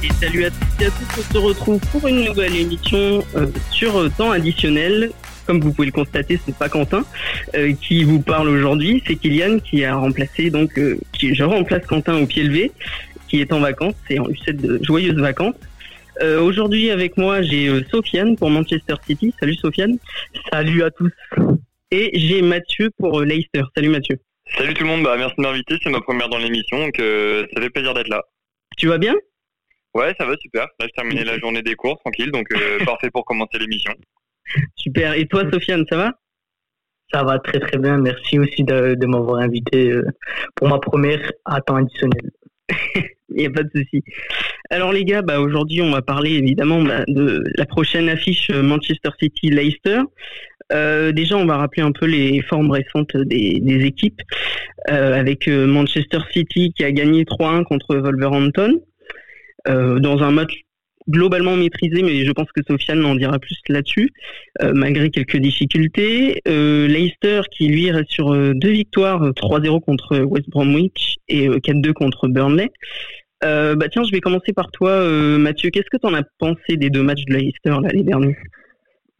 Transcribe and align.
Et 0.00 0.12
salut 0.20 0.44
à 0.44 0.50
tous 0.50 0.82
et 0.82 0.86
à 0.86 0.90
tous, 0.90 1.18
on 1.18 1.32
se 1.34 1.38
retrouve 1.38 1.80
pour 1.90 2.06
une 2.06 2.24
nouvelle 2.24 2.54
émission 2.54 3.24
euh, 3.34 3.48
sur 3.72 3.98
euh, 3.98 4.08
temps 4.16 4.30
additionnel. 4.30 5.10
Comme 5.44 5.60
vous 5.60 5.72
pouvez 5.72 5.86
le 5.86 5.92
constater, 5.92 6.38
c'est 6.44 6.54
pas 6.54 6.68
Quentin 6.68 7.04
euh, 7.56 7.72
qui 7.72 8.04
vous 8.04 8.20
parle 8.20 8.48
aujourd'hui, 8.48 9.02
c'est 9.06 9.16
Kylian 9.16 9.58
qui 9.58 9.84
a 9.84 9.96
remplacé 9.96 10.50
donc 10.50 10.78
euh, 10.78 10.98
qui 11.12 11.34
je 11.34 11.42
remplace 11.42 11.84
Quentin 11.86 12.16
au 12.16 12.26
pied 12.26 12.44
levé, 12.44 12.70
qui 13.26 13.40
est 13.40 13.52
en 13.52 13.58
vacances 13.58 13.96
et 14.08 14.18
lui 14.18 14.38
souhaite 14.38 14.60
de 14.60 14.78
joyeuses 14.84 15.18
vacances. 15.18 15.56
Euh, 16.22 16.40
aujourd'hui 16.40 16.90
avec 16.90 17.16
moi 17.16 17.42
j'ai 17.42 17.66
euh, 17.68 17.82
Sofiane 17.90 18.36
pour 18.36 18.50
Manchester 18.50 18.94
City. 19.04 19.34
Salut 19.40 19.54
Sofiane. 19.54 19.98
Salut 20.52 20.84
à 20.84 20.92
tous. 20.92 21.12
Et 21.90 22.10
j'ai 22.14 22.42
Mathieu 22.42 22.90
pour 22.98 23.20
euh, 23.20 23.24
Leicester. 23.24 23.62
Salut 23.74 23.88
Mathieu. 23.88 24.20
Salut 24.56 24.74
tout 24.74 24.84
le 24.84 24.90
monde, 24.90 25.02
bah, 25.02 25.16
merci 25.18 25.34
de 25.36 25.42
m'inviter, 25.42 25.76
c'est 25.82 25.90
ma 25.90 26.00
première 26.00 26.28
dans 26.28 26.38
l'émission, 26.38 26.78
donc 26.78 26.98
euh, 27.00 27.46
ça 27.52 27.60
fait 27.60 27.70
plaisir 27.70 27.94
d'être 27.94 28.08
là. 28.08 28.22
Tu 28.76 28.86
vas 28.86 28.98
bien? 28.98 29.14
Ouais, 29.94 30.14
ça 30.18 30.26
va 30.26 30.36
super. 30.36 30.66
Là, 30.78 30.86
je 30.86 30.92
terminais 30.94 31.24
la 31.24 31.38
journée 31.38 31.62
des 31.62 31.74
cours, 31.74 31.98
tranquille, 31.98 32.30
donc 32.30 32.46
euh, 32.52 32.78
parfait 32.84 33.10
pour 33.10 33.24
commencer 33.24 33.58
l'émission. 33.58 33.92
Super. 34.76 35.14
Et 35.14 35.26
toi 35.26 35.44
Sofiane, 35.50 35.84
ça 35.90 35.96
va? 35.96 36.12
Ça 37.12 37.24
va 37.24 37.38
très 37.38 37.58
très 37.58 37.78
bien. 37.78 37.98
Merci 37.98 38.38
aussi 38.38 38.64
de, 38.64 38.94
de 38.94 39.06
m'avoir 39.06 39.40
invité 39.40 39.90
euh, 39.90 40.06
pour 40.54 40.68
ma 40.68 40.78
première 40.78 41.32
à 41.44 41.60
temps 41.60 41.76
additionnel. 41.76 42.30
Il 43.30 43.36
n'y 43.36 43.46
a 43.46 43.50
pas 43.50 43.62
de 43.62 43.70
souci. 43.74 44.02
Alors 44.70 44.92
les 44.92 45.04
gars, 45.04 45.22
bah, 45.22 45.40
aujourd'hui 45.40 45.80
on 45.80 45.90
va 45.90 46.02
parler 46.02 46.32
évidemment 46.32 46.82
bah, 46.82 47.04
de 47.08 47.42
la 47.56 47.66
prochaine 47.66 48.08
affiche 48.08 48.50
euh, 48.50 48.62
Manchester 48.62 49.10
City-Leicester. 49.20 50.00
Euh, 50.70 51.12
déjà 51.12 51.36
on 51.36 51.46
va 51.46 51.56
rappeler 51.56 51.82
un 51.82 51.92
peu 51.92 52.04
les 52.04 52.42
formes 52.42 52.70
récentes 52.70 53.16
des, 53.16 53.58
des 53.60 53.86
équipes 53.86 54.20
euh, 54.90 55.18
avec 55.18 55.48
Manchester 55.48 56.18
City 56.30 56.74
qui 56.74 56.84
a 56.84 56.92
gagné 56.92 57.24
3-1 57.24 57.64
contre 57.64 57.96
Wolverhampton 57.96 58.74
euh, 58.74 58.78
dans 59.68 60.22
un 60.22 60.30
match 60.30 60.64
globalement 61.08 61.56
maîtrisé, 61.56 62.02
mais 62.02 62.24
je 62.24 62.32
pense 62.32 62.50
que 62.52 62.60
Sofiane 62.66 63.04
en 63.04 63.14
dira 63.14 63.38
plus 63.38 63.58
là-dessus, 63.68 64.10
euh, 64.62 64.72
malgré 64.74 65.10
quelques 65.10 65.38
difficultés. 65.38 66.40
Euh, 66.46 66.86
Leicester 66.86 67.42
qui 67.50 67.68
lui 67.68 67.90
reste 67.90 68.10
sur 68.10 68.32
euh, 68.32 68.52
deux 68.54 68.70
victoires, 68.70 69.22
euh, 69.22 69.32
3-0 69.32 69.80
contre 69.80 70.18
West 70.18 70.48
Bromwich 70.50 71.16
et 71.28 71.48
euh, 71.48 71.58
4-2 71.58 71.92
contre 71.92 72.28
Burnley. 72.28 72.70
Euh, 73.44 73.76
bah 73.76 73.88
tiens, 73.88 74.02
je 74.02 74.10
vais 74.10 74.20
commencer 74.20 74.52
par 74.52 74.70
toi, 74.70 74.90
euh, 74.90 75.38
Mathieu. 75.38 75.70
Qu'est-ce 75.70 75.90
que 75.90 75.96
tu 75.96 76.06
en 76.06 76.14
as 76.14 76.24
pensé 76.38 76.76
des 76.76 76.90
deux 76.90 77.02
matchs 77.02 77.24
de 77.26 77.34
Leicester 77.34 77.76
les 77.92 78.02
derniers? 78.02 78.36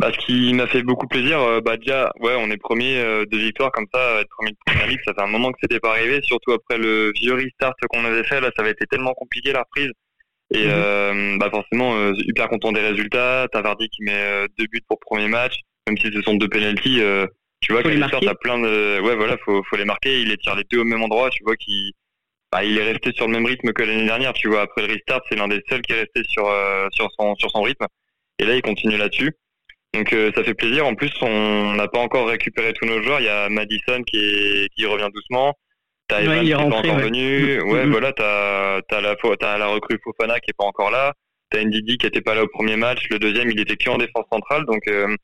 Bah, 0.01 0.11
ce 0.13 0.27
qui 0.27 0.53
m'a 0.55 0.69
fait 0.69 0.83
beaucoup 0.83 1.09
plaisir, 1.09 1.41
euh, 1.41 1.61
bah 1.61 1.77
déjà, 1.77 2.13
ouais, 2.21 2.35
on 2.39 2.51
est 2.51 2.57
premier 2.57 2.99
euh, 2.99 3.25
de 3.27 3.37
victoire 3.37 3.73
comme 3.73 3.87
ça, 3.93 4.21
être 4.21 4.29
premier 4.29 4.53
de 4.53 4.57
première 4.65 4.87
ligue, 4.87 5.01
ça 5.05 5.13
fait 5.13 5.23
un 5.23 5.27
moment 5.27 5.51
que 5.51 5.59
c'était 5.61 5.81
pas 5.81 5.91
arrivé, 5.91 6.21
surtout 6.23 6.53
après 6.53 6.79
le 6.79 7.13
vieux 7.21 7.35
restart 7.35 7.75
qu'on 7.91 8.05
avait 8.05 8.23
fait, 8.23 8.41
là, 8.41 8.51
ça 8.57 8.63
avait 8.63 8.71
été 8.71 8.87
tellement 8.87 9.13
compliqué 9.15 9.53
la 9.53 9.63
reprise. 9.63 9.91
Et 10.55 10.65
Mhm. 10.65 10.71
euh, 10.73 11.37
bah 11.39 11.51
forcément, 11.51 11.95
euh, 11.97 12.13
hyper 12.27 12.49
content 12.49 12.73
des 12.73 12.81
résultats. 12.81 13.47
T'as 13.53 13.61
Vardy 13.61 13.89
qui 13.91 14.03
met 14.03 14.15
euh, 14.15 14.47
deux 14.59 14.67
buts 14.67 14.81
pour 14.89 14.99
premier 15.01 15.29
match, 15.29 15.55
même 15.87 15.99
si 15.99 16.11
ce 16.13 16.23
sont 16.23 16.35
deux 16.35 16.49
penalties. 16.49 17.01
euh, 17.03 17.27
tu 17.61 17.73
vois 17.73 17.83
Leicester, 17.83 17.99
marquer. 18.13 18.27
t'as 18.27 18.35
plein 18.35 18.59
de, 18.59 19.01
ouais, 19.01 19.17
voilà, 19.17 19.37
faut, 19.45 19.63
faut 19.69 19.77
les 19.77 19.85
marquer. 19.85 20.23
Il 20.23 20.29
les 20.29 20.37
tire 20.39 20.55
les 20.57 20.65
deux 20.71 20.79
au 20.81 20.85
même 20.85 21.03
endroit. 21.03 21.29
Tu 21.31 21.43
vois 21.45 21.57
qu'il, 21.57 21.93
bah, 22.53 22.65
il 22.65 22.79
est 22.79 22.85
resté 22.93 23.13
sur 23.13 23.27
le 23.27 23.33
même 23.33 23.45
rythme 23.45 23.73
que 23.73 23.83
l'année 23.83 24.07
dernière. 24.07 24.33
Tu 24.33 24.49
vois, 24.49 24.63
après 24.63 24.87
le 24.87 24.93
restart, 24.95 25.21
c'est 25.29 25.37
l'un 25.37 25.49
des 25.49 25.61
seuls 25.69 25.83
qui 25.83 25.93
est 25.93 26.01
resté 26.01 26.23
sur 26.29 26.49
euh, 26.49 26.87
sur 26.93 27.09
son 27.19 27.35
sur 27.37 27.51
son 27.51 27.63
rythme. 27.63 27.87
Et 28.39 28.45
là, 28.47 28.55
il 28.55 28.63
continue 28.63 28.97
là-dessus. 28.97 29.33
Donc 29.95 30.13
euh, 30.13 30.31
ça 30.35 30.45
fait 30.45 30.55
plaisir. 30.55 30.87
En 30.87 30.95
plus, 30.95 31.11
on 31.21 31.75
n'a 31.75 31.89
pas 31.89 31.99
encore 31.99 32.29
récupéré 32.29 32.73
tous 32.75 32.87
nos 32.87 33.03
joueurs. 33.03 33.21
Il 33.21 33.25
y 33.27 33.29
a 33.29 33.49
Madison 33.51 34.03
qui 34.05 34.19
est, 34.19 34.69
qui 34.75 34.87
revient 34.87 35.09
doucement. 35.13 35.53
T'as 36.09 36.27
Ouais, 36.27 36.41
qui 36.43 36.51
est 36.51 36.55
pas 36.55 36.63
encore 36.63 36.85
ouais. 36.97 37.03
venu. 37.03 37.59
Mm, 37.59 37.71
Ouais, 37.71 37.85
mm. 37.87 37.91
voilà. 37.91 38.13
T'as 38.13 38.81
t'as 38.89 39.01
la 39.01 39.15
t'as 39.39 39.59
la 39.59 39.67
recrue 39.67 39.99
Fofana 40.03 40.41
qui 40.41 40.51
est 40.51 40.57
pas 40.57 40.65
encore 40.65 40.91
là. 40.91 41.13
T'as 41.51 41.63
Ndidi 41.65 41.97
qui 41.99 42.07
était 42.07 42.21
pas 42.21 42.35
là 42.35 42.43
au 42.45 42.49
premier 42.49 42.77
match. 42.77 43.07
Le 43.11 43.19
deuxième, 43.19 43.51
il 43.51 43.61
était 43.61 43.77
que 43.77 43.91
en 43.91 43.99
défense 43.99 44.25
centrale. 44.33 44.65
Donc 44.67 44.87
euh, 44.89 45.15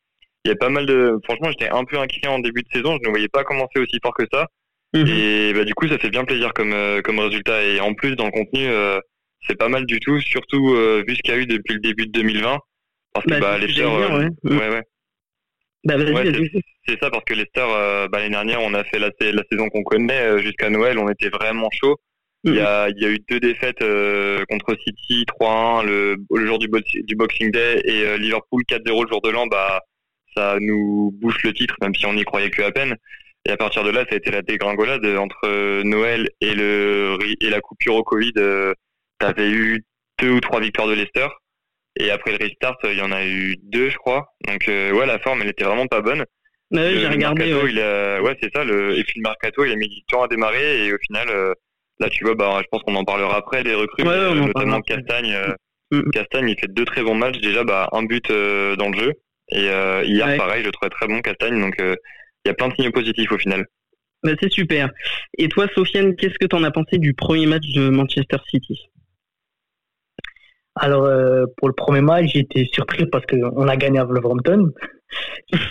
il 0.45 0.49
y 0.51 0.53
a 0.53 0.57
pas 0.57 0.69
mal 0.69 0.87
de. 0.87 1.19
Franchement, 1.25 1.51
j'étais 1.51 1.71
un 1.71 1.85
peu 1.85 1.99
inquiet 1.99 2.29
en 2.29 2.39
début 2.39 2.63
de 2.63 2.69
saison. 2.73 2.99
Je 3.03 3.07
ne 3.09 3.11
voyais 3.11 3.29
pas 3.29 3.45
commencer 3.45 3.79
aussi 3.79 3.99
fort 4.03 4.15
que 4.15 4.25
ça. 4.33 4.47
Mhm. 4.95 5.07
Et 5.09 5.53
bah, 5.55 5.65
du 5.65 5.75
coup, 5.75 5.89
ça 5.89 5.99
fait 5.99 6.11
bien 6.11 6.25
plaisir 6.25 6.53
comme, 6.55 6.73
euh, 6.73 7.01
comme 7.03 7.19
résultat. 7.19 7.65
Et 7.65 7.81
en 7.81 7.95
plus, 7.95 8.15
dans 8.15 8.27
le 8.27 8.31
contenu, 8.31 8.67
euh, 8.69 9.01
c'est 9.47 9.57
pas 9.59 9.69
mal 9.69 9.87
du 9.87 9.99
tout, 10.01 10.21
surtout 10.21 10.75
euh, 10.75 11.03
vu 11.07 11.17
ce 11.17 11.23
qu'il 11.23 11.35
y 11.35 11.37
a 11.37 11.41
eu 11.41 11.47
depuis 11.47 11.75
le 11.75 11.81
début 11.81 12.07
de 12.07 12.13
2020. 12.13 12.59
Parce 13.13 13.27
que 13.27 13.31
Bah, 13.31 13.41
bah, 13.41 13.57
euh, 13.61 14.19
ouais. 14.19 14.29
ouais, 14.45 14.69
ouais. 14.71 14.83
Bah, 15.85 15.97
Ouais. 16.15 16.25
C'est 16.89 16.99
ça, 17.03 17.11
parce 17.11 17.25
que 17.25 17.35
Leicester, 17.35 17.65
euh, 17.69 18.09
bah, 18.09 18.19
l'année 18.19 18.31
dernière, 18.31 18.61
on 18.63 18.75
a 18.75 18.85
fait 18.85 18.99
la, 18.99 19.11
la 19.21 19.43
saison 19.51 19.69
qu'on 19.71 19.83
connaît 19.83 20.21
euh, 20.23 20.39
jusqu'à 20.39 20.71
Noël, 20.71 20.99
on 20.99 21.09
était 21.11 21.29
vraiment 21.31 21.69
chaud. 21.73 21.97
Il 22.45 22.53
y 22.57 22.61
a, 22.61 22.89
il 22.91 23.03
y 23.03 23.07
a 23.07 23.09
eu 23.11 23.19
deux 23.31 23.41
défaites 23.41 23.81
euh, 23.83 24.45
contre 24.51 24.77
City, 24.87 25.25
3-1 25.41 25.87
le, 25.87 26.17
le 26.35 26.47
jour 26.47 26.59
du, 26.59 26.69
bo- 26.69 26.79
du 26.95 27.17
Boxing 27.17 27.51
Day 27.51 27.81
et 27.85 28.03
euh, 28.05 28.17
Liverpool 28.19 28.63
4-0 28.69 29.05
le 29.05 29.09
jour 29.09 29.23
de 29.23 29.31
l'an. 29.31 29.47
Bah, 29.47 29.81
ça 30.37 30.57
nous 30.61 31.11
bouche 31.23 31.43
le 31.43 31.53
titre, 31.55 31.75
même 31.81 31.95
si 31.95 32.05
on 32.07 32.13
n'y 32.13 32.25
croyait 32.25 32.51
que 32.51 32.61
à 32.63 32.71
peine. 32.71 32.97
Et 33.47 33.51
à 33.51 33.57
partir 33.57 33.83
de 33.83 33.91
là, 33.91 34.05
ça 34.09 34.15
a 34.15 34.17
été 34.17 34.31
la 34.31 34.43
dégringolade 34.43 35.05
entre 35.17 35.39
euh, 35.45 35.83
Noël 35.85 36.29
et 36.43 36.55
le 36.55 37.19
et 37.41 37.49
la 37.51 37.61
coupure 37.61 37.95
au 37.95 38.03
Covid. 38.05 38.33
Euh, 38.39 38.73
T'avais 39.19 39.49
eu 39.51 39.83
deux 40.21 40.31
ou 40.33 40.41
trois 40.41 40.61
victoires 40.61 40.89
de 40.89 40.95
Leicester. 40.95 41.29
Et 41.99 42.11
après 42.11 42.33
le 42.33 42.39
restart, 42.45 42.77
il 42.85 42.99
y 42.99 43.03
en 43.03 43.13
a 43.13 43.25
eu 43.25 43.57
deux, 43.63 43.89
je 43.91 43.97
crois. 43.97 44.35
Donc 44.49 44.69
euh, 44.69 44.93
ouais, 44.93 45.07
la 45.07 45.19
forme, 45.19 45.43
elle 45.43 45.49
était 45.49 45.65
vraiment 45.65 45.87
pas 45.87 46.01
bonne. 46.01 46.25
Bah 46.71 46.91
j'ai 46.93 47.07
regardé. 47.07 47.45
Mercato, 47.45 47.65
ouais. 47.67 47.73
il 47.73 47.81
a, 47.81 48.21
ouais, 48.23 48.37
c'est 48.43 48.53
ça. 48.55 48.65
Le, 48.65 48.99
et 48.99 49.05
puis 49.05 49.15
le 49.21 49.23
mercato, 49.23 49.65
il 49.65 49.73
a 49.73 49.77
mis 49.77 49.89
du 49.89 50.03
temps 50.11 50.23
à 50.23 50.29
démarrer 50.29 50.87
et 50.87 50.93
au 50.93 50.99
final, 50.99 51.29
euh, 51.31 51.55
là, 52.01 52.09
tu 52.09 52.25
vois, 52.25 52.35
bah, 52.35 52.59
je 52.63 52.67
pense 52.71 52.83
qu'on 52.83 52.97
en 52.97 53.05
parlera 53.05 53.37
après 53.37 53.63
les 53.63 53.75
recrues, 53.75 54.03
Ouais, 54.03 54.09
mais, 54.09 54.15
euh, 54.15 54.31
on 54.31 54.47
notamment. 54.47 54.81
Castagne. 54.81 55.33
euh, 55.35 55.53
Mm. 55.91 56.11
Castagne, 56.13 56.49
il 56.49 56.59
fait 56.59 56.67
deux 56.73 56.87
très 56.87 57.03
bons 57.03 57.15
matchs. 57.15 57.39
Déjà, 57.41 57.63
bah, 57.63 57.91
un 57.93 58.03
but 58.05 58.29
euh, 58.31 58.75
dans 58.75 58.89
le 58.89 58.99
jeu. 58.99 59.13
Et 59.53 59.69
euh, 59.69 60.03
hier, 60.03 60.27
Ouais. 60.27 60.37
pareil, 60.39 60.63
je 60.63 60.67
le 60.67 60.73
trouvais 60.73 60.89
très 60.89 61.07
bon, 61.07 61.21
Castagne. 61.21 61.61
Donc, 61.61 61.79
euh, 61.79 61.95
il 62.45 62.49
y 62.49 62.51
a 62.51 62.55
plein 62.55 62.69
de 62.69 62.75
signes 62.75 62.91
positifs 62.91 63.31
au 63.31 63.39
final. 63.39 63.67
Bah, 64.25 64.33
c'est 64.41 64.51
super. 64.51 64.91
Et 65.37 65.49
toi, 65.49 65.67
Sofiane, 65.75 66.17
qu'est-ce 66.17 66.39
que 66.39 66.47
tu 66.47 66.57
en 66.57 66.65
as 66.65 66.71
pensé 66.71 66.97
du 66.97 67.13
premier 67.13 67.45
match 67.47 67.67
de 67.75 67.91
Manchester 67.91 68.39
City? 68.49 68.81
Alors 70.77 71.05
euh, 71.05 71.45
pour 71.57 71.69
le 71.69 71.75
premier 71.75 72.01
match, 72.01 72.27
j'ai 72.33 72.41
été 72.41 72.69
surpris 72.73 73.07
parce 73.07 73.25
qu'on 73.27 73.69
a 73.69 73.77
gagné 73.77 73.99
à 73.99 74.05
Wolverhampton. 74.05 74.71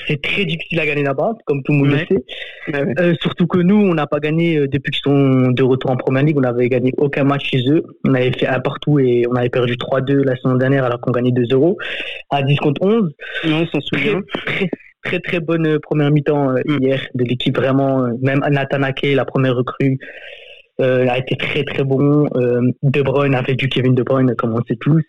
C'est 0.08 0.22
très 0.22 0.46
difficile 0.46 0.80
à 0.80 0.86
gagner 0.86 1.04
là-bas, 1.04 1.34
comme 1.46 1.62
tout 1.64 1.74
le 1.74 1.80
monde 1.80 1.90
Ouais. 1.92 2.06
le 2.10 2.16
sait. 2.16 2.24
Ouais, 2.72 2.84
ouais. 2.86 2.94
Euh, 3.00 3.14
surtout 3.22 3.46
que 3.46 3.58
nous, 3.58 3.76
on 3.76 3.94
n'a 3.94 4.08
pas 4.08 4.20
gagné 4.22 4.58
euh, 4.58 4.68
depuis 4.70 4.92
qu'ils 4.92 5.02
sont 5.04 5.52
de 5.52 5.64
retour 5.64 5.92
en 5.92 5.98
première 5.98 6.24
ligue. 6.24 6.38
On 6.38 6.42
n'avait 6.42 6.70
gagné 6.70 6.94
aucun 6.98 7.26
match 7.26 7.50
chez 7.50 7.60
eux. 7.70 7.84
On 8.06 8.14
avait 8.14 8.32
fait 8.32 8.48
un 8.48 8.62
partout 8.62 9.00
et 9.00 9.26
on 9.30 9.34
avait 9.36 9.50
perdu 9.50 9.74
3-2 9.76 10.24
la 10.24 10.36
saison 10.38 10.56
dernière 10.56 10.86
alors 10.86 11.02
qu'on 11.02 11.12
gagnait 11.12 11.32
2-0 11.32 11.76
à 12.30 12.42
10 12.42 12.56
contre 12.58 12.82
11. 12.86 13.12
Non, 13.46 13.58
on 13.64 13.66
s'en 13.66 13.80
Très, 13.80 13.82
souvient. 13.82 14.22
très, 14.46 14.70
très, 15.04 15.20
très 15.20 15.40
bonne 15.42 15.68
euh, 15.68 15.80
première 15.80 16.12
mi-temps 16.12 16.52
euh, 16.52 16.62
Mm. 16.66 16.78
hier 16.82 17.02
de 17.14 17.26
l'équipe. 17.26 17.58
Vraiment, 17.58 18.08
même 18.22 18.40
Nathan 18.50 18.84
Ake, 18.84 19.08
la 19.14 19.26
première 19.26 19.56
recrue, 19.58 19.98
euh, 20.82 21.08
a 21.08 21.20
été 21.20 21.36
très, 21.36 21.64
très 21.64 21.84
bon. 21.84 22.28
Euh, 22.36 22.62
de 22.82 23.02
Bruyne 23.02 23.36
a 23.36 23.44
fait 23.44 23.56
du 23.56 23.70
Kevin 23.70 23.94
De 23.94 24.04
Bruyne, 24.04 24.34
comme 24.36 24.54
on 24.54 24.64
sait 24.68 24.76
tous. 24.76 25.04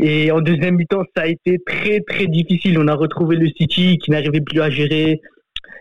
Et 0.00 0.30
en 0.30 0.40
deuxième 0.40 0.76
mi-temps, 0.76 1.04
ça 1.16 1.22
a 1.22 1.26
été 1.26 1.58
très, 1.64 2.00
très 2.00 2.26
difficile. 2.26 2.78
On 2.78 2.88
a 2.88 2.94
retrouvé 2.94 3.36
le 3.36 3.48
City 3.48 3.98
qui 3.98 4.10
n'arrivait 4.10 4.40
plus 4.40 4.60
à 4.60 4.70
gérer 4.70 5.20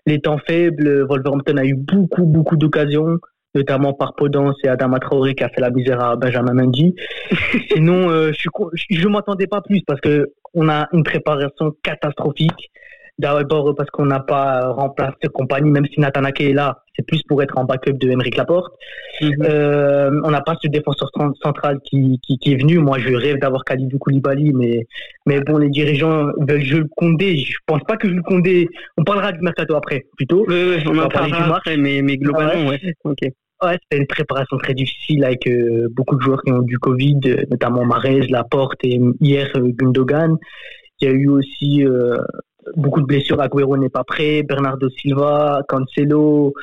les 0.06 0.20
temps 0.20 0.38
faibles. 0.48 1.06
Wolverhampton 1.08 1.58
a 1.58 1.66
eu 1.66 1.74
beaucoup, 1.74 2.26
beaucoup 2.26 2.58
d'occasions, 2.58 3.18
notamment 3.56 3.94
par 3.94 4.16
Podence 4.16 4.56
et 4.64 4.68
Adama 4.68 5.00
Traoré 5.00 5.34
qui 5.34 5.44
a 5.44 5.50
fait 5.50 5.62
la 5.62 5.72
misère 5.72 6.04
à 6.04 6.16
Benjamin 6.16 6.54
Mendy. 6.54 6.96
Sinon, 7.72 8.10
euh, 8.10 8.32
je 8.38 8.50
je 8.90 9.08
m'attendais 9.08 9.48
pas 9.48 9.62
plus 9.62 9.82
parce 9.86 10.00
que 10.02 10.32
on 10.54 10.70
a 10.70 10.88
une 10.94 11.04
préparation 11.04 11.74
catastrophique. 11.84 12.72
D'abord 13.20 13.74
parce 13.76 13.90
qu'on 13.90 14.06
n'a 14.06 14.20
pas 14.20 14.68
remplacé 14.70 15.28
compagnie, 15.34 15.72
même 15.72 15.88
si 15.88 16.00
Nathan 16.00 16.24
Ake 16.24 16.42
est 16.42 16.54
là, 16.54 16.84
c'est 16.96 17.04
plus 17.06 17.24
pour 17.24 17.42
être 17.42 17.58
en 17.58 17.64
backup 17.66 17.94
de 17.94 18.10
Emeric 18.12 18.38
Laporte. 18.38 18.72
Mhm. 19.22 19.32
Euh, 19.44 20.22
on 20.24 20.30
n'a 20.30 20.42
pas 20.42 20.56
ce 20.62 20.68
défenseur 20.68 21.10
cent- 21.16 21.34
central 21.44 21.80
qui, 21.84 22.20
qui, 22.22 22.38
qui 22.38 22.54
est 22.54 22.58
venu. 22.58 22.78
Moi, 22.78 23.00
je 23.00 23.12
rêve 23.16 23.40
d'avoir 23.40 23.64
Kalidou 23.64 23.98
Koulibaly, 23.98 24.54
mais, 24.54 24.86
mais 25.26 25.40
bon, 25.42 25.58
les 25.58 25.70
dirigeants 25.70 26.28
veulent 26.48 26.62
Jules 26.62 26.88
Condé. 26.96 27.38
Je 27.38 27.58
pense 27.66 27.82
pas 27.88 27.98
que 27.98 28.08
Jules 28.08 28.22
Condé, 28.22 28.68
on 28.98 29.04
parlera 29.04 29.32
du 29.32 29.40
mercato 29.42 29.76
après, 29.76 30.06
plutôt. 30.16 30.46
On 30.48 30.54
On 30.92 30.98
en 31.00 31.02
va 31.02 31.08
parler 31.10 31.28
du 31.28 31.32
parlera 31.32 31.48
match. 31.48 31.58
après, 31.58 31.78
mais, 31.78 32.04
mais 32.04 32.18
globalement, 32.18 32.70
ouais. 32.70 32.80
Ok. 33.04 33.18
Ouais, 33.64 33.80
c'était 33.82 34.00
une 34.00 34.06
préparation 34.08 34.58
très 34.60 34.76
difficile 34.76 35.24
avec 35.24 35.48
euh, 35.48 35.88
beaucoup 35.92 36.16
de 36.16 36.22
joueurs 36.22 36.44
qui 36.44 36.52
ont 36.52 36.62
du 36.62 36.78
Covid, 36.78 37.20
euh, 37.26 37.44
notamment 37.50 37.84
Marez, 37.84 38.28
Laporte 38.28 38.78
et 38.84 39.00
hier 39.20 39.48
euh, 39.56 39.72
Gundogan. 39.74 40.38
Il 41.02 41.08
y 41.08 41.12
a 41.12 41.14
eu 41.14 41.28
aussi 41.28 41.84
euh, 41.84 42.18
beaucoup 42.76 43.02
de 43.02 43.06
blessures. 43.06 43.40
Agüero 43.42 43.78
n'est 43.78 43.90
pas 43.90 44.04
prêt, 44.04 44.44
Bernardo 44.44 44.90
Silva, 44.90 45.62
Cancelo, 45.68 46.54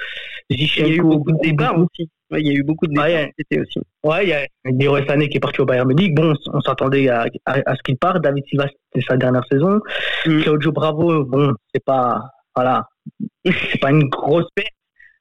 Il 0.51 0.59
y 0.61 0.63
a 0.63 0.65
eu 0.65 0.67
Zichenko. 0.67 1.09
beaucoup 1.09 1.33
de 1.33 1.39
départs 1.43 1.79
aussi. 1.79 2.09
Ouais, 2.31 2.41
il 2.41 2.47
y 2.47 2.51
a 2.51 2.53
eu 2.55 2.63
beaucoup 2.63 2.87
de 2.87 2.93
départs 2.93 3.07
Ouais. 3.07 3.33
été 3.39 3.61
aussi. 3.61 3.79
Ouais, 4.03 4.25
il 4.25 4.29
y 4.29 4.33
a 4.33 4.47
Leroy 4.65 5.07
Sané 5.07 5.29
qui 5.29 5.37
est 5.37 5.41
parti 5.41 5.61
au 5.61 5.65
Bayern 5.67 5.87
Munich. 5.89 6.15
Bon, 6.15 6.35
on 6.53 6.61
s'attendait 6.61 7.09
à, 7.09 7.27
à, 7.47 7.53
à 7.67 7.75
ce 7.77 7.83
qu'il 7.83 7.97
parte. 7.97 8.23
David 8.23 8.45
Silva, 8.49 8.67
c'était 8.93 9.07
sa 9.09 9.17
dernière 9.17 9.45
saison. 9.51 9.81
Mm. 10.27 10.41
Claudio 10.43 10.73
Bravo, 10.73 11.25
bon, 11.25 11.53
c'est 11.75 11.85
pas, 11.85 12.23
voilà, 12.55 12.87
c'est 13.45 13.81
pas 13.81 13.91
une 13.91 14.09
grosse 14.09 14.47
perte 14.55 14.69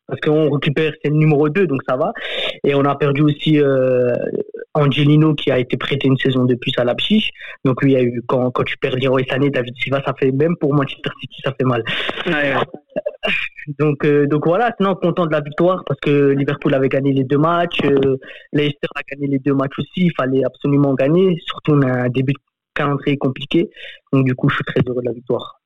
parce 0.08 0.20
qu'on 0.20 0.50
récupère, 0.52 0.94
c'est 1.02 1.10
le 1.10 1.16
numéro 1.16 1.50
2, 1.50 1.68
donc 1.68 1.82
ça 1.88 1.96
va. 1.96 2.14
Et 2.64 2.76
on 2.76 2.84
a 2.86 2.96
perdu 2.96 3.22
aussi 3.22 3.60
euh, 3.60 4.14
Angelino 4.74 5.34
qui 5.34 5.52
a 5.52 5.60
été 5.60 5.78
prêté 5.78 6.08
une 6.08 6.18
saison 6.18 6.46
de 6.46 6.56
plus 6.56 6.74
à 6.78 6.84
Leipzig. 6.84 7.30
Donc 7.64 7.82
lui 7.84 7.96
a 7.96 8.02
eu 8.02 8.22
quand, 8.28 8.52
quand 8.52 8.64
tu 8.64 8.78
perds 8.78 8.96
Leroy 8.98 9.24
Sané, 9.30 9.50
David 9.50 9.76
Silva, 9.78 10.02
ça 10.06 10.14
fait 10.20 10.32
même 10.32 10.56
pour 10.58 10.74
Manchester 10.74 11.10
City, 11.22 11.42
ça 11.44 11.54
fait 11.58 11.66
mal. 11.66 11.84
donc 13.80 14.04
euh, 14.06 14.28
donc 14.28 14.46
voilà, 14.46 14.74
sinon 14.78 14.96
content 14.96 15.26
de 15.26 15.32
la 15.32 15.40
victoire 15.40 15.84
parce 15.88 16.00
que 16.02 16.32
Liverpool 16.32 16.74
avait 16.74 16.90
gagné 16.90 17.14
les 17.14 17.24
deux 17.24 17.38
matchs, 17.38 17.80
euh, 17.86 18.18
Leicester 18.52 18.88
a 18.96 19.02
gagné 19.10 19.28
les 19.28 19.40
deux 19.40 19.54
matchs 19.54 19.80
aussi, 19.80 20.08
il 20.08 20.14
fallait 20.18 20.44
absolument 20.44 20.94
gagner. 20.94 21.38
Surtout 21.46 21.74
on 21.74 21.82
a 21.82 22.04
un 22.04 22.10
début 22.10 22.34
de 22.34 22.40
calendrier 22.76 23.18
compliqué, 23.18 23.70
donc 24.12 24.26
du 24.26 24.36
coup 24.36 24.50
je 24.50 24.56
suis 24.56 24.66
très 24.66 24.82
heureux 24.88 25.02
de 25.02 25.08
la 25.08 25.14
victoire. 25.14 25.63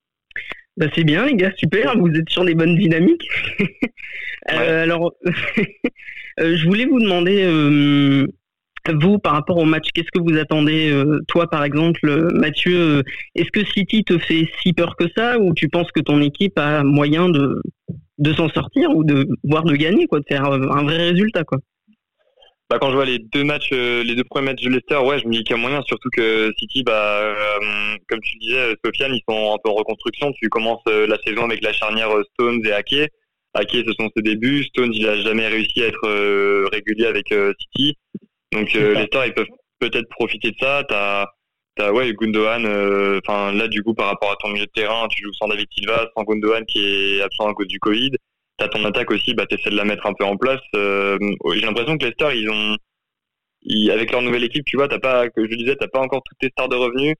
Bah 0.77 0.85
c'est 0.94 1.03
bien 1.03 1.25
les 1.25 1.33
gars, 1.33 1.51
super, 1.57 1.97
vous 1.97 2.09
êtes 2.09 2.29
sur 2.29 2.44
les 2.44 2.53
bonnes 2.53 2.77
dynamiques. 2.77 3.27
euh, 4.51 4.83
alors, 4.83 5.13
euh, 6.39 6.56
je 6.56 6.65
voulais 6.65 6.85
vous 6.85 7.00
demander, 7.00 7.44
euh, 7.44 8.27
vous, 9.01 9.18
par 9.18 9.33
rapport 9.33 9.57
au 9.57 9.65
match, 9.65 9.88
qu'est-ce 9.91 10.12
que 10.12 10.21
vous 10.21 10.38
attendez 10.38 10.91
euh, 10.91 11.19
Toi, 11.27 11.50
par 11.50 11.63
exemple, 11.63 12.29
Mathieu, 12.31 13.03
est-ce 13.33 13.50
que 13.50 13.65
City 13.65 14.03
te 14.03 14.19
fait 14.19 14.47
si 14.62 14.74
peur 14.74 14.95
que 14.95 15.06
ça 15.18 15.39
ou 15.39 15.56
tu 15.56 15.68
penses 15.68 15.91
que 15.91 16.00
ton 16.00 16.21
équipe 16.21 16.59
a 16.59 16.83
moyen 16.83 17.27
de, 17.27 17.59
de 18.19 18.33
s'en 18.33 18.47
sortir 18.50 18.95
ou 18.95 19.03
de 19.03 19.27
voire 19.44 19.63
de 19.63 19.75
gagner, 19.75 20.06
quoi, 20.06 20.19
de 20.19 20.25
faire 20.30 20.45
un 20.45 20.83
vrai 20.83 20.97
résultat 20.97 21.44
quoi? 21.44 21.57
Bah, 22.69 22.78
quand 22.80 22.90
je 22.90 22.96
vois 22.96 23.06
les 23.06 23.19
deux 23.19 23.44
matchs, 23.44 23.72
les 23.72 24.16
deux 24.16 24.24
premiers 24.24 24.48
matchs 24.48 24.64
de 24.64 24.69
Leicester, 24.69 24.98
ouais, 24.98 25.19
je 25.19 25.28
me 25.28 25.31
dis 25.31 25.44
qu'il 25.44 25.56
y 25.56 25.60
a 25.60 25.62
moyen, 25.62 25.81
surtout 25.84 26.10
que 26.12 26.52
City, 26.58 26.84
bah, 26.84 27.36
comme 28.10 28.19
tu 28.22 28.38
disais, 28.40 28.75
Sofiane, 28.84 29.14
ils 29.14 29.24
sont 29.28 29.54
un 29.54 29.58
peu 29.64 29.69
en 29.69 29.75
reconstruction. 29.75 30.31
Tu 30.34 30.50
commences 30.50 30.84
la 30.86 31.18
saison 31.25 31.46
avec 31.46 31.64
la 31.64 31.74
charnière 31.74 32.10
Stones 32.34 32.66
et 32.66 32.72
Ake. 32.72 33.10
Ake, 33.54 33.72
ce 33.88 33.94
sont 34.00 34.10
ses 34.16 34.22
débuts. 34.22 34.64
Stones, 34.66 34.94
il 34.94 35.08
a 35.08 35.22
jamais 35.22 35.48
réussi 35.48 35.81
à 35.81 35.88
être 35.88 36.69
régulier 36.72 37.06
avec 37.06 37.34
City. 37.60 37.98
Donc 38.54 38.75
euh, 38.75 39.06
stars 39.08 39.28
ils 39.28 39.34
peuvent 39.34 39.46
peut-être 39.80 40.10
profiter 40.10 40.52
de 40.52 40.56
ça. 40.60 40.84
T'as 40.88 41.25
as 41.80 41.94
ouais 41.94 42.14
Gundogan. 42.14 42.66
Euh, 42.66 43.19
enfin 43.25 43.52
là 43.52 43.68
du 43.68 43.84
coup 43.84 43.94
par 43.94 44.08
rapport 44.08 44.31
à 44.31 44.36
ton 44.38 44.50
milieu 44.50 44.66
de 44.66 44.72
terrain, 44.72 45.08
tu 45.10 45.24
joues 45.24 45.34
sans 45.34 45.48
David 45.48 45.68
Silva, 45.72 46.10
sans 46.16 46.24
Gundogan 46.24 46.66
qui 46.66 46.80
est 46.80 47.22
absent 47.22 47.48
à 47.48 47.54
cause 47.54 47.68
du 47.68 47.80
Covid. 47.80 48.12
T'as 48.57 48.68
ton 48.69 48.83
attaque 48.86 49.12
aussi, 49.12 49.33
bah 49.33 49.45
t'essaies 49.45 49.69
de 49.69 49.75
la 49.75 49.86
mettre 49.86 50.06
un 50.07 50.13
peu 50.13 50.25
en 50.25 50.38
place. 50.38 50.62
Euh, 50.75 51.18
j'ai 51.54 51.62
l'impression 51.62 51.98
que 51.98 52.06
les 52.06 52.12
stars 52.12 52.33
ils 52.33 52.50
ont 52.50 52.75
avec 53.92 54.12
leur 54.12 54.21
nouvelle 54.21 54.44
équipe, 54.44 54.65
tu 54.65 54.77
vois, 54.77 54.88
t'as 54.88 55.00
pas, 55.00 55.30
que 55.30 55.50
je 55.50 55.56
disais, 55.56 55.75
t'as 55.75 55.88
pas 55.88 56.00
encore 56.00 56.21
toutes 56.24 56.38
tes 56.39 56.50
stars 56.50 56.69
de 56.69 56.75
revenus. 56.75 57.15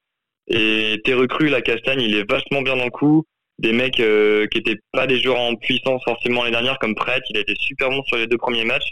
Et 0.48 1.02
tes 1.04 1.14
recrues, 1.14 1.50
la 1.50 1.62
Castagne, 1.62 2.02
il 2.02 2.16
est 2.16 2.30
vachement 2.30 2.62
bien 2.62 2.78
dans 2.78 2.86
le 2.86 2.90
coup. 2.90 3.26
Des 3.60 3.74
mecs 3.74 3.96
qui 3.96 4.58
étaient 4.58 4.80
pas 4.94 5.08
des 5.08 5.22
joueurs 5.22 5.40
en 5.40 5.56
puissance 5.56 6.02
forcément 6.06 6.44
les 6.46 6.52
dernières, 6.52 6.80
comme 6.80 6.96
Prêtre, 6.96 7.26
il 7.30 7.38
a 7.38 7.42
été 7.42 7.54
super 7.58 7.90
bon 7.90 8.02
sur 8.04 8.18
les 8.18 8.28
deux 8.28 8.38
premiers 8.38 8.64
matchs. 8.66 8.92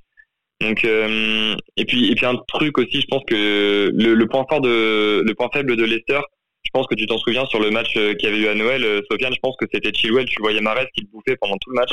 Donc 0.62 0.86
euh, 0.86 1.56
et 1.76 1.86
puis 1.86 2.12
et 2.12 2.16
puis 2.16 2.26
un 2.26 2.36
truc 2.48 2.78
aussi, 2.78 3.02
je 3.02 3.08
pense 3.08 3.24
que 3.28 3.92
le, 3.94 4.14
le, 4.14 4.28
point 4.28 4.46
fort 4.50 4.62
de 4.62 5.22
le 5.26 5.34
point 5.36 5.50
faible 5.54 5.76
de 5.76 5.84
Leicester, 5.84 6.22
je 6.64 6.70
pense 6.72 6.88
que 6.88 6.96
tu 6.96 7.06
t'en 7.06 7.18
souviens 7.18 7.46
sur 7.48 7.60
le 7.60 7.72
match 7.72 7.96
euh, 7.98 8.14
qu'il 8.14 8.30
y 8.30 8.32
avait 8.32 8.42
eu 8.42 8.48
à 8.48 8.56
Noël, 8.56 8.84
euh, 8.84 9.02
Sofiane, 9.12 9.34
je 9.34 9.40
pense 9.42 9.58
que 9.58 9.66
c'était 9.72 9.94
Chilwell, 9.94 10.26
tu 10.26 10.42
voyais 10.42 10.62
Mares 10.62 10.88
qui 10.94 11.02
le 11.02 11.08
bouffait 11.12 11.36
pendant 11.36 11.58
tout 11.58 11.72
le 11.72 11.76
match. 11.76 11.92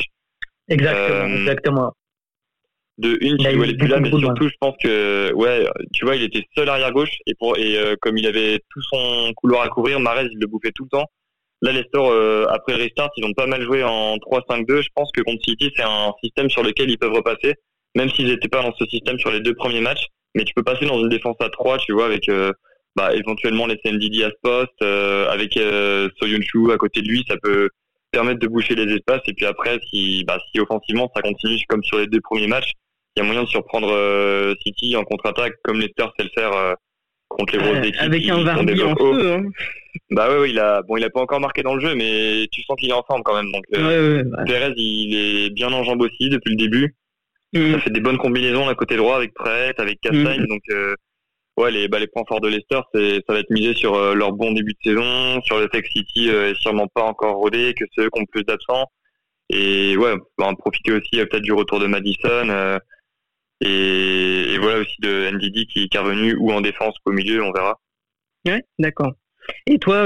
Exactement, 0.69 1.35
exactement. 1.37 1.93
De 2.99 3.17
une, 3.21 3.39
Chilwell 3.39 3.71
est 3.71 3.77
plus 3.77 3.89
là, 3.89 4.01
mais 4.01 4.11
surtout, 4.11 4.49
je 4.49 4.55
pense 4.61 4.75
que 4.83 5.33
ouais, 5.33 5.67
tu 5.93 6.05
vois, 6.05 6.17
il 6.17 6.23
était 6.23 6.45
seul 6.55 6.69
arrière 6.69 6.93
gauche 6.93 7.17
et 7.27 7.35
pour 7.35 7.57
et 7.59 7.77
comme 8.01 8.19
il 8.19 8.27
avait 8.27 8.61
tout 8.71 8.83
son 8.83 9.33
couloir 9.35 9.63
à 9.63 9.69
courir, 9.69 9.99
Mares 9.99 10.25
il 10.25 10.39
le 10.39 10.47
bouffait 10.47 10.73
tout 10.75 10.85
le 10.85 10.91
temps. 10.91 11.07
Là, 11.63 11.73
Leicester, 11.73 12.45
après 12.51 12.75
restart, 12.75 13.11
ils 13.17 13.25
ont 13.25 13.33
pas 13.33 13.47
mal 13.47 13.63
joué 13.63 13.83
en 13.83 14.17
3-5-2. 14.17 14.83
Je 14.83 14.89
pense 14.95 15.11
que 15.13 15.23
contre 15.23 15.43
City, 15.47 15.73
c'est 15.77 15.85
un 15.85 16.13
système 16.23 16.51
sur 16.51 16.63
lequel 16.63 16.91
ils 16.91 16.99
peuvent 16.99 17.13
repasser 17.13 17.55
même 17.95 18.11
s'ils 18.11 18.27
n'étaient 18.27 18.49
pas 18.49 18.63
dans 18.63 18.75
ce 18.75 18.87
système 18.87 19.19
sur 19.19 19.31
les 19.31 19.41
deux 19.41 19.55
premiers 19.55 19.81
matchs. 19.81 20.07
Mais 20.35 20.45
tu 20.45 20.55
peux 20.55 20.63
passer 20.63 20.87
dans 20.87 20.99
une 20.99 21.09
défense 21.09 21.37
à 21.41 21.51
3, 21.51 21.79
tu 21.79 21.93
vois, 21.93 22.07
avec 22.07 22.29
euh, 22.29 22.53
bah, 22.97 23.15
éventuellement 23.15 23.67
les 23.67 23.79
CNDD 23.79 24.23
à 24.23 24.31
ce 24.31 24.41
poste, 24.43 24.83
euh, 24.83 25.29
avec 25.29 25.57
euh, 25.57 26.09
Soyuncu 26.17 26.73
à 26.73 26.79
côté 26.79 27.03
de 27.03 27.09
lui, 27.09 27.25
ça 27.29 27.37
peut 27.43 27.69
permettre 28.13 28.41
de 28.41 28.47
boucher 28.47 28.75
les 28.75 28.95
espaces. 28.95 29.23
Et 29.27 29.35
puis 29.35 29.47
après, 29.47 29.81
si, 29.91 30.25
bah, 30.25 30.39
si 30.53 30.61
offensivement 30.61 31.11
ça 31.15 31.23
continue 31.23 31.59
comme 31.69 31.83
sur 31.83 31.99
les 31.99 32.07
deux 32.07 32.21
premiers 32.21 32.47
matchs, 32.47 32.73
il 33.17 33.21
y 33.21 33.23
a 33.23 33.27
moyen 33.27 33.43
de 33.43 33.49
surprendre 33.49 33.91
euh, 33.91 34.55
City 34.65 34.97
en 34.97 35.05
contre-attaque, 35.05 35.55
comme 35.65 35.81
Leicester 35.81 36.07
sait 36.17 36.25
le 36.25 36.31
faire 36.35 36.77
contre 37.29 37.57
les 37.57 37.63
grosses 37.63 37.87
équipes. 37.87 38.01
Avec 38.01 38.29
un 38.29 38.43
Vardy 38.43 38.83
en 38.83 38.97
feu. 38.97 39.33
Hein. 39.33 39.43
Bah 40.11 40.31
ouais, 40.31 40.51
il 40.51 40.59
a 40.59 40.83
bon, 40.83 40.97
il 40.97 41.05
a 41.05 41.11
pas 41.11 41.21
encore 41.21 41.41
marqué 41.41 41.63
dans 41.63 41.75
le 41.75 41.81
jeu, 41.81 41.95
mais 41.95 42.47
tu 42.53 42.63
sens 42.63 42.77
qu'il 42.79 42.91
est 42.91 42.95
en 42.95 43.03
forme 43.03 43.23
quand 43.23 43.35
même. 43.35 43.51
Donc 43.53 43.65
Perez, 44.47 44.73
il 44.77 45.15
est 45.15 45.51
bien 45.51 45.73
en 45.73 45.85
jambes 45.85 46.03
aussi 46.03 46.29
depuis 46.29 46.51
le 46.51 46.57
début. 46.57 46.95
Mm. 47.53 47.73
Ça 47.73 47.79
fait 47.81 47.91
des 47.91 48.01
bonnes 48.01 48.19
combinaisons 48.19 48.69
à 48.69 48.75
côté 48.75 48.97
droit 48.97 49.17
avec 49.17 49.35
Prête, 49.35 49.79
avec 49.79 50.01
Castagne. 50.01 50.43
Mm. 50.43 50.47
Donc, 50.47 50.63
euh, 50.71 50.95
ouais, 51.57 51.71
les, 51.71 51.89
bah, 51.89 51.99
les 51.99 52.07
points 52.07 52.25
forts 52.27 52.41
de 52.41 52.49
Leicester, 52.49 52.81
c'est, 52.95 53.23
ça 53.27 53.33
va 53.33 53.41
être 53.41 53.51
misé 53.51 53.75
sur 53.75 53.95
euh, 53.95 54.15
leur 54.15 54.33
bon 54.33 54.53
début 54.53 54.73
de 54.73 54.91
saison, 54.91 55.41
sur 55.43 55.59
le 55.59 55.69
fait 55.73 55.83
que 55.83 55.89
City 55.89 56.31
euh, 56.31 56.55
sûrement 56.55 56.89
pas 56.89 57.03
encore 57.03 57.37
rodé, 57.37 57.75
que 57.75 57.85
ceux 57.95 58.09
qui 58.11 58.21
ont 58.21 58.27
plus 58.27 58.45
d'absents. 58.45 58.87
Et 59.49 59.97
ouais, 59.97 60.15
on 60.39 60.45
va 60.45 60.55
profiter 60.55 60.93
aussi 60.93 61.11
peut-être 61.11 61.43
du 61.43 61.53
retour 61.53 61.79
de 61.79 61.87
Madison. 61.87 62.79
Et, 63.61 64.55
et, 64.55 64.59
voilà 64.59 64.81
aussi 64.81 64.97
de 65.01 65.31
NDD 65.31 65.67
qui, 65.67 65.89
qui 65.89 65.97
est 65.97 66.01
revenu 66.01 66.35
ou 66.37 66.53
en 66.53 66.61
défense 66.61 66.95
ou 67.05 67.11
au 67.11 67.13
milieu, 67.13 67.45
on 67.45 67.53
verra. 67.53 67.79
Ouais, 68.47 68.65
d'accord. 68.79 69.13
Et 69.67 69.79
toi, 69.79 70.05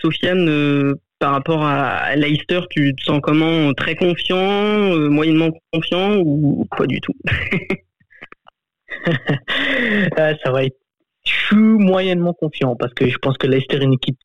Sofiane, 0.00 0.96
par 1.20 1.32
rapport 1.32 1.64
à 1.64 2.16
Leicester, 2.16 2.60
tu 2.70 2.94
te 2.96 3.02
sens 3.04 3.20
comment? 3.22 3.72
Très 3.74 3.94
confiant, 3.94 4.96
euh, 4.96 5.10
moyennement 5.10 5.50
confiant 5.70 6.16
ou 6.16 6.66
pas 6.76 6.86
du 6.86 7.00
tout? 7.00 7.14
Ça 10.16 10.50
va 10.50 10.64
être. 10.64 10.76
Je 11.24 11.32
suis 11.32 11.56
moyennement 11.56 12.32
confiant 12.32 12.76
parce 12.76 12.94
que 12.94 13.08
je 13.08 13.18
pense 13.18 13.36
que 13.36 13.46
Leicester 13.46 13.76
est 13.76 13.84
une 13.84 13.94
équipe 13.94 14.18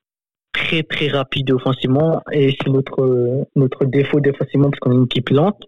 très 0.54 0.84
très 0.84 1.10
rapide 1.10 1.52
offensivement 1.52 2.22
et 2.32 2.56
c'est 2.62 2.70
notre 2.70 3.46
notre 3.56 3.84
défaut 3.86 4.22
défensivement 4.22 4.70
parce 4.70 4.80
qu'on 4.80 4.92
est 4.94 4.96
une 4.96 5.04
équipe 5.04 5.30
lente 5.30 5.62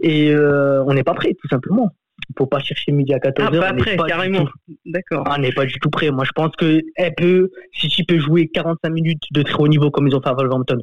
et 0.00 0.32
euh, 0.32 0.82
on 0.84 0.94
n'est 0.94 1.04
pas 1.04 1.14
prêt 1.14 1.32
tout 1.40 1.48
simplement 1.48 1.92
faut 2.36 2.46
pas 2.46 2.60
chercher 2.60 2.92
midi 2.92 3.14
à 3.14 3.18
14h. 3.18 3.34
Ah, 3.38 3.50
pas 3.50 3.74
prêt, 3.74 3.96
carrément. 4.08 4.46
D'accord. 4.84 5.24
Ah, 5.26 5.36
on 5.36 5.40
n'est 5.40 5.52
pas 5.52 5.64
du 5.64 5.78
tout 5.78 5.90
prêt. 5.90 6.10
Moi, 6.10 6.24
je 6.24 6.32
pense 6.34 6.54
que 6.56 6.80
elle 6.96 7.14
peut, 7.14 7.50
tu 7.72 8.04
peut 8.04 8.18
jouer 8.18 8.48
45 8.48 8.90
minutes 8.90 9.22
de 9.32 9.42
très 9.42 9.54
haut 9.54 9.68
niveau 9.68 9.90
comme 9.90 10.08
ils 10.08 10.14
ont 10.14 10.20
fait 10.20 10.28
à 10.28 10.34
Wolverhampton, 10.34 10.78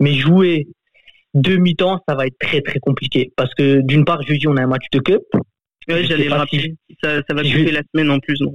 mais 0.00 0.14
jouer 0.14 0.68
demi-temps, 1.34 2.00
ça 2.08 2.14
va 2.14 2.26
être 2.26 2.38
très 2.38 2.60
très 2.60 2.78
compliqué. 2.78 3.32
Parce 3.36 3.52
que 3.54 3.80
d'une 3.80 4.04
part, 4.04 4.22
jeudi, 4.22 4.46
on 4.46 4.56
a 4.56 4.62
un 4.62 4.66
match 4.66 4.86
de 4.92 4.98
cup. 5.00 5.22
Oui, 5.88 6.06
j'allais 6.06 6.28
le 6.28 6.34
rappeler. 6.34 6.74
Ça, 7.02 7.20
ça, 7.28 7.34
va 7.34 7.42
jouer 7.42 7.70
la 7.70 7.82
semaine 7.92 8.10
en 8.10 8.18
plus. 8.18 8.38
Donc, 8.38 8.54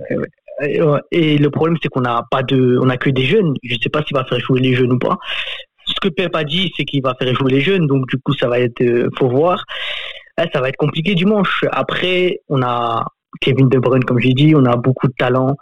Et 1.11 1.37
le 1.37 1.49
problème, 1.49 1.77
c'est 1.81 1.89
qu'on 1.89 2.01
n'a 2.01 2.23
pas 2.31 2.43
de, 2.43 2.79
on 2.81 2.89
a 2.89 2.97
que 2.97 3.09
des 3.09 3.25
jeunes. 3.25 3.53
Je 3.63 3.75
ne 3.75 3.79
sais 3.79 3.89
pas 3.89 4.03
s'il 4.03 4.15
va 4.15 4.25
faire 4.25 4.39
jouer 4.39 4.59
les 4.59 4.75
jeunes 4.75 4.91
ou 4.91 4.99
pas. 4.99 5.17
Ce 5.85 5.95
que 6.01 6.09
Pep 6.09 6.35
a 6.35 6.43
dit, 6.43 6.71
c'est 6.77 6.85
qu'il 6.85 7.01
va 7.01 7.15
faire 7.19 7.33
jouer 7.33 7.51
les 7.51 7.61
jeunes. 7.61 7.87
Donc, 7.87 8.07
du 8.07 8.17
coup, 8.17 8.33
ça 8.33 8.47
va 8.47 8.59
être, 8.59 8.81
euh, 8.81 9.09
faut 9.17 9.29
voir 9.29 9.65
ça 10.53 10.61
va 10.61 10.69
être 10.69 10.77
compliqué 10.77 11.15
dimanche. 11.15 11.65
Après, 11.71 12.39
on 12.49 12.61
a 12.61 13.05
Kevin 13.41 13.69
De 13.69 13.77
Bruyne, 13.77 14.03
comme 14.03 14.19
j'ai 14.19 14.33
dit, 14.33 14.53
on 14.55 14.65
a 14.65 14.75
beaucoup 14.75 15.07
de 15.07 15.13
talent, 15.17 15.55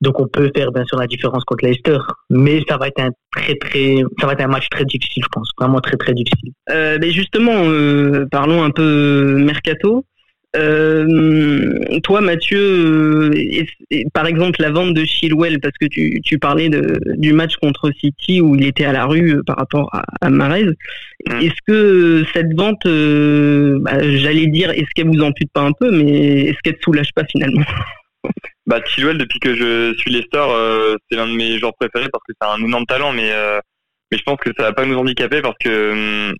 donc 0.00 0.20
on 0.20 0.28
peut 0.28 0.50
faire 0.54 0.70
bien 0.70 0.84
sûr 0.84 0.98
la 0.98 1.06
différence 1.06 1.44
contre 1.44 1.64
Leicester. 1.64 1.98
Mais 2.30 2.62
ça 2.68 2.76
va 2.76 2.88
être 2.88 3.00
un 3.00 3.10
très 3.32 3.56
très, 3.56 3.96
ça 4.20 4.26
va 4.26 4.34
être 4.34 4.40
un 4.40 4.48
match 4.48 4.68
très 4.70 4.84
difficile, 4.84 5.22
je 5.24 5.28
pense, 5.32 5.50
vraiment 5.58 5.80
très 5.80 5.96
très 5.96 6.14
difficile. 6.14 6.52
Euh, 6.70 6.98
mais 7.00 7.10
justement, 7.10 7.64
euh, 7.64 8.26
parlons 8.30 8.62
un 8.62 8.70
peu 8.70 9.36
mercato. 9.38 10.04
Euh, 10.56 12.00
toi, 12.02 12.20
Mathieu, 12.20 12.58
euh, 12.58 14.02
par 14.14 14.26
exemple, 14.26 14.62
la 14.62 14.70
vente 14.70 14.94
de 14.94 15.04
Chilwell, 15.04 15.60
parce 15.60 15.76
que 15.78 15.86
tu, 15.86 16.20
tu 16.24 16.38
parlais 16.38 16.68
de, 16.68 16.98
du 17.16 17.32
match 17.32 17.56
contre 17.56 17.90
City 17.92 18.40
où 18.40 18.54
il 18.54 18.64
était 18.64 18.86
à 18.86 18.92
la 18.92 19.04
rue 19.04 19.36
euh, 19.36 19.42
par 19.46 19.56
rapport 19.56 19.90
à, 19.94 20.04
à 20.20 20.30
Marez. 20.30 20.64
Mmh. 20.64 21.32
Est-ce 21.42 21.60
que 21.66 22.24
cette 22.32 22.54
vente, 22.54 22.84
bah, 22.84 23.98
j'allais 24.16 24.46
dire, 24.46 24.70
est-ce 24.70 24.88
qu'elle 24.94 25.08
vous 25.08 25.22
ampute 25.22 25.52
pas 25.52 25.62
un 25.62 25.72
peu, 25.72 25.90
mais 25.90 26.46
est-ce 26.46 26.58
qu'elle 26.64 26.76
te 26.76 26.82
soulage 26.82 27.12
pas 27.14 27.24
finalement? 27.30 27.64
Bah, 28.66 28.82
Chilwell, 28.84 29.16
depuis 29.16 29.38
que 29.38 29.54
je 29.54 29.94
suis 29.96 30.10
Leicester, 30.10 30.44
c'est 31.08 31.16
l'un 31.16 31.26
de 31.26 31.32
mes 31.32 31.58
joueurs 31.58 31.72
préférés 31.80 32.10
parce 32.12 32.22
que 32.28 32.34
c'est 32.38 32.46
un 32.46 32.62
énorme 32.62 32.84
talent, 32.84 33.14
mais 33.14 33.32
mais 34.10 34.18
je 34.18 34.22
pense 34.24 34.38
que 34.38 34.50
ça 34.58 34.64
va 34.64 34.72
pas 34.74 34.84
nous 34.84 34.98
handicaper 34.98 35.40
parce 35.40 35.56
que, 35.58 36.34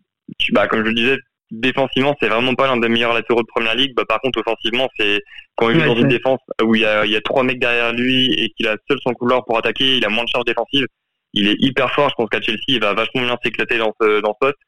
bah, 0.50 0.66
comme 0.66 0.80
je 0.80 0.88
le 0.88 0.94
disais, 0.94 1.16
défensivement, 1.50 2.14
c'est 2.20 2.28
vraiment 2.28 2.54
pas 2.54 2.66
l'un 2.66 2.76
des 2.76 2.88
meilleurs 2.88 3.14
latéraux 3.14 3.42
de 3.42 3.46
première 3.46 3.74
ligue. 3.74 3.94
Bah, 3.94 4.04
par 4.08 4.20
contre, 4.20 4.40
offensivement, 4.40 4.88
c'est 4.98 5.20
quand 5.56 5.70
il 5.70 5.80
est 5.80 5.86
dans 5.86 5.96
une 5.96 6.08
défense 6.08 6.40
où 6.62 6.74
il 6.74 6.82
y, 6.82 6.84
a, 6.84 7.04
il 7.04 7.12
y 7.12 7.16
a 7.16 7.20
trois 7.20 7.42
mecs 7.42 7.58
derrière 7.58 7.92
lui 7.92 8.32
et 8.34 8.50
qu'il 8.50 8.68
a 8.68 8.76
seul 8.88 8.98
son 9.02 9.12
couloir 9.14 9.44
pour 9.44 9.58
attaquer, 9.58 9.96
il 9.96 10.04
a 10.04 10.08
moins 10.08 10.24
de 10.24 10.28
charge 10.28 10.44
défensive. 10.44 10.86
Il 11.34 11.48
est 11.48 11.56
hyper 11.58 11.92
fort. 11.92 12.08
Je 12.10 12.14
pense 12.14 12.28
qu'à 12.30 12.40
Chelsea, 12.40 12.58
il 12.68 12.80
va 12.80 12.94
vachement 12.94 13.22
bien 13.22 13.36
s'éclater 13.42 13.78
dans 13.78 13.92
ce, 14.00 14.20
dans 14.20 14.32
ce 14.32 14.38
poste. 14.40 14.58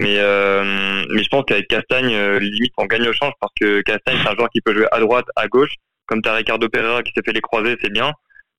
Mais, 0.00 0.16
euh, 0.18 1.04
mais 1.10 1.22
je 1.22 1.28
pense 1.28 1.44
qu'avec 1.46 1.68
Castagne, 1.68 2.12
euh, 2.14 2.40
limite, 2.40 2.72
on 2.78 2.86
gagne 2.86 3.06
au 3.08 3.12
change 3.12 3.32
parce 3.40 3.52
que 3.60 3.80
Castagne, 3.82 4.18
c'est 4.22 4.28
un 4.28 4.34
joueur 4.34 4.50
qui 4.50 4.60
peut 4.60 4.74
jouer 4.74 4.86
à 4.90 5.00
droite, 5.00 5.26
à 5.36 5.46
gauche. 5.46 5.74
Comme 6.06 6.20
tu 6.20 6.28
as 6.28 6.34
Ricardo 6.34 6.68
Pereira 6.68 7.02
qui 7.02 7.12
s'est 7.14 7.22
fait 7.24 7.32
les 7.32 7.40
croiser, 7.40 7.76
c'est 7.80 7.92
bien. 7.92 8.12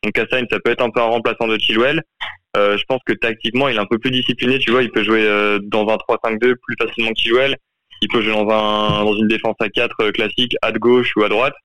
Donc 0.06 0.14
Castagne, 0.14 0.46
ça 0.52 0.60
peut 0.64 0.70
être 0.70 0.84
un 0.84 0.92
peu 0.92 1.02
un 1.02 1.06
remplaçant 1.06 1.48
de 1.48 1.58
Chilwell. 1.58 2.04
Euh, 2.56 2.78
je 2.78 2.84
pense 2.88 3.02
que 3.08 3.14
tactiquement, 3.14 3.70
il 3.70 3.76
est 3.76 3.80
un 3.80 3.88
peu 3.88 3.98
plus 3.98 4.12
discipliné. 4.12 4.60
Tu 4.60 4.70
vois, 4.70 4.84
il 4.84 4.92
peut 4.92 5.04
jouer 5.04 5.26
euh, 5.26 5.58
dans 5.64 5.88
un 5.90 5.96
3-5-2 5.96 6.54
plus 6.62 6.76
facilement 6.80 7.12
que 7.12 7.20
Chilwell. 7.20 7.58
Il 8.04 8.08
peut 8.10 8.22
jouer 8.22 8.34
dans, 8.34 8.48
un, 8.48 9.04
dans 9.04 9.16
une 9.16 9.28
défense 9.28 9.56
à 9.60 9.68
4 9.68 9.96
euh, 10.02 10.12
classique, 10.12 10.56
à 10.62 10.72
gauche 10.72 11.12
ou 11.16 11.24
à 11.24 11.30
droite. 11.30 11.56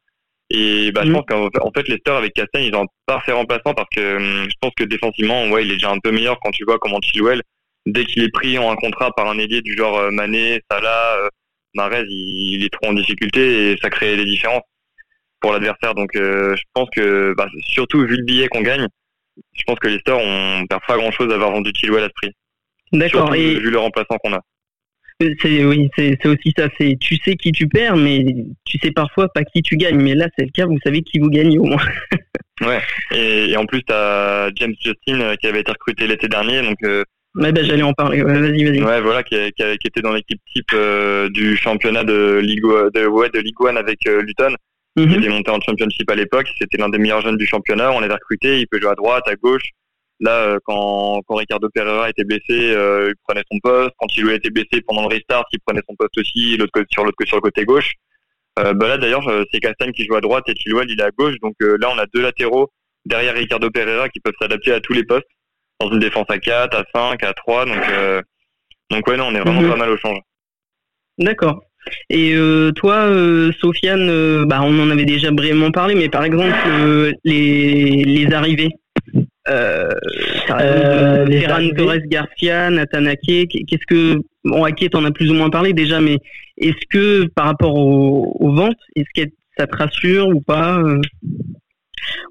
Et 0.49 0.91
bah, 0.91 1.03
je 1.05 1.11
mhm. 1.11 1.17
pense 1.17 1.51
qu'en 1.53 1.71
fait, 1.77 1.87
Leicester 1.87 2.13
avec 2.13 2.33
Castagne, 2.33 2.65
ils 2.65 2.75
ont 2.75 2.87
pas 3.05 3.21
fait 3.21 3.33
remplaçant 3.33 3.75
parce 3.75 3.91
que 3.95 4.17
hum, 4.17 4.49
je 4.49 4.55
pense 4.59 4.73
que 4.75 4.85
défensivement, 4.85 5.51
ouais, 5.51 5.65
il 5.65 5.71
est 5.71 5.75
déjà 5.75 5.91
un 5.91 5.99
peu 6.03 6.11
meilleur 6.11 6.41
quand 6.41 6.51
tu 6.51 6.65
vois 6.65 6.79
comment 6.79 6.99
Chilwell, 7.03 7.43
dès 7.85 8.07
qu'il 8.07 8.25
est 8.25 8.33
pris 8.33 8.59
en 8.59 8.71
un 8.71 8.77
contrat 8.77 9.13
par 9.13 9.29
un 9.29 9.39
ailier 9.39 9.61
du 9.61 9.77
genre 9.77 10.11
Mané, 10.11 10.61
Salah, 10.71 11.29
Marez, 11.75 12.05
il, 12.09 12.65
est 12.65 12.73
trop 12.73 12.91
en 12.91 12.95
difficulté 12.95 13.71
et 13.71 13.77
ça 13.81 13.91
crée 13.91 14.17
des 14.17 14.25
différences 14.25 14.65
pour 15.41 15.53
l'adversaire. 15.53 15.95
Donc 15.95 16.15
euh, 16.17 16.55
je 16.57 16.63
pense 16.75 16.89
que 16.95 17.35
bah, 17.37 17.49
surtout 17.67 18.01
vu 18.07 18.17
le 18.17 18.25
billet 18.25 18.49
qu'on 18.49 18.63
gagne, 18.63 18.87
je 19.55 19.63
pense 19.67 19.79
que 19.79 19.89
Leicester 19.89 20.13
on 20.13 20.67
perd 20.67 20.83
pas 20.87 20.97
grand 20.97 21.11
chose 21.11 21.29
d'avoir 21.29 21.51
vendu 21.51 21.71
Chilwell 21.75 22.05
à 22.05 22.09
ce 22.09 22.13
prix. 22.15 22.33
D'accord. 22.93 23.35
Et 23.35 23.55
vu 23.55 23.71
le 23.71 23.79
remplaçant 23.79 24.17
qu'on 24.23 24.33
a. 24.33 24.41
C'est 25.21 25.65
oui, 25.65 25.91
c'est 25.97 26.27
aussi 26.27 26.53
ça. 26.57 26.69
C'est 26.79 26.97
tu 26.99 27.17
sais 27.17 27.37
qui 27.37 27.53
tu 27.53 27.69
perds, 27.69 27.97
mais 27.97 28.25
tu 28.65 28.79
sais 28.79 28.91
parfois 28.91 29.29
pas 29.29 29.45
qui 29.45 29.61
tu 29.61 29.77
gagnes. 29.77 30.01
Mais 30.01 30.15
là, 30.15 30.29
c'est 30.37 30.47
le 30.47 30.51
cas. 30.51 30.65
Vous 30.65 30.79
savez 30.83 31.03
qui 31.03 31.19
vous 31.19 31.29
gagnez 31.29 31.59
au 31.59 31.65
moins. 31.65 31.83
ouais. 32.63 32.81
Et, 33.15 33.55
en 33.57 33.67
plus, 33.67 33.83
t'as 33.83 34.51
James 34.55 34.75
Justin 34.83 35.21
euh, 35.21 35.37
qui 35.37 35.47
avait 35.47 35.61
été 35.61 35.73
recruté 35.73 36.07
l'été 36.07 36.29
dernier, 36.29 36.63
donc. 36.63 36.79
Euh, 36.85 37.05
bah, 37.35 37.51
j'allais 37.55 37.83
en 37.83 37.93
parler. 37.93 38.23
vas-y, 38.23 38.65
vas-y. 38.65 38.83
Ouais, 38.83 39.01
voilà, 39.03 39.23
qui, 39.23 39.37
qui, 39.53 39.63
qui, 39.63 39.87
était 39.87 40.01
dans 40.01 40.13
l'équipe 40.13 40.41
type 40.53 40.73
euh, 40.73 41.29
du 41.29 41.55
championnat 41.55 42.03
de 42.03 42.41
Ligue 42.43 42.63
de 42.63 43.07
ouais, 43.07 43.29
de 43.29 43.41
Ligue 43.41 43.61
One 43.61 43.77
avec 43.77 44.05
Luton. 44.07 44.55
Il 44.97 45.07
mhm. 45.07 45.19
était 45.19 45.29
monté 45.29 45.51
en 45.51 45.61
championship 45.61 46.11
à 46.11 46.15
l'époque. 46.15 46.49
C'était 46.59 46.77
l'un 46.77 46.89
des 46.89 46.99
meilleurs 46.99 47.21
jeunes 47.21 47.37
du 47.37 47.47
championnat. 47.47 47.93
On 47.93 48.01
l'avait 48.01 48.15
recruté. 48.15 48.61
Il 48.61 48.67
peut 48.67 48.81
jouer 48.81 48.91
à 48.91 48.95
droite, 48.95 49.27
à 49.29 49.35
gauche. 49.37 49.71
Là, 50.21 50.33
euh, 50.43 50.59
quand, 50.65 51.21
quand 51.27 51.37
Ricardo 51.37 51.69
Pereira 51.73 52.11
était 52.11 52.25
blessé, 52.25 52.75
euh, 52.75 53.11
il 53.11 53.15
prenait 53.27 53.45
son 53.51 53.59
poste. 53.59 53.95
Quand 53.99 54.07
il 54.17 54.31
était 54.31 54.51
blessé 54.51 54.83
pendant 54.87 55.03
le 55.03 55.09
restart, 55.09 55.47
il 55.53 55.61
prenait 55.61 55.81
son 55.89 55.95
poste 55.97 56.19
aussi, 56.19 56.57
l'autre 56.57 56.73
sur 56.91 57.05
l'autre 57.05 57.17
sur 57.25 57.37
le 57.37 57.41
côté 57.41 57.65
gauche. 57.65 57.93
Euh, 58.59 58.75
bah 58.75 58.89
là 58.89 58.99
d'ailleurs, 58.99 59.23
c'est 59.51 59.61
Castagne 59.61 59.93
qui 59.93 60.05
joue 60.05 60.17
à 60.17 60.21
droite 60.21 60.45
et 60.49 60.55
Chilwell 60.55 60.91
il 60.91 61.01
est 61.01 61.05
à 61.05 61.11
gauche. 61.11 61.37
Donc 61.41 61.55
là, 61.61 61.89
on 61.91 61.99
a 61.99 62.05
deux 62.13 62.21
latéraux 62.21 62.71
derrière 63.07 63.35
Ricardo 63.35 63.71
Pereira 63.71 64.09
qui 64.11 64.21
peuvent 64.21 64.35
s'adapter 64.39 64.73
à 64.73 64.81
tous 64.81 64.93
les 64.93 65.05
postes 65.05 65.29
dans 65.81 65.91
une 65.91 66.01
défense 66.01 66.27
à 66.29 66.39
4, 66.39 66.77
à 66.77 66.85
5, 66.93 67.23
à 67.23 67.33
3. 67.33 67.65
Donc 67.65 68.25
donc 68.91 69.07
ouais, 69.07 69.17
non, 69.17 69.27
on 69.27 69.35
est 69.35 69.41
vraiment 69.41 69.63
mhm. 69.63 69.71
pas 69.71 69.77
mal 69.77 69.91
au 69.91 69.97
change. 69.97 70.19
D'accord. 71.19 71.63
Et 72.09 72.35
toi, 72.77 73.09
Sofiane, 73.61 74.45
bah, 74.47 74.61
on 74.63 74.79
en 74.81 74.91
avait 74.91 75.05
déjà 75.05 75.31
brièvement 75.31 75.71
parlé, 75.71 75.95
mais 75.95 76.09
par 76.09 76.25
exemple, 76.25 76.55
les, 77.25 78.05
les 78.05 78.33
arrivées, 78.33 78.71
euh, 79.49 79.89
euh, 80.51 81.27
Ferran 81.27 81.69
Torres 81.77 82.07
Garcia, 82.07 82.71
Nathan 82.71 83.07
Ake, 83.07 83.65
qu'est-ce 83.67 83.87
que 83.87 84.21
bon 84.45 84.65
Ake 84.65 84.91
t'en 84.91 85.05
as 85.05 85.11
plus 85.11 85.31
ou 85.31 85.35
moins 85.35 85.51
parlé 85.51 85.73
déjà, 85.73 86.01
mais 86.01 86.19
est-ce 86.59 86.87
que 86.89 87.27
par 87.35 87.47
rapport 87.47 87.75
aux, 87.75 88.53
ventes, 88.53 88.77
est-ce 88.95 89.23
que 89.23 89.31
ça 89.57 89.67
te 89.67 89.77
rassure 89.77 90.29
ou 90.29 90.41
pas 90.41 90.79
euh? 90.79 91.01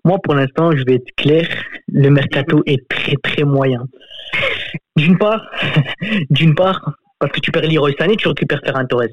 Moi, 0.06 0.18
pour 0.24 0.36
l'instant, 0.36 0.72
je 0.72 0.84
vais 0.86 0.96
être 0.96 1.16
clair, 1.18 1.48
le 1.92 2.10
mercato 2.10 2.64
est 2.66 2.88
très 2.88 3.16
très 3.24 3.44
moyen. 3.44 3.86
D'une 4.96 5.18
part, 5.18 5.50
d'une 6.30 6.56
part, 6.56 6.94
parce 7.20 7.32
que 7.32 7.40
tu 7.40 7.52
perds 7.52 7.70
Leroy 7.70 7.92
Sané, 7.98 8.16
tu 8.16 8.28
récupères 8.28 8.62
Ferran 8.64 8.86
Torres 8.86 9.08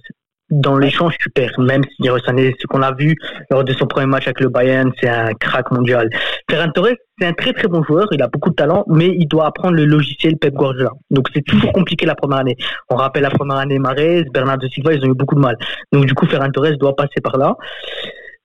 dans 0.50 0.76
l'échange, 0.78 1.14
tu 1.18 1.30
perds. 1.30 1.58
Même 1.58 1.82
si 1.84 2.06
ce 2.06 2.66
qu'on 2.66 2.82
a 2.82 2.92
vu 2.94 3.16
lors 3.50 3.64
de 3.64 3.72
son 3.72 3.86
premier 3.86 4.06
match 4.06 4.24
avec 4.26 4.40
le 4.40 4.48
Bayern, 4.48 4.92
c'est 5.00 5.08
un 5.08 5.32
crack 5.34 5.70
mondial. 5.70 6.08
Ferran 6.50 6.70
Torres, 6.70 6.96
c'est 7.18 7.26
un 7.26 7.32
très 7.32 7.52
très 7.52 7.68
bon 7.68 7.82
joueur, 7.82 8.06
il 8.12 8.22
a 8.22 8.28
beaucoup 8.28 8.50
de 8.50 8.54
talent, 8.54 8.84
mais 8.88 9.08
il 9.08 9.26
doit 9.26 9.46
apprendre 9.46 9.76
le 9.76 9.84
logiciel 9.84 10.36
Pep 10.36 10.54
Guardiola. 10.54 10.90
Donc 11.10 11.28
c'est 11.34 11.42
toujours 11.42 11.72
compliqué 11.72 12.06
la 12.06 12.14
première 12.14 12.38
année. 12.38 12.56
On 12.90 12.96
rappelle 12.96 13.22
la 13.22 13.30
première 13.30 13.56
année 13.56 13.78
Marais, 13.78 14.24
Bernardo 14.32 14.68
Silva, 14.68 14.92
ils 14.94 15.04
ont 15.04 15.10
eu 15.10 15.14
beaucoup 15.14 15.34
de 15.34 15.40
mal. 15.40 15.56
Donc 15.92 16.06
du 16.06 16.14
coup, 16.14 16.26
Ferran 16.26 16.50
Torres 16.50 16.76
doit 16.78 16.94
passer 16.94 17.20
par 17.22 17.36
là. 17.38 17.54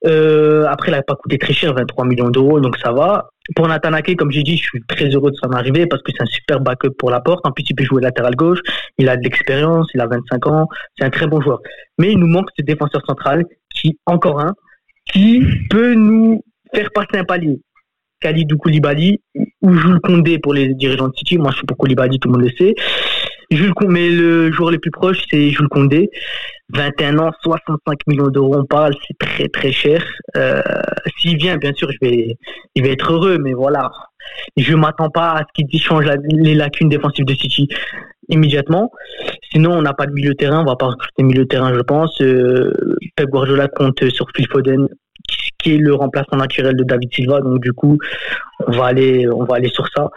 Euh, 0.05 0.65
après, 0.67 0.89
il 0.89 0.95
n'a 0.95 1.03
pas 1.03 1.15
coûté 1.15 1.37
très 1.37 1.53
cher, 1.53 1.73
23 1.73 2.05
millions 2.05 2.29
d'euros, 2.29 2.59
donc 2.59 2.77
ça 2.77 2.91
va. 2.91 3.29
Pour 3.55 3.67
Nathan 3.67 3.93
Ake, 3.93 4.15
comme 4.17 4.31
j'ai 4.31 4.43
dit, 4.43 4.57
je 4.57 4.63
suis 4.63 4.83
très 4.87 5.09
heureux 5.09 5.31
de 5.31 5.35
son 5.35 5.51
arrivée 5.51 5.85
parce 5.85 6.01
que 6.01 6.11
c'est 6.11 6.23
un 6.23 6.27
super 6.27 6.59
backup 6.59 6.91
pour 6.97 7.11
la 7.11 7.19
porte. 7.19 7.45
En 7.45 7.51
plus, 7.51 7.63
il 7.69 7.75
peut 7.75 7.83
jouer 7.83 8.01
latéral 8.01 8.35
gauche, 8.35 8.59
il 8.97 9.09
a 9.09 9.17
de 9.17 9.23
l'expérience, 9.23 9.87
il 9.93 10.01
a 10.01 10.07
25 10.07 10.47
ans, 10.47 10.67
c'est 10.97 11.05
un 11.05 11.09
très 11.09 11.27
bon 11.27 11.41
joueur. 11.41 11.59
Mais 11.97 12.11
il 12.11 12.17
nous 12.17 12.27
manque 12.27 12.49
ce 12.57 12.63
défenseur 12.63 13.01
central, 13.05 13.45
qui, 13.75 13.97
encore 14.05 14.39
un, 14.39 14.53
qui 15.05 15.43
peut 15.69 15.93
nous 15.93 16.43
faire 16.73 16.89
passer 16.93 17.17
un 17.17 17.23
palier. 17.23 17.59
Khalidou 18.21 18.57
Koulibaly 18.57 19.19
ou 19.61 19.73
Jules 19.73 19.99
Condé 20.01 20.39
pour 20.39 20.53
les 20.53 20.73
dirigeants 20.75 21.07
de 21.07 21.15
City. 21.15 21.37
Moi, 21.37 21.51
je 21.51 21.57
suis 21.57 21.65
pour 21.65 21.77
Koulibaly, 21.77 22.19
tout 22.19 22.29
le 22.29 22.33
monde 22.33 22.43
le 22.43 22.51
sait. 22.57 22.75
Jules, 23.49 23.73
mais 23.87 24.09
le 24.09 24.51
joueur 24.51 24.71
le 24.71 24.79
plus 24.79 24.91
proche, 24.91 25.23
c'est 25.29 25.49
Jules 25.49 25.67
Condé. 25.67 26.09
21 26.73 27.19
ans, 27.19 27.31
65 27.43 28.07
millions 28.07 28.27
d'euros, 28.27 28.57
on 28.57 28.65
parle, 28.65 28.93
c'est 29.07 29.17
très 29.17 29.47
très 29.47 29.71
cher. 29.71 30.03
Euh, 30.35 30.61
S'il 31.17 31.37
vient, 31.37 31.57
bien 31.57 31.73
sûr, 31.73 31.89
il 32.01 32.35
va 32.77 32.89
être 32.89 33.11
heureux, 33.11 33.37
mais 33.37 33.53
voilà, 33.53 33.91
je 34.57 34.75
m'attends 34.75 35.09
pas 35.09 35.31
à 35.31 35.39
ce 35.39 35.63
qu'il 35.63 35.81
change 35.81 36.05
les 36.29 36.55
lacunes 36.55 36.89
défensives 36.89 37.25
de 37.25 37.33
City 37.33 37.67
immédiatement. 38.29 38.91
Sinon, 39.51 39.71
on 39.73 39.81
n'a 39.81 39.93
pas 39.93 40.05
de 40.05 40.13
milieu 40.13 40.33
terrain, 40.35 40.61
on 40.61 40.65
va 40.65 40.75
pas 40.75 40.87
recruter 40.87 41.23
milieu 41.23 41.43
de 41.43 41.49
terrain, 41.49 41.73
je 41.73 41.81
pense. 41.81 42.21
Euh, 42.21 42.71
Pep 43.15 43.29
Guardiola 43.29 43.67
compte 43.67 44.07
sur 44.09 44.27
Phil 44.35 44.47
Foden, 44.47 44.87
qui 45.59 45.75
est 45.75 45.77
le 45.77 45.93
remplaçant 45.93 46.37
naturel 46.37 46.75
de 46.75 46.83
David 46.83 47.13
Silva, 47.13 47.41
donc 47.41 47.61
du 47.61 47.73
coup, 47.73 47.97
on 48.67 48.71
va 48.71 48.85
aller, 48.85 49.27
on 49.27 49.43
va 49.43 49.57
aller 49.57 49.69
sur 49.69 49.85
ça 49.95 50.09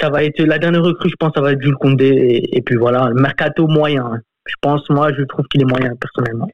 ça 0.00 0.08
va 0.08 0.24
être 0.24 0.40
la 0.40 0.58
dernière 0.58 0.82
recrue, 0.82 1.10
je 1.10 1.16
pense, 1.18 1.32
ça 1.34 1.40
va 1.40 1.52
être 1.52 1.60
Jules 1.60 1.74
Condé. 1.74 2.42
Et, 2.52 2.62
puis 2.62 2.76
voilà, 2.76 3.08
le 3.08 3.20
mercato 3.20 3.66
moyen. 3.66 4.20
Je 4.46 4.54
pense, 4.60 4.88
moi, 4.90 5.12
je 5.16 5.22
trouve 5.24 5.46
qu'il 5.46 5.62
est 5.62 5.66
moyen 5.66 5.94
personnellement. 5.96 6.48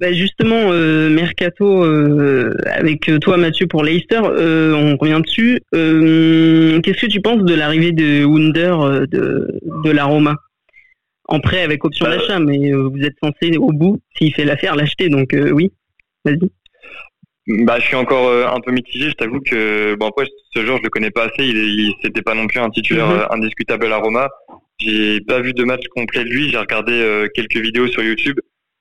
Bah 0.00 0.12
justement, 0.12 0.72
euh, 0.72 1.08
mercato 1.08 1.84
euh, 1.84 2.52
avec 2.66 3.08
toi 3.20 3.36
Mathieu 3.36 3.68
pour 3.68 3.84
Leicester, 3.84 4.20
euh, 4.24 4.74
on 4.74 4.96
revient 4.96 5.20
dessus. 5.22 5.60
Qu'est-ce 5.72 7.00
que 7.00 7.10
tu 7.10 7.20
penses 7.20 7.44
de 7.44 7.54
l'arrivée 7.54 7.92
de 7.92 8.24
Wunder 8.24 9.06
de, 9.08 9.60
de 9.84 9.90
la 9.90 10.04
Roma? 10.04 10.34
En 11.26 11.40
prêt 11.40 11.62
avec 11.62 11.84
option 11.84 12.06
bah, 12.06 12.16
d'achat, 12.16 12.38
mais 12.40 12.72
vous 12.72 13.00
êtes 13.02 13.14
censé 13.22 13.56
au 13.56 13.72
bout, 13.72 14.00
s'il 14.16 14.34
fait 14.34 14.44
l'affaire, 14.44 14.74
l'acheter. 14.74 15.08
Donc 15.08 15.28
oui, 15.32 15.70
vas-y. 16.24 16.50
Bah, 17.46 17.78
je 17.78 17.84
suis 17.84 17.96
encore 17.96 18.28
euh, 18.28 18.46
un 18.46 18.60
peu 18.60 18.72
mitigé. 18.72 19.10
Je 19.10 19.14
t'avoue 19.14 19.40
que 19.40 19.94
bon 19.96 20.08
après 20.08 20.24
ce 20.54 20.64
joueur 20.64 20.78
je 20.78 20.82
le 20.82 20.88
connais 20.88 21.10
pas 21.10 21.24
assez. 21.24 21.46
Il, 21.46 21.56
il 21.56 21.94
c'était 22.02 22.22
pas 22.22 22.34
non 22.34 22.46
plus 22.46 22.58
un 22.58 22.70
titulaire 22.70 23.08
mhm. 23.08 23.18
euh, 23.18 23.32
indiscutable 23.32 23.92
à 23.92 23.98
Roma. 23.98 24.28
J'ai 24.78 25.20
pas 25.20 25.40
vu 25.40 25.52
de 25.52 25.64
match 25.64 25.86
complet 25.88 26.24
de 26.24 26.30
lui. 26.30 26.50
J'ai 26.50 26.58
regardé 26.58 26.92
euh, 26.92 27.28
quelques 27.34 27.56
vidéos 27.56 27.86
sur 27.88 28.02
YouTube. 28.02 28.38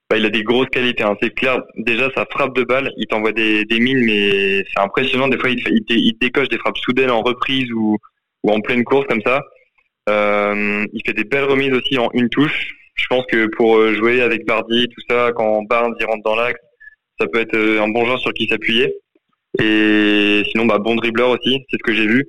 Bah, 0.09 0.17
il 0.17 0.25
a 0.25 0.29
des 0.29 0.43
grosses 0.43 0.69
qualités. 0.69 1.03
Hein. 1.03 1.15
C'est 1.21 1.33
clair. 1.33 1.61
Déjà 1.77 2.09
sa 2.15 2.25
frappe 2.25 2.55
de 2.55 2.63
balle, 2.63 2.91
il 2.97 3.07
t'envoie 3.07 3.31
des, 3.31 3.65
des 3.65 3.79
mines, 3.79 4.03
mais 4.03 4.63
c'est 4.73 4.81
impressionnant. 4.81 5.27
Des 5.27 5.37
fois 5.37 5.49
il, 5.49 5.59
il, 5.59 5.83
il, 5.89 6.17
décoche 6.19 6.49
des 6.49 6.57
frappes 6.57 6.77
soudaines 6.77 7.11
en 7.11 7.21
reprise 7.21 7.71
ou, 7.71 7.97
ou 8.43 8.51
en 8.51 8.59
pleine 8.61 8.83
course 8.83 9.07
comme 9.07 9.21
ça. 9.25 9.41
Euh, 10.09 10.85
il 10.91 11.01
fait 11.05 11.13
des 11.13 11.23
belles 11.23 11.45
remises 11.45 11.73
aussi 11.73 11.97
en 11.97 12.09
une 12.13 12.29
touche. 12.29 12.75
Je 12.95 13.05
pense 13.07 13.25
que 13.31 13.47
pour 13.55 13.87
jouer 13.93 14.21
avec 14.21 14.45
Bardi, 14.45 14.87
tout 14.89 15.01
ça, 15.09 15.31
quand 15.35 15.63
Barnes 15.63 15.95
il 15.99 16.05
rentre 16.05 16.23
dans 16.23 16.35
l'axe 16.35 16.59
ça 17.19 17.27
peut 17.27 17.39
être 17.39 17.55
euh, 17.55 17.81
un 17.81 17.89
bon 17.89 18.05
joueur 18.05 18.19
sur 18.19 18.33
qui 18.33 18.47
s'appuyer. 18.47 18.93
Et 19.61 20.43
sinon, 20.51 20.65
bah, 20.65 20.79
bon 20.79 20.95
dribbleur 20.95 21.29
aussi, 21.29 21.63
c'est 21.69 21.77
ce 21.77 21.83
que 21.83 21.93
j'ai 21.93 22.07
vu. 22.07 22.25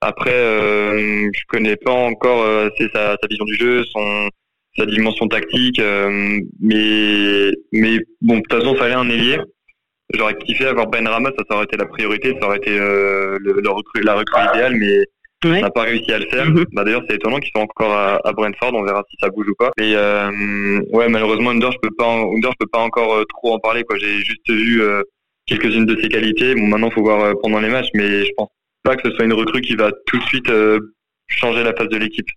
Après, 0.00 0.34
euh, 0.34 1.30
je 1.32 1.42
connais 1.48 1.76
pas 1.76 1.92
encore 1.92 2.42
euh, 2.42 2.68
sa, 2.92 3.16
sa, 3.20 3.26
vision 3.28 3.44
du 3.44 3.56
jeu, 3.56 3.84
son, 3.84 4.28
sa 4.76 4.86
dimension 4.86 5.26
tactique, 5.28 5.78
euh, 5.78 6.40
mais 6.60 7.50
mais 7.72 7.98
bon, 8.20 8.36
de 8.36 8.42
toute 8.42 8.60
façon, 8.60 8.76
fallait 8.76 8.94
un 8.94 9.08
ailier. 9.08 9.38
J'aurais 10.12 10.36
kiffé 10.36 10.66
avoir 10.66 10.88
Ben 10.88 11.08
Rama, 11.08 11.30
ça, 11.38 11.44
ça 11.48 11.56
aurait 11.56 11.64
été 11.64 11.76
la 11.76 11.86
priorité, 11.86 12.36
ça 12.38 12.46
aurait 12.46 12.58
été 12.58 12.76
le, 12.76 13.38
le 13.38 13.70
recrue, 13.70 14.02
la 14.02 14.14
recrue 14.14 14.42
idéale, 14.52 14.76
mais 14.76 15.06
on 15.44 15.60
n'a 15.60 15.70
pas 15.70 15.82
réussi 15.82 16.12
à 16.12 16.18
le 16.18 16.26
faire. 16.26 16.46
Mhm. 16.46 16.64
Bah, 16.72 16.84
D'ailleurs, 16.84 17.02
c'est 17.08 17.16
étonnant 17.16 17.38
qu'ils 17.38 17.50
soient 17.50 17.62
encore 17.62 17.92
à, 17.92 18.20
à, 18.24 18.32
Brentford. 18.32 18.72
On 18.74 18.82
verra 18.82 19.02
si 19.10 19.16
ça 19.20 19.28
bouge 19.28 19.48
ou 19.48 19.54
pas. 19.54 19.70
Euh, 19.80 20.80
ouais, 20.92 21.08
malheureusement, 21.08 21.50
Under, 21.50 21.70
je 21.72 21.78
peux 21.82 21.94
pas, 21.96 22.06
Under, 22.06 22.50
je 22.50 22.56
peux 22.58 22.70
pas 22.70 22.80
encore 22.80 23.14
euh, 23.14 23.24
trop 23.28 23.54
en 23.54 23.58
parler. 23.58 23.84
J'ai 23.96 24.18
juste 24.18 24.48
vu 24.48 24.82
euh, 24.82 25.02
quelques-unes 25.46 25.86
de 25.86 26.00
ses 26.00 26.08
qualités. 26.08 26.54
Bon, 26.54 26.66
maintenant, 26.66 26.90
faut 26.90 27.02
voir 27.02 27.34
pendant 27.42 27.60
les 27.60 27.68
matchs, 27.68 27.90
mais 27.94 28.24
je 28.24 28.30
pense 28.36 28.48
pas 28.84 28.96
que 28.96 29.08
ce 29.08 29.16
soit 29.16 29.24
une 29.24 29.32
recrue 29.32 29.60
qui 29.60 29.74
va 29.74 29.90
tout 30.06 30.18
de 30.18 30.22
suite 30.24 30.52
changer 31.26 31.64
la 31.64 31.74
face 31.74 31.88
de 31.88 31.96
l'équipe. 31.96 32.28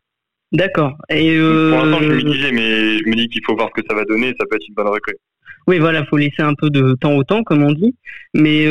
D'accord. 0.52 0.94
Et 1.10 1.38
Pour 1.38 1.84
l'instant, 1.84 2.00
je 2.02 2.18
suis 2.18 2.26
mitigé, 2.26 2.52
mais 2.52 2.98
je 3.00 3.10
me 3.10 3.16
dis 3.16 3.28
qu'il 3.28 3.42
faut 3.46 3.56
voir 3.56 3.70
ce 3.76 3.82
que 3.82 3.88
ça 3.88 3.96
va 3.96 4.06
donner. 4.06 4.34
Ça 4.40 4.46
peut 4.50 4.56
être 4.56 4.68
une 4.68 4.74
bonne 4.74 4.88
recrue. 4.88 5.18
Oui, 5.68 5.80
voilà, 5.80 6.06
faut 6.06 6.18
laisser 6.18 6.42
un 6.42 6.54
peu 6.54 6.70
de 6.70 6.96
temps 6.96 7.16
au 7.16 7.24
temps, 7.24 7.44
comme 7.44 7.64
on 7.64 7.74
dit. 7.74 7.94
Mais 8.34 8.66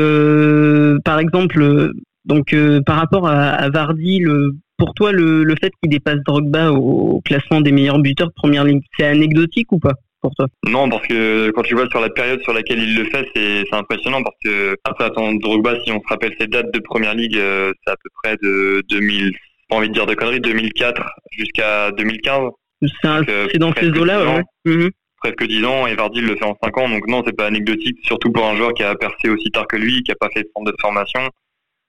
par 1.05 1.21
exemple, 1.21 1.93
donc 2.27 2.53
euh, 2.53 2.81
par 2.83 2.97
rapport 2.97 3.29
à, 3.29 3.69
Vardy, 3.71 4.19
le, 4.19 4.57
pour 4.77 4.95
toi, 4.95 5.13
le, 5.13 5.45
le 5.45 5.55
fait 5.61 5.73
qu'il 5.81 5.91
dépasse 5.91 6.19
Drogba 6.27 6.73
au, 6.73 7.23
classement 7.25 7.61
des 7.61 7.73
meilleurs 7.73 8.01
buteurs 8.01 8.29
de 8.29 8.33
Première 8.35 8.65
Ligue, 8.65 8.83
c'est 8.99 9.07
anecdotique 9.07 9.73
ou 9.73 9.79
pas? 9.79 9.95
Pour 10.21 10.35
toi 10.35 10.47
Non, 10.69 10.89
parce 10.89 11.07
que 11.07 11.51
quand 11.51 11.63
tu 11.63 11.75
vois 11.75 11.89
sur 11.89 12.01
la 12.01 12.11
période 12.11 12.41
sur 12.43 12.53
laquelle 12.53 12.79
il 12.79 12.97
le 12.97 13.05
fait, 13.05 13.29
c'est 13.35 13.65
impressionnant 13.73 14.23
parce 14.23 14.37
que 14.45 14.77
après, 14.85 15.05
attends, 15.05 15.35
Drogba, 15.35 15.81
si 15.85 15.93
on 15.93 16.01
se 16.01 16.09
rappelle 16.09 16.35
ses 16.39 16.47
dates 16.47 16.73
de 16.73 16.79
Première 16.81 17.15
Ligue, 17.15 17.37
euh, 17.37 17.73
c'est 17.85 17.93
à 17.93 17.97
peu 17.97 18.09
près 18.23 18.37
de 18.43 18.83
2000, 18.89 19.33
pas 19.69 19.77
envie 19.77 19.89
de 19.89 19.95
dire 19.95 20.07
de 20.07 20.15
conneries, 20.15 20.41
2004 20.41 21.03
jusqu'à 21.31 21.91
2015. 21.93 22.51
C'est 22.83 23.59
dans 23.59 23.73
ces 23.75 23.89
eaux-là, 23.89 24.25
ouais. 24.25 24.43
Mhm. 24.65 24.91
presque 25.19 25.45
10 25.47 25.65
ans 25.65 25.87
et 25.87 25.95
Vardy 25.95 26.21
le 26.21 26.37
fait 26.37 26.45
en 26.45 26.57
5 26.63 26.79
ans. 26.79 26.89
Donc 26.89 27.07
non, 27.09 27.23
c'est 27.27 27.37
pas 27.37 27.47
anecdotique, 27.47 27.99
surtout 28.03 28.31
pour 28.31 28.45
un 28.45 28.57
joueur 28.57 28.75
qui 28.75 28.83
a 28.83 28.95
percé 28.95 29.29
aussi 29.29 29.51
tard 29.51 29.67
que 29.67 29.77
lui, 29.77 30.03
qui 30.03 30.13
a 30.13 30.17
pas 30.17 30.29
fait 30.33 30.43
de 30.43 30.49
centre 30.55 30.71
de 30.71 30.77
formation. 30.81 31.21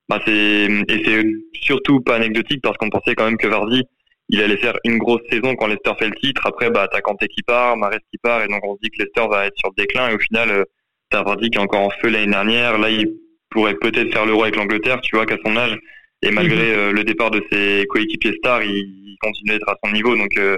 Bah 0.09 0.21
c'est 0.25 0.67
et 0.87 1.03
c'est 1.03 1.25
surtout 1.61 1.99
pas 1.99 2.15
anecdotique 2.15 2.61
parce 2.61 2.77
qu'on 2.77 2.89
pensait 2.89 3.13
quand 3.13 3.25
même 3.25 3.37
que 3.37 3.47
Vardy 3.47 3.83
il 4.29 4.41
allait 4.41 4.57
faire 4.57 4.77
une 4.83 4.97
grosse 4.97 5.21
saison 5.29 5.55
quand 5.55 5.67
Leicester 5.67 5.93
fait 5.97 6.09
le 6.09 6.15
titre. 6.15 6.45
Après, 6.45 6.69
bah, 6.69 6.87
t'as 6.91 7.01
Kanté 7.01 7.27
qui 7.27 7.43
part, 7.43 7.77
Mares 7.77 7.99
qui 8.11 8.17
part, 8.17 8.43
et 8.43 8.47
donc 8.47 8.59
on 8.63 8.75
se 8.75 8.79
dit 8.81 8.89
que 8.89 9.03
Leicester 9.03 9.25
va 9.29 9.45
être 9.45 9.57
sur 9.57 9.69
le 9.69 9.81
déclin. 9.81 10.09
Et 10.09 10.15
au 10.15 10.19
final, 10.19 10.51
euh, 10.51 10.63
t'as 11.09 11.23
Vardy 11.23 11.49
qui 11.49 11.57
est 11.57 11.61
encore 11.61 11.81
en 11.81 11.89
feu 11.89 12.09
l'année 12.09 12.31
dernière. 12.31 12.77
Là, 12.77 12.89
il 12.89 13.13
pourrait 13.49 13.75
peut-être 13.75 14.11
faire 14.11 14.25
l'euro 14.25 14.43
avec 14.43 14.55
l'Angleterre, 14.55 14.99
tu 15.01 15.15
vois, 15.15 15.25
qu'à 15.25 15.37
son 15.45 15.55
âge. 15.55 15.77
Et 16.21 16.31
malgré 16.31 16.71
mhm. 16.71 16.77
euh, 16.77 16.91
le 16.91 17.03
départ 17.03 17.31
de 17.31 17.43
ses 17.51 17.85
coéquipiers 17.87 18.33
stars, 18.37 18.63
il, 18.63 19.15
continue 19.21 19.51
d'être 19.51 19.69
à 19.69 19.75
son 19.83 19.91
niveau. 19.91 20.15
Donc, 20.15 20.37
euh, 20.37 20.57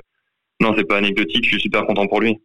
non, 0.60 0.74
c'est 0.78 0.84
pas 0.84 0.98
anecdotique. 0.98 1.46
Je 1.46 1.52
suis 1.52 1.62
super 1.62 1.86
content 1.86 2.08
pour 2.08 2.20
lui. 2.20 2.38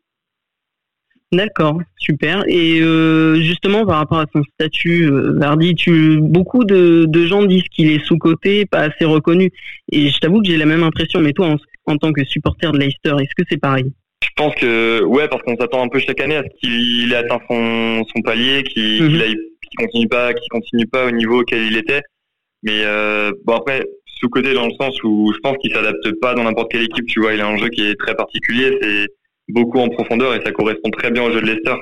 D'accord, 1.34 1.80
super. 1.96 2.44
Et 2.46 2.80
euh, 2.80 3.40
justement, 3.42 3.84
par 3.84 3.96
rapport 3.96 4.18
à 4.18 4.26
son 4.32 4.42
statut, 4.54 5.10
euh, 5.10 5.32
Vardy, 5.36 5.74
tu, 5.74 6.20
beaucoup 6.20 6.64
de, 6.64 7.08
gens 7.26 7.42
disent 7.44 7.68
qu'il 7.70 7.90
est 7.90 8.04
sous-coté, 8.04 8.66
pas 8.66 8.80
assez 8.80 9.04
reconnu. 9.04 9.50
Et 9.90 10.10
je 10.10 10.18
t'avoue 10.18 10.40
que 10.40 10.48
j'ai 10.48 10.56
la 10.56 10.66
même 10.66 10.84
impression, 10.84 11.20
mais 11.20 11.32
toi, 11.32 11.56
en, 11.86 11.96
tant 11.96 12.12
que 12.12 12.24
supporter 12.24 12.70
de 12.70 12.78
Leicester, 12.78 13.14
est-ce 13.20 13.34
que 13.36 13.42
c'est 13.50 13.60
pareil? 13.60 13.86
Je 14.22 14.28
pense 14.36 14.54
que, 14.54 15.02
ouais, 15.02 15.26
parce 15.28 15.42
qu'on 15.42 15.56
s'attend 15.56 15.82
un 15.82 15.88
peu 15.88 15.98
chaque 15.98 16.20
année 16.20 16.36
à 16.36 16.44
ce 16.44 16.48
qu'il 16.60 17.12
ait 17.12 17.16
atteint 17.16 17.40
son, 17.48 18.22
palier, 18.24 18.62
qu'il 18.62 19.02
mhm. 19.02 19.34
continue 19.76 20.08
pas, 20.08 20.32
qu'il 20.34 20.48
continue 20.50 20.86
pas 20.86 21.06
au 21.06 21.10
niveau 21.10 21.40
auquel 21.40 21.64
il 21.64 21.76
était. 21.76 22.02
Mais 22.62 22.84
euh, 22.84 23.32
bon 23.44 23.56
après, 23.56 23.84
sous-coté 24.06 24.54
dans 24.54 24.66
le 24.66 24.72
sens 24.80 25.02
où 25.02 25.32
je 25.34 25.38
pense 25.40 25.56
qu'il 25.58 25.72
s'adapte 25.72 26.12
pas 26.20 26.34
dans 26.34 26.44
n'importe 26.44 26.70
quelle 26.70 26.84
équipe. 26.84 27.06
Tu 27.06 27.20
vois, 27.20 27.34
il 27.34 27.40
a 27.40 27.46
un 27.46 27.56
jeu 27.56 27.68
qui 27.68 27.84
est 27.84 27.96
très 27.96 28.14
particulier. 28.14 28.78
C'est 28.80 29.08
beaucoup 29.48 29.78
en 29.78 29.88
profondeur 29.88 30.34
et 30.34 30.40
ça 30.44 30.52
correspond 30.52 30.90
très 30.90 31.10
bien 31.10 31.22
au 31.22 31.32
jeu 31.32 31.40
de 31.40 31.46
Leicester. 31.46 31.74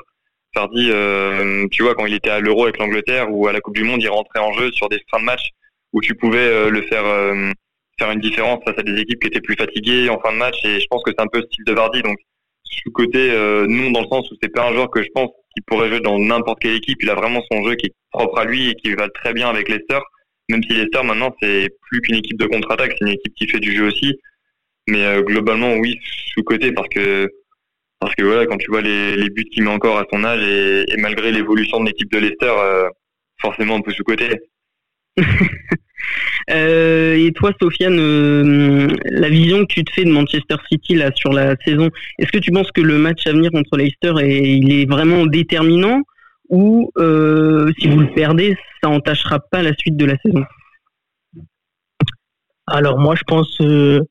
Fardy, 0.53 0.89
euh, 0.91 1.67
tu 1.71 1.83
vois, 1.83 1.95
quand 1.95 2.05
il 2.05 2.13
était 2.13 2.29
à 2.29 2.39
l'Euro 2.39 2.63
avec 2.63 2.77
l'Angleterre 2.77 3.27
ou 3.31 3.47
à 3.47 3.53
la 3.53 3.59
Coupe 3.59 3.75
du 3.75 3.83
Monde, 3.83 4.01
il 4.01 4.09
rentrait 4.09 4.39
en 4.39 4.53
jeu 4.53 4.71
sur 4.71 4.87
des 4.87 4.99
fins 5.09 5.19
de 5.19 5.25
match 5.25 5.49
où 5.93 6.01
tu 6.01 6.15
pouvais 6.15 6.39
euh, 6.39 6.69
le 6.69 6.83
faire 6.83 7.05
euh, 7.05 7.51
faire 7.99 8.11
une 8.11 8.19
différence 8.19 8.63
face 8.63 8.77
à 8.77 8.83
des 8.83 8.99
équipes 8.99 9.19
qui 9.19 9.27
étaient 9.27 9.41
plus 9.41 9.55
fatiguées 9.55 10.09
en 10.09 10.19
fin 10.19 10.31
de 10.31 10.37
match. 10.37 10.55
Et 10.63 10.79
je 10.79 10.85
pense 10.89 11.03
que 11.03 11.11
c'est 11.11 11.21
un 11.21 11.27
peu 11.27 11.39
le 11.39 11.45
style 11.45 11.65
de 11.65 11.73
Vardy. 11.73 12.01
Donc, 12.03 12.17
sous 12.63 12.91
côté 12.91 13.29
non 13.69 13.91
dans 13.91 14.01
le 14.01 14.07
sens 14.07 14.29
où 14.31 14.35
c'est 14.41 14.49
pas 14.49 14.67
un 14.67 14.73
joueur 14.73 14.89
que 14.89 15.03
je 15.03 15.09
pense 15.13 15.29
qu'il 15.53 15.63
pourrait 15.67 15.89
jouer 15.89 15.99
dans 15.99 16.17
n'importe 16.17 16.59
quelle 16.59 16.75
équipe. 16.75 16.97
Il 17.01 17.09
a 17.09 17.15
vraiment 17.15 17.41
son 17.51 17.63
jeu 17.63 17.75
qui 17.75 17.87
est 17.87 17.93
propre 18.11 18.39
à 18.39 18.45
lui 18.45 18.69
et 18.69 18.75
qui 18.75 18.93
va 18.95 19.07
très 19.09 19.33
bien 19.33 19.47
avec 19.47 19.69
Leicester. 19.69 19.99
Même 20.49 20.63
si 20.63 20.73
Leicester 20.73 21.03
maintenant 21.03 21.33
c'est 21.41 21.69
plus 21.89 22.01
qu'une 22.01 22.15
équipe 22.15 22.37
de 22.37 22.47
contre-attaque, 22.47 22.93
c'est 22.97 23.05
une 23.05 23.13
équipe 23.13 23.33
qui 23.35 23.47
fait 23.47 23.59
du 23.59 23.75
jeu 23.75 23.87
aussi. 23.87 24.19
Mais 24.87 25.21
globalement, 25.21 25.75
oui, 25.75 25.99
sous 26.33 26.43
côté 26.43 26.71
parce 26.71 26.89
que 26.89 27.29
parce 28.03 28.15
que 28.15 28.23
voilà, 28.23 28.45
quand 28.45 28.57
tu 28.57 28.69
vois 28.69 28.81
les, 28.81 29.29
buts 29.29 29.45
qu'il 29.45 29.63
met 29.63 29.69
encore 29.69 29.97
à 29.97 30.03
son 30.11 30.25
âge 30.25 30.41
et, 30.43 30.97
malgré 30.97 31.31
l'évolution 31.31 31.79
de 31.79 31.85
l'équipe 31.85 32.11
de 32.11 32.17
Leicester, 32.17 32.51
euh, 32.51 32.89
forcément 33.39 33.77
un 33.77 33.81
peu 33.81 33.91
sous-côté. 33.91 34.29
Euh, 36.49 37.15
et 37.15 37.31
toi, 37.31 37.53
Sofiane, 37.61 37.97
euh, 37.97 38.89
la 39.05 39.29
vision 39.29 39.61
que 39.61 39.73
tu 39.73 39.85
te 39.85 39.93
fais 39.93 40.03
de 40.03 40.11
Manchester 40.11 40.57
City 40.69 40.95
là 40.95 41.11
sur 41.15 41.31
la 41.31 41.55
saison, 41.63 41.89
est-ce 42.19 42.29
que 42.29 42.39
tu 42.39 42.51
penses 42.51 42.69
que 42.73 42.81
le 42.81 42.97
match 42.97 43.25
à 43.25 43.31
venir 43.31 43.51
contre 43.51 43.77
Leicester 43.77 44.11
est, 44.19 44.57
il 44.57 44.73
est 44.73 44.85
vraiment 44.85 45.25
déterminant 45.25 46.01
ou 46.49 46.91
si 46.97 47.87
vous 47.87 48.01
le 48.01 48.13
perdez, 48.13 48.57
ça 48.83 48.89
entachera 48.89 49.39
pas 49.39 49.61
la 49.61 49.73
suite 49.75 49.95
de 49.95 50.05
la 50.05 50.17
saison? 50.17 50.43
Alors 52.67 52.99
moi, 52.99 53.15
je 53.15 53.23
pense 53.23 53.57
que 53.57 54.01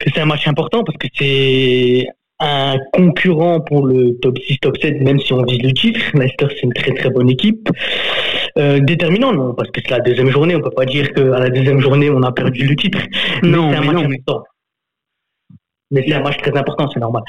c'est 0.00 0.20
un 0.20 0.26
match 0.26 0.46
important 0.46 0.84
parce 0.84 0.96
que 0.96 1.08
c'est 1.18 2.06
un 2.40 2.76
concurrent 2.92 3.60
pour 3.60 3.86
le 3.86 4.18
top 4.20 4.38
6, 4.38 4.58
top 4.58 4.76
7, 4.80 5.00
même 5.00 5.20
si 5.20 5.32
on 5.32 5.42
vise 5.42 5.62
le 5.62 5.72
titre. 5.72 6.00
Leicester, 6.14 6.46
c'est 6.50 6.62
une 6.62 6.72
très 6.72 6.92
très 6.92 7.10
bonne 7.10 7.30
équipe. 7.30 7.68
Euh, 8.58 8.80
déterminant, 8.80 9.32
non, 9.32 9.54
parce 9.54 9.70
que 9.70 9.80
c'est 9.80 9.90
la 9.90 10.00
deuxième 10.00 10.30
journée. 10.30 10.54
On 10.56 10.60
peut 10.60 10.70
pas 10.70 10.84
dire 10.84 11.12
qu'à 11.12 11.22
la 11.22 11.50
deuxième 11.50 11.80
journée, 11.80 12.10
on 12.10 12.22
a 12.22 12.32
perdu 12.32 12.66
le 12.66 12.76
titre. 12.76 12.98
Non, 13.42 13.70
c'est 13.70 13.76
un 13.76 13.92
match 13.92 14.04
important. 14.04 14.42
Mais 15.90 16.04
c'est 16.06 16.14
un 16.14 16.22
match 16.22 16.38
très 16.38 16.56
important, 16.56 16.88
c'est 16.92 17.00
normal. 17.00 17.22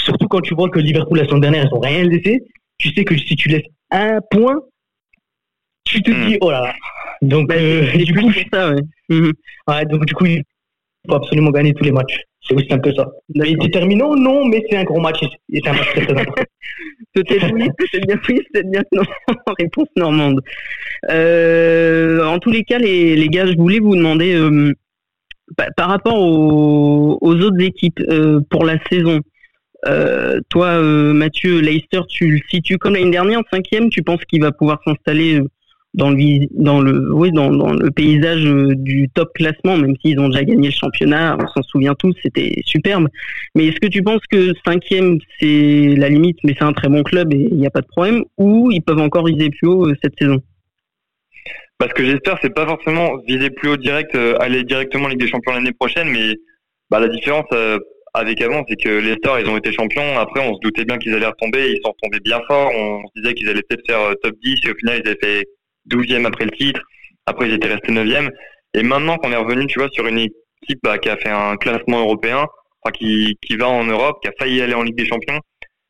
Surtout 0.00 0.28
quand 0.28 0.40
tu 0.40 0.54
vois 0.54 0.68
que 0.68 0.78
Liverpool, 0.78 1.18
la 1.18 1.26
semaine 1.26 1.40
dernière, 1.40 1.64
ils 1.64 1.74
n'ont 1.74 1.80
rien 1.80 2.04
laissé. 2.04 2.40
Tu 2.78 2.92
sais 2.94 3.04
que 3.04 3.16
si 3.16 3.36
tu 3.36 3.48
laisses 3.48 3.66
un 3.90 4.20
point, 4.30 4.56
tu 5.84 6.02
te 6.02 6.10
hmm. 6.10 6.26
dis, 6.26 6.38
oh 6.40 6.50
là 6.50 6.60
là. 6.60 6.74
Donc, 7.22 7.48
bah, 7.48 7.54
euh, 7.56 7.96
du 7.96 8.14
coup, 8.14 8.30
ça, 8.52 8.70
ouais. 8.70 8.80
Mhm. 9.08 9.32
ouais. 9.68 9.84
donc, 9.86 10.04
du 10.04 10.14
coup, 10.14 10.26
il 10.26 10.42
faut 11.08 11.14
absolument 11.14 11.50
gagner 11.50 11.72
tous 11.72 11.84
les 11.84 11.92
matchs. 11.92 12.20
C'est 12.48 12.54
aussi 12.54 12.72
un 12.72 12.78
peu 12.78 12.92
ça. 12.94 13.08
Il 13.34 13.44
est 13.44 13.56
déterminant, 13.56 14.14
non, 14.14 14.44
mais 14.46 14.62
c'est 14.68 14.76
un 14.76 14.84
gros 14.84 15.00
match 15.00 15.20
et 15.22 15.60
c'est 15.62 15.68
un 15.68 15.72
match 15.72 15.88
très, 15.88 16.06
très 16.06 16.20
important. 16.20 16.42
peut-être 17.14 17.52
oui, 17.52 17.68
peut-être 17.76 18.06
bien 18.06 18.20
oui, 18.28 18.40
peut-être 18.52 18.70
bien 18.70 18.82
non. 18.92 19.02
Réponse 19.58 19.88
normande. 19.96 20.40
Euh, 21.10 22.24
en 22.24 22.38
tous 22.38 22.50
les 22.50 22.64
cas, 22.64 22.78
les, 22.78 23.16
les, 23.16 23.28
gars, 23.28 23.46
je 23.46 23.56
voulais 23.56 23.80
vous 23.80 23.96
demander, 23.96 24.34
euh, 24.34 24.72
par 25.76 25.88
rapport 25.88 26.18
aux, 26.18 27.18
aux 27.20 27.34
autres 27.34 27.60
équipes 27.60 28.00
euh, 28.08 28.40
pour 28.50 28.64
la 28.64 28.78
saison, 28.90 29.20
toi, 30.48 30.80
Mathieu, 30.80 31.60
Leicester, 31.60 32.00
tu 32.08 32.28
le 32.28 32.40
situes 32.50 32.76
comme 32.76 32.94
l'année 32.94 33.12
dernière, 33.12 33.38
en 33.38 33.44
cinquième, 33.52 33.88
tu 33.88 34.02
penses 34.02 34.24
qu'il 34.24 34.42
va 34.42 34.50
pouvoir 34.50 34.80
s'installer 34.84 35.40
dans 35.96 36.10
le 36.10 36.46
dans 36.52 36.80
le 36.80 37.12
oui 37.12 37.32
dans, 37.32 37.50
dans 37.50 37.72
le 37.72 37.90
paysage 37.90 38.44
euh, 38.44 38.74
du 38.76 39.08
top 39.08 39.32
classement 39.34 39.76
même 39.76 39.94
s'ils 40.00 40.20
ont 40.20 40.28
déjà 40.28 40.44
gagné 40.44 40.68
le 40.68 40.74
championnat 40.74 41.36
on 41.40 41.48
s'en 41.48 41.62
souvient 41.62 41.94
tous 41.94 42.14
c'était 42.22 42.62
superbe 42.64 43.08
mais 43.54 43.66
est-ce 43.66 43.80
que 43.80 43.88
tu 43.88 44.02
penses 44.02 44.20
que 44.30 44.52
cinquième 44.64 45.18
c'est 45.40 45.94
la 45.96 46.10
limite 46.10 46.38
mais 46.44 46.54
c'est 46.56 46.64
un 46.64 46.74
très 46.74 46.88
bon 46.88 47.02
club 47.02 47.32
et 47.32 47.48
il 47.50 47.56
n'y 47.56 47.66
a 47.66 47.70
pas 47.70 47.80
de 47.80 47.86
problème 47.86 48.22
ou 48.36 48.70
ils 48.70 48.82
peuvent 48.82 49.00
encore 49.00 49.26
viser 49.26 49.50
plus 49.50 49.68
haut 49.68 49.86
euh, 49.86 49.94
cette 50.02 50.14
saison? 50.18 50.40
Parce 51.78 51.92
que 51.94 52.04
j'espère 52.04 52.38
c'est 52.42 52.54
pas 52.54 52.66
forcément 52.66 53.16
viser 53.26 53.48
plus 53.50 53.70
haut 53.70 53.76
direct 53.76 54.14
euh, 54.14 54.36
aller 54.38 54.64
directement 54.64 55.06
en 55.06 55.08
Ligue 55.08 55.20
des 55.20 55.28
Champions 55.28 55.52
l'année 55.52 55.72
prochaine 55.72 56.08
mais 56.08 56.34
bah, 56.90 57.00
la 57.00 57.08
différence 57.08 57.46
avec 58.14 58.40
avant, 58.40 58.64
c'est 58.66 58.76
que 58.76 58.88
les 58.88 59.14
Stars, 59.16 59.40
ils 59.40 59.48
ont 59.48 59.58
été 59.58 59.72
champions. 59.72 60.18
Après, 60.18 60.40
on 60.40 60.54
se 60.54 60.60
doutait 60.60 60.86
bien 60.86 60.96
qu'ils 60.96 61.12
allaient 61.14 61.26
retomber. 61.26 61.72
Ils 61.72 61.80
sont 61.84 61.90
retombés 61.90 62.20
bien 62.20 62.40
fort. 62.46 62.70
On 62.74 63.02
se 63.08 63.20
disait 63.20 63.34
qu'ils 63.34 63.48
allaient 63.50 63.62
peut-être 63.68 63.86
faire 63.86 64.14
top 64.22 64.34
10 64.42 64.60
et 64.64 64.70
au 64.70 64.74
final, 64.74 65.02
ils 65.04 65.08
avaient 65.08 65.18
fait 65.20 65.46
12e 65.90 66.26
après 66.26 66.44
le 66.44 66.50
titre. 66.52 66.80
Après, 67.26 67.48
ils 67.48 67.54
étaient 67.54 67.68
restés 67.68 67.92
9e. 67.92 68.30
Et 68.74 68.82
maintenant 68.82 69.16
qu'on 69.16 69.32
est 69.32 69.36
revenu, 69.36 69.66
tu 69.66 69.78
vois, 69.78 69.88
sur 69.88 70.06
une 70.06 70.18
équipe 70.18 70.78
bah, 70.82 70.98
qui 70.98 71.08
a 71.08 71.16
fait 71.16 71.30
un 71.30 71.56
classement 71.56 72.00
européen, 72.00 72.46
enfin, 72.82 72.92
qui, 72.92 73.36
qui 73.42 73.56
va 73.56 73.68
en 73.68 73.84
Europe, 73.84 74.18
qui 74.22 74.28
a 74.28 74.32
failli 74.38 74.60
aller 74.60 74.74
en 74.74 74.82
Ligue 74.82 74.96
des 74.96 75.06
Champions, 75.06 75.40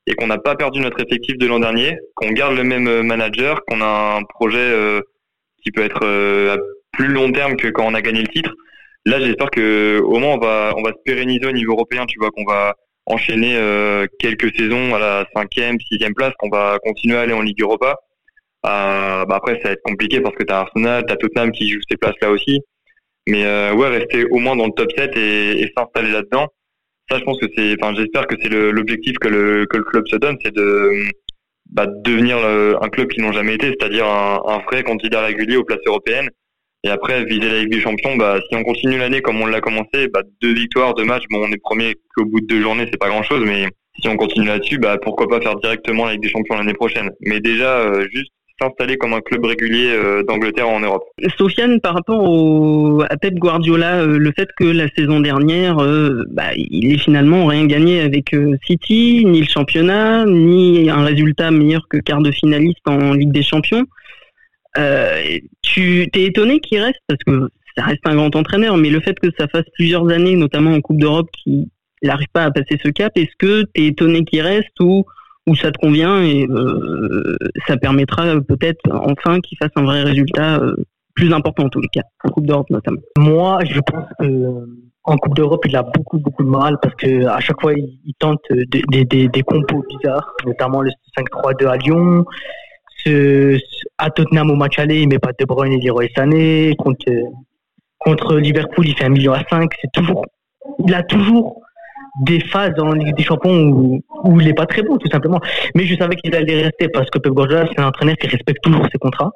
et 0.06 0.14
qu'on 0.14 0.28
n'a 0.28 0.38
pas 0.38 0.54
perdu 0.54 0.80
notre 0.80 1.00
effectif 1.00 1.36
de 1.36 1.46
l'an 1.46 1.58
dernier, 1.58 1.98
qu'on 2.14 2.30
garde 2.30 2.56
le 2.56 2.62
même 2.62 2.86
euh, 2.86 3.02
manager, 3.02 3.60
qu'on 3.66 3.80
a 3.80 4.18
un 4.18 4.22
projet 4.22 4.58
euh, 4.58 5.00
qui 5.62 5.72
peut 5.72 5.82
être 5.82 6.04
euh, 6.04 6.54
à 6.54 6.58
plus 6.92 7.08
long 7.08 7.32
terme 7.32 7.56
que 7.56 7.68
quand 7.68 7.84
on 7.84 7.94
a 7.94 8.02
gagné 8.02 8.22
le 8.22 8.28
titre. 8.28 8.54
Là, 9.04 9.20
j'espère 9.20 9.50
que 9.50 10.00
au 10.02 10.18
moins 10.18 10.34
on 10.34 10.38
va 10.38 10.74
on 10.76 10.82
va 10.82 10.90
se 10.90 11.02
pérenniser 11.04 11.46
au 11.46 11.52
niveau 11.52 11.72
européen. 11.72 12.06
Tu 12.06 12.18
vois 12.18 12.30
qu'on 12.30 12.44
va 12.44 12.74
enchaîner 13.06 13.56
quelques 14.18 14.52
saisons 14.56 14.96
à 14.96 14.98
la 14.98 15.26
cinquième, 15.32 15.78
sixième 15.78 16.12
place, 16.12 16.32
qu'on 16.38 16.48
va 16.48 16.78
continuer 16.82 17.16
à 17.16 17.20
aller 17.20 17.32
en 17.32 17.42
Ligue 17.42 17.62
Europa 17.62 17.94
euh, 18.66 19.24
bah 19.24 19.36
après, 19.36 19.60
ça 19.60 19.68
va 19.68 19.72
être 19.72 19.82
compliqué 19.82 20.20
parce 20.20 20.34
que 20.34 20.44
tu 20.44 20.52
as 20.52 20.60
Arsenal, 20.60 21.04
tu 21.06 21.12
as 21.12 21.16
Tottenham 21.16 21.52
qui 21.52 21.68
joue 21.68 21.80
ces 21.88 21.96
places-là 21.96 22.30
aussi. 22.30 22.60
Mais 23.28 23.44
euh, 23.44 23.74
ouais, 23.74 23.88
rester 23.88 24.24
au 24.26 24.38
moins 24.38 24.56
dans 24.56 24.66
le 24.66 24.72
top 24.72 24.90
7 24.96 25.16
et, 25.16 25.72
s'installer 25.76 26.10
là-dedans. 26.10 26.46
Ça, 27.10 27.18
je 27.18 27.24
pense 27.24 27.38
que 27.38 27.46
c'est, 27.56 27.76
enfin, 27.80 27.94
j'espère 27.96 28.26
que 28.26 28.34
c'est 28.40 28.48
l'objectif 28.48 29.16
que 29.18 29.28
le, 29.28 29.66
que 29.66 29.76
le 29.76 29.84
club 29.84 30.06
se 30.08 30.16
donne, 30.16 30.36
c'est 30.44 30.54
de 30.54 31.04
bah, 31.70 31.86
devenir 31.86 32.38
un 32.38 32.88
club 32.88 33.08
qui 33.08 33.20
n'ont 33.20 33.32
jamais 33.32 33.54
été, 33.54 33.68
c'est-à-dire 33.68 34.06
un, 34.06 34.40
un, 34.46 34.58
vrai 34.58 34.82
candidat 34.82 35.20
régulier 35.20 35.56
aux 35.56 35.64
places 35.64 35.86
européennes. 35.86 36.30
Et 36.84 36.88
après, 36.88 37.24
viser 37.24 37.48
la 37.48 37.60
Ligue 37.60 37.72
des 37.72 37.80
Champions, 37.80 38.16
bah, 38.16 38.38
si 38.48 38.56
on 38.56 38.62
continue 38.62 38.98
l'année 38.98 39.20
comme 39.20 39.40
on 39.40 39.46
l'a 39.46 39.60
commencé, 39.60 40.08
bah, 40.12 40.22
deux 40.40 40.54
victoires, 40.54 40.94
deux 40.94 41.04
matchs, 41.04 41.24
bon, 41.30 41.44
on 41.44 41.52
est 41.52 41.60
premier 41.60 41.94
qu'au 42.14 42.24
bout 42.24 42.40
de 42.40 42.46
deux 42.46 42.60
journées, 42.60 42.86
c'est 42.90 42.98
pas 42.98 43.08
grand-chose, 43.08 43.44
mais 43.44 43.66
si 44.00 44.08
on 44.08 44.16
continue 44.16 44.46
là-dessus, 44.46 44.78
bah, 44.78 44.96
pourquoi 45.02 45.26
pas 45.28 45.40
faire 45.40 45.56
directement 45.56 46.06
la 46.06 46.12
Ligue 46.12 46.22
des 46.22 46.28
Champions 46.28 46.56
l'année 46.56 46.74
prochaine. 46.74 47.10
Mais 47.22 47.40
déjà, 47.40 47.80
euh, 47.80 48.06
juste 48.12 48.30
s'installer 48.60 48.96
comme 48.96 49.12
un 49.12 49.20
club 49.20 49.44
régulier 49.44 49.88
euh, 49.90 50.22
d'Angleterre 50.22 50.68
en 50.68 50.80
Europe. 50.80 51.04
Sofiane, 51.36 51.80
par 51.80 51.94
rapport 51.94 53.04
à 53.08 53.16
Pep 53.16 53.34
Guardiola, 53.34 54.00
euh, 54.00 54.18
le 54.18 54.32
fait 54.32 54.48
que 54.56 54.64
la 54.64 54.88
saison 54.96 55.20
dernière, 55.20 55.78
euh, 55.78 56.24
bah, 56.30 56.54
il 56.56 56.92
est 56.92 56.98
finalement 56.98 57.46
rien 57.46 57.66
gagné 57.66 58.00
avec 58.00 58.34
City, 58.64 59.24
ni 59.26 59.40
le 59.40 59.46
championnat, 59.46 60.24
ni 60.26 60.88
un 60.88 61.04
résultat 61.04 61.50
meilleur 61.50 61.86
que 61.88 61.98
quart 61.98 62.22
de 62.22 62.30
finaliste 62.30 62.86
en 62.86 63.12
Ligue 63.12 63.32
des 63.32 63.42
Champions. 63.42 63.84
tu 65.62 66.08
t'es 66.12 66.24
étonné 66.24 66.60
qu'il 66.60 66.80
reste? 66.80 67.00
Parce 67.08 67.22
que 67.24 67.48
ça 67.76 67.84
reste 67.84 68.06
un 68.06 68.14
grand 68.14 68.34
entraîneur, 68.34 68.76
mais 68.76 68.90
le 68.90 69.00
fait 69.00 69.18
que 69.18 69.28
ça 69.38 69.46
fasse 69.48 69.66
plusieurs 69.74 70.08
années, 70.08 70.34
notamment 70.34 70.72
en 70.72 70.80
Coupe 70.80 70.98
d'Europe, 70.98 71.28
qu'il 71.42 71.66
n'arrive 72.02 72.28
pas 72.32 72.44
à 72.44 72.50
passer 72.50 72.78
ce 72.82 72.88
cap, 72.88 73.12
est-ce 73.16 73.36
que 73.38 73.64
tu 73.74 73.82
es 73.82 73.86
étonné 73.88 74.24
qu'il 74.24 74.40
reste 74.40 74.80
ou 74.80 75.04
où 75.46 75.54
ça 75.54 75.70
te 75.70 75.78
convient 75.78 76.22
et 76.22 76.46
euh, 76.48 77.36
ça 77.66 77.76
permettra 77.76 78.40
peut-être 78.40 78.80
enfin 78.92 79.40
qu'il 79.40 79.56
fasse 79.58 79.70
un 79.76 79.84
vrai 79.84 80.02
résultat 80.02 80.58
euh, 80.58 80.74
plus 81.14 81.32
important 81.32 81.64
en 81.64 81.68
tous 81.68 81.80
les 81.80 81.88
cas, 81.88 82.02
en 82.24 82.30
Coupe 82.30 82.46
d'Europe 82.46 82.68
notamment. 82.70 83.00
Moi, 83.18 83.60
je 83.64 83.80
pense 83.80 84.04
que 84.18 84.66
en 85.04 85.16
Coupe 85.18 85.36
d'Europe, 85.36 85.64
il 85.66 85.76
a 85.76 85.84
beaucoup, 85.84 86.18
beaucoup 86.18 86.42
de 86.42 86.48
mal 86.48 86.78
parce 86.82 86.94
que 86.96 87.26
à 87.26 87.38
chaque 87.38 87.60
fois, 87.60 87.72
il, 87.74 88.12
tente 88.18 88.42
des, 88.50 89.04
des, 89.04 89.28
des, 89.28 89.42
compos 89.42 89.84
bizarres, 89.88 90.34
notamment 90.44 90.82
le 90.82 90.90
5-3-2 91.16 91.66
à 91.68 91.76
Lyon. 91.76 92.24
À 93.98 94.10
Tottenham 94.10 94.50
au 94.50 94.56
match 94.56 94.80
aller, 94.80 95.02
il 95.02 95.08
met 95.08 95.20
pas 95.20 95.30
De 95.38 95.44
Bruyne 95.44 95.74
et 95.74 95.80
Leroy 95.80 96.08
Sané. 96.14 96.74
Contre, 96.76 97.04
contre 97.98 98.36
Liverpool, 98.36 98.88
il 98.88 98.96
fait 98.96 99.04
un 99.04 99.10
million 99.10 99.32
à 99.32 99.44
5. 99.48 99.70
C'est 99.80 99.92
toujours, 99.92 100.26
il 100.84 100.92
a 100.92 101.04
toujours 101.04 101.62
des 102.22 102.40
phases 102.40 102.78
en 102.78 102.92
Ligue 102.92 103.14
des 103.14 103.22
Champions 103.22 104.02
où, 104.24 104.40
il 104.40 104.48
est 104.48 104.54
pas 104.54 104.66
très 104.66 104.82
bon, 104.82 104.96
tout 104.96 105.08
simplement. 105.10 105.40
Mais 105.74 105.84
je 105.86 105.96
savais 105.96 106.16
qu'il 106.16 106.34
allait 106.34 106.62
rester 106.62 106.88
parce 106.88 107.10
que 107.10 107.18
Pep 107.18 107.32
Guardiola, 107.32 107.68
c'est 107.70 107.80
un 107.80 107.88
entraîneur 107.88 108.16
qui 108.16 108.28
respecte 108.28 108.62
toujours 108.62 108.86
ses 108.90 108.98
contrats. 108.98 109.32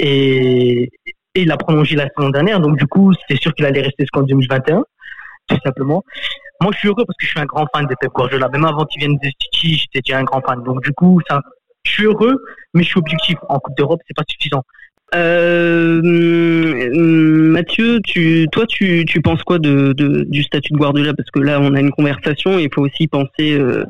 Et, 0.00 0.90
et 1.34 1.42
il 1.42 1.50
a 1.52 1.56
prolongé 1.56 1.96
la 1.96 2.08
saison 2.16 2.30
dernière, 2.30 2.60
donc 2.60 2.76
du 2.78 2.86
coup, 2.86 3.12
c'est 3.28 3.40
sûr 3.40 3.52
qu'il 3.54 3.64
allait 3.66 3.82
rester 3.82 4.04
jusqu'en 4.04 4.22
2021, 4.22 4.82
tout 5.48 5.58
simplement. 5.64 6.02
Moi, 6.60 6.72
je 6.72 6.78
suis 6.78 6.88
heureux 6.88 7.04
parce 7.06 7.16
que 7.16 7.24
je 7.24 7.30
suis 7.30 7.40
un 7.40 7.46
grand 7.46 7.66
fan 7.74 7.86
de 7.86 7.94
Pep 8.00 8.10
Guardiola. 8.12 8.48
Même 8.48 8.64
avant 8.64 8.84
qu'il 8.84 9.00
vienne 9.00 9.16
de 9.22 9.28
City, 9.40 9.76
j'étais 9.76 10.00
déjà 10.04 10.18
un 10.18 10.24
grand 10.24 10.40
fan. 10.40 10.62
Donc 10.64 10.82
du 10.82 10.92
coup, 10.92 11.20
ça, 11.28 11.40
je 11.84 11.92
suis 11.92 12.04
heureux, 12.04 12.42
mais 12.74 12.82
je 12.82 12.88
suis 12.88 12.98
objectif. 12.98 13.36
En 13.48 13.58
Coupe 13.60 13.76
d'Europe, 13.76 14.00
c'est 14.06 14.16
pas 14.16 14.24
suffisant. 14.28 14.62
Euh, 15.14 16.02
Mathieu, 16.92 18.00
tu, 18.04 18.46
toi, 18.52 18.66
tu, 18.66 19.04
tu 19.06 19.20
penses 19.22 19.42
quoi 19.42 19.58
de, 19.58 19.94
du 20.28 20.42
statut 20.42 20.72
de 20.72 20.78
Guardiola? 20.78 21.14
Parce 21.14 21.30
que 21.30 21.40
là, 21.40 21.60
on 21.60 21.74
a 21.74 21.80
une 21.80 21.90
conversation. 21.90 22.58
Il 22.58 22.68
faut 22.74 22.82
aussi 22.82 23.08
penser, 23.08 23.52
euh, 23.52 23.84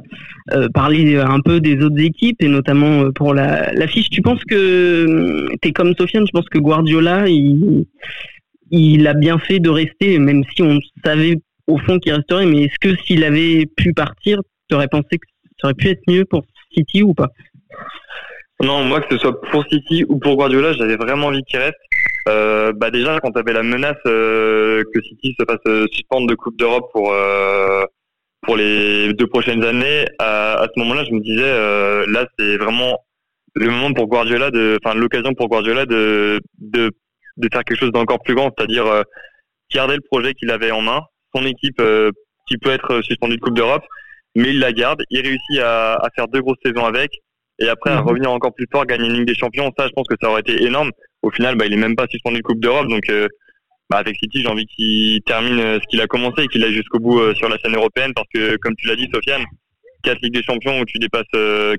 euh, 0.53 0.69
parler 0.69 1.17
un 1.17 1.41
peu 1.41 1.61
des 1.61 1.83
autres 1.83 2.01
équipes 2.01 2.41
et 2.41 2.49
notamment 2.49 3.11
pour 3.13 3.35
la, 3.35 3.87
fiche. 3.89 4.11
Tu 4.11 4.23
penses 4.23 4.45
que 4.45 5.49
t'es 5.61 5.73
comme 5.73 5.95
Sofiane 5.95 6.25
Tu 6.25 6.33
penses 6.33 6.49
que 6.49 6.59
Guardiola, 6.59 7.29
il, 7.29 7.87
il 8.71 9.07
a 9.07 9.15
bien 9.15 9.39
fait 9.39 9.59
de 9.59 9.71
rester, 9.71 10.19
même 10.19 10.45
si 10.55 10.63
on 10.63 10.79
savait 11.05 11.37
au 11.67 11.79
fond 11.79 11.99
qu'il 11.99 12.13
resterait. 12.13 12.47
Mais 12.47 12.65
est-ce 12.65 12.79
que 12.81 12.97
s'il 13.03 13.25
avait 13.25 13.67
pu 13.77 13.93
partir, 13.93 14.41
tu 14.69 14.77
aurais 14.77 14.89
pensé 14.89 15.19
que 15.19 15.27
ça 15.61 15.67
aurait 15.67 15.75
pu 15.75 15.89
être 15.89 16.03
mieux 16.07 16.25
pour 16.25 16.45
City 16.73 17.03
ou 17.03 17.13
pas? 17.13 17.33
Non, 18.61 18.85
moi, 18.85 19.01
que 19.01 19.15
ce 19.15 19.19
soit 19.19 19.41
pour 19.41 19.65
City 19.71 20.05
ou 20.09 20.19
pour 20.19 20.37
Guardiola, 20.37 20.73
j'avais 20.73 20.97
vraiment 20.97 21.29
envie 21.29 21.45
qu'il 21.45 21.61
reste. 21.61 21.79
Euh, 22.29 22.73
bah 22.75 22.91
déjà, 22.91 23.21
quand 23.21 23.31
tu 23.31 23.39
avais 23.39 23.53
la 23.53 23.63
menace 23.63 23.97
euh, 24.07 24.83
que 24.93 25.01
City 25.01 25.35
se 25.39 25.45
fasse 25.47 25.61
euh, 25.67 25.87
suspendre 25.93 26.27
de 26.27 26.35
Coupe 26.35 26.57
d'Europe 26.59 26.91
pour 26.93 27.13
euh, 27.13 27.85
pour 28.43 28.57
les 28.57 29.13
deux 29.15 29.29
prochaines 29.29 29.65
années, 29.65 30.07
à, 30.19 30.55
à 30.61 30.67
ce 30.67 30.79
moment-là, 30.81 31.05
je 31.05 31.13
me 31.13 31.21
disais, 31.21 32.11
là, 32.11 32.27
c'est 32.39 32.57
vraiment 32.57 32.99
le 33.55 33.71
moment 33.71 33.93
pour 33.93 34.07
Guardiola, 34.07 34.51
de, 34.51 34.79
enfin 34.83 34.95
l'occasion 34.97 35.35
pour 35.35 35.49
Guardiola 35.49 35.87
de, 35.87 36.41
de 36.59 36.91
de 37.37 37.49
faire 37.53 37.65
quelque 37.65 37.79
chose 37.79 37.93
d'encore 37.93 38.23
plus 38.23 38.35
grand, 38.35 38.51
c'est-à-dire 38.57 38.87
garder 39.73 39.95
le 39.97 40.03
projet 40.03 40.35
qu'il 40.35 40.51
avait 40.51 40.71
en 40.71 40.83
main, 40.83 41.03
son 41.35 41.45
équipe 41.47 41.83
qui 42.47 42.59
peut 42.59 42.71
être 42.71 43.03
suspendue 43.03 43.37
de 43.37 43.41
Coupe 43.41 43.57
d'Europe, 43.57 43.85
mais 44.35 44.51
il 44.51 44.61
la 44.61 44.73
garde, 44.73 45.03
il 45.11 45.21
réussit 45.21 45.59
à 45.61 46.09
faire 46.15 46.29
deux 46.29 46.41
grosses 46.41 46.59
saisons 46.65 46.85
avec 46.85 47.11
et 47.59 47.69
après 47.69 47.91
à 47.91 48.01
mhm. 48.01 48.09
revenir 48.09 48.31
encore 48.31 48.55
plus 48.55 48.67
fort, 48.71 48.87
gagner 48.87 49.07
une 49.07 49.15
Ligue 49.15 49.27
des 49.27 49.35
Champions, 49.35 49.73
ça 49.77 49.87
je 49.87 49.93
pense 49.93 50.07
que 50.07 50.15
ça 50.21 50.31
aurait 50.31 50.41
été 50.41 50.63
énorme. 50.63 50.91
Au 51.23 51.31
final, 51.31 51.57
bah, 51.57 51.67
il 51.67 51.73
est 51.73 51.79
même 51.79 51.97
pas 51.97 52.07
suspendu 52.09 52.39
de 52.39 52.43
Coupe 52.43 52.61
d'Europe, 52.61 52.89
donc 52.89 53.03
euh, 53.11 53.27
bah, 53.91 53.99
avec 53.99 54.17
City, 54.17 54.43
j'ai 54.43 54.49
envie 54.49 54.67
qu'il 54.67 55.21
termine 55.23 55.59
euh, 55.59 55.79
ce 55.83 55.87
qu'il 55.89 56.01
a 56.01 56.07
commencé 56.07 56.43
et 56.43 56.49
qu'il 56.49 56.63
aille 56.63 56.75
jusqu'au 56.75 57.01
bout 57.01 57.19
euh, 57.19 57.35
sur 57.35 57.49
la 57.49 57.59
scène 57.59 57.75
européenne, 57.75 58.13
parce 58.15 58.29
que 58.33 58.57
comme 58.57 58.77
tu 58.77 58.87
l'as 58.87 58.97
dit, 58.97 59.09
Sofiane, 59.13 59.45
quatre 60.05 60.21
Ligues 60.23 60.35
des 60.35 60.43
Champions 60.43 60.81
où 60.81 60.85
tu 60.85 60.99
dépasses 60.99 61.27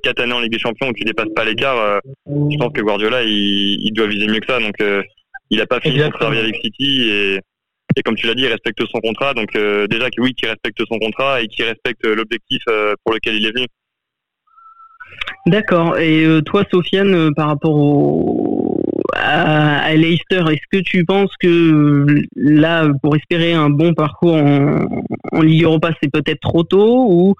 quatre 0.03 0.21
années 0.21 0.33
en 0.33 0.41
Ligue 0.41 0.51
des 0.51 0.59
Champions 0.59 0.89
où 0.89 0.93
tu 0.93 1.05
dépasses 1.05 1.33
pas 1.35 1.45
l'écart, 1.45 2.01
je 2.27 2.57
pense 2.57 2.73
que 2.73 2.81
Guardiola 2.81 3.23
il, 3.23 3.79
il, 3.81 3.93
doit 3.93 4.07
viser 4.07 4.27
mieux 4.27 4.41
que 4.41 4.47
ça, 4.47 4.59
donc 4.59 4.75
il 5.49 5.61
a 5.61 5.65
pas 5.65 5.79
fini 5.79 5.99
son 5.99 6.09
travail 6.09 6.39
avec 6.39 6.55
City 6.57 7.09
et 7.09 7.39
et 7.95 8.03
comme 8.03 8.15
tu 8.15 8.27
l'as 8.27 8.35
dit, 8.35 8.43
il 8.43 8.47
respecte 8.47 8.79
son 8.85 8.99
contrat. 8.99 9.33
Donc 9.33 9.51
déjà, 9.53 10.09
oui, 10.19 10.33
qu'il 10.35 10.47
respecte 10.47 10.79
son 10.87 10.99
contrat 10.99 11.41
et 11.41 11.47
qu'il 11.47 11.65
respecte 11.65 12.05
l'objectif 12.05 12.61
pour 13.03 13.15
lequel 13.15 13.35
il 13.35 13.45
est 13.47 13.51
venu. 13.51 13.65
D'accord. 15.45 15.97
Et 15.97 16.25
euh, 16.25 16.41
toi, 16.41 16.63
Sofiane, 16.71 17.13
euh, 17.13 17.31
par 17.35 17.47
rapport 17.47 17.75
au, 17.75 18.77
à, 19.15 19.93
Leicester, 19.95 20.43
est-ce 20.51 20.67
que 20.71 20.83
tu 20.83 21.05
penses 21.05 21.31
que 21.39 21.47
euh, 21.47 22.21
là, 22.35 22.87
pour 23.01 23.15
espérer 23.15 23.53
un 23.53 23.69
bon 23.69 23.93
parcours 23.93 24.35
en, 24.35 25.41
Ligue 25.41 25.63
Europa, 25.63 25.91
c'est 26.01 26.11
peut-être 26.11 26.41
trop 26.41 26.63
tôt 26.63 27.07
ou 27.09 27.35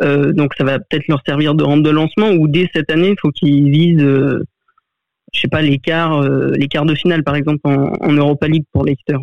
donc 0.00 0.54
ça 0.56 0.64
va 0.64 0.78
peut-être 0.78 1.06
leur 1.08 1.20
servir 1.26 1.54
de 1.54 1.62
rampe 1.62 1.82
de 1.82 1.90
lancement 1.90 2.30
ou 2.30 2.48
dès 2.48 2.68
cette 2.74 2.90
année, 2.90 3.10
il 3.10 3.16
faut 3.20 3.30
qu'ils 3.30 3.70
visent, 3.70 4.00
je 4.00 5.40
sais 5.40 5.48
pas, 5.48 5.62
l'écart, 5.62 6.22
l'écart 6.52 6.84
de 6.84 6.94
finale 6.94 7.22
par 7.22 7.36
exemple 7.36 7.60
en, 7.64 8.12
Europa 8.12 8.48
League 8.48 8.64
pour 8.72 8.84
Leicester? 8.84 9.18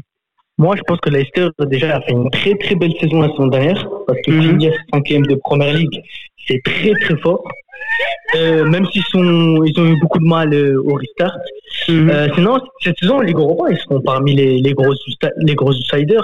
Moi, 0.57 0.75
je 0.77 0.81
pense 0.83 0.99
que 0.99 1.09
Leicester 1.09 1.49
déjà 1.65 1.97
a 1.97 2.01
fait 2.01 2.11
une 2.11 2.29
très 2.29 2.55
très 2.55 2.75
belle 2.75 2.93
saison 2.99 3.21
la 3.21 3.29
saison 3.29 3.47
dernière 3.47 3.87
parce 4.07 4.19
que 4.21 4.31
mm 4.31 4.57
-hmm. 4.57 4.73
cinquième 4.93 5.25
de 5.25 5.35
Première 5.35 5.73
Ligue, 5.73 6.01
c'est 6.47 6.61
très 6.63 6.93
très 7.01 7.17
fort. 7.17 7.43
Euh, 8.35 8.63
même 8.65 8.85
s'ils 8.91 9.03
sont, 9.03 9.63
ils 9.63 9.79
ont 9.79 9.85
eu 9.85 9.99
beaucoup 9.99 10.19
de 10.19 10.27
mal 10.27 10.53
euh, 10.53 10.81
au 10.83 10.93
restart. 10.95 11.35
Mhm. 11.87 12.09
Euh, 12.09 12.27
sinon, 12.35 12.59
cette 12.83 12.97
saison, 12.99 13.19
les 13.21 13.33
gros 13.33 13.67
ils 13.69 13.77
seront 13.77 14.01
parmi 14.01 14.35
les, 14.35 14.59
les 14.59 14.73
gros, 14.73 14.93
les 15.37 15.55
gros 15.55 15.71
outsiders. 15.71 16.23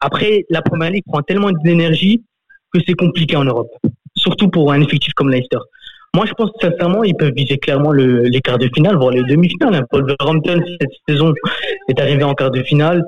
Après, 0.00 0.44
la 0.50 0.62
première 0.62 0.90
ligue 0.90 1.04
prend 1.06 1.22
tellement 1.22 1.50
d'énergie 1.64 2.22
que 2.72 2.80
c'est 2.86 2.94
compliqué 2.94 3.36
en 3.36 3.44
Europe. 3.44 3.70
Surtout 4.16 4.48
pour 4.48 4.72
un 4.72 4.80
effectif 4.80 5.12
comme 5.14 5.30
Leicester. 5.30 5.58
Moi, 6.14 6.26
je 6.26 6.32
pense 6.32 6.50
sincèrement, 6.60 7.04
ils 7.04 7.14
peuvent 7.14 7.32
viser 7.36 7.56
clairement 7.56 7.92
le, 7.92 8.22
les 8.22 8.40
quarts 8.40 8.58
de 8.58 8.68
finale, 8.74 8.96
voire 8.96 9.12
les 9.12 9.22
demi-finales. 9.22 9.76
Hein. 9.76 9.86
Wolverhampton, 9.92 10.60
cette 10.80 10.90
saison, 11.08 11.32
est 11.88 12.00
arrivé 12.00 12.24
en 12.24 12.34
quart 12.34 12.50
de 12.50 12.62
finale. 12.64 13.04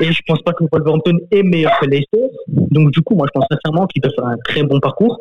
Et 0.00 0.12
je 0.12 0.22
pense 0.24 0.40
pas 0.42 0.52
que 0.52 0.64
Wolverhampton 0.70 1.18
est 1.32 1.42
meilleur 1.42 1.72
que 1.80 1.86
Leicester. 1.86 2.28
Donc, 2.46 2.92
du 2.92 3.00
coup, 3.00 3.16
moi, 3.16 3.26
je 3.26 3.32
pense 3.40 3.46
sincèrement 3.50 3.86
qu'ils 3.88 4.02
peuvent 4.02 4.12
faire 4.14 4.26
un 4.26 4.36
très 4.44 4.62
bon 4.62 4.78
parcours. 4.78 5.18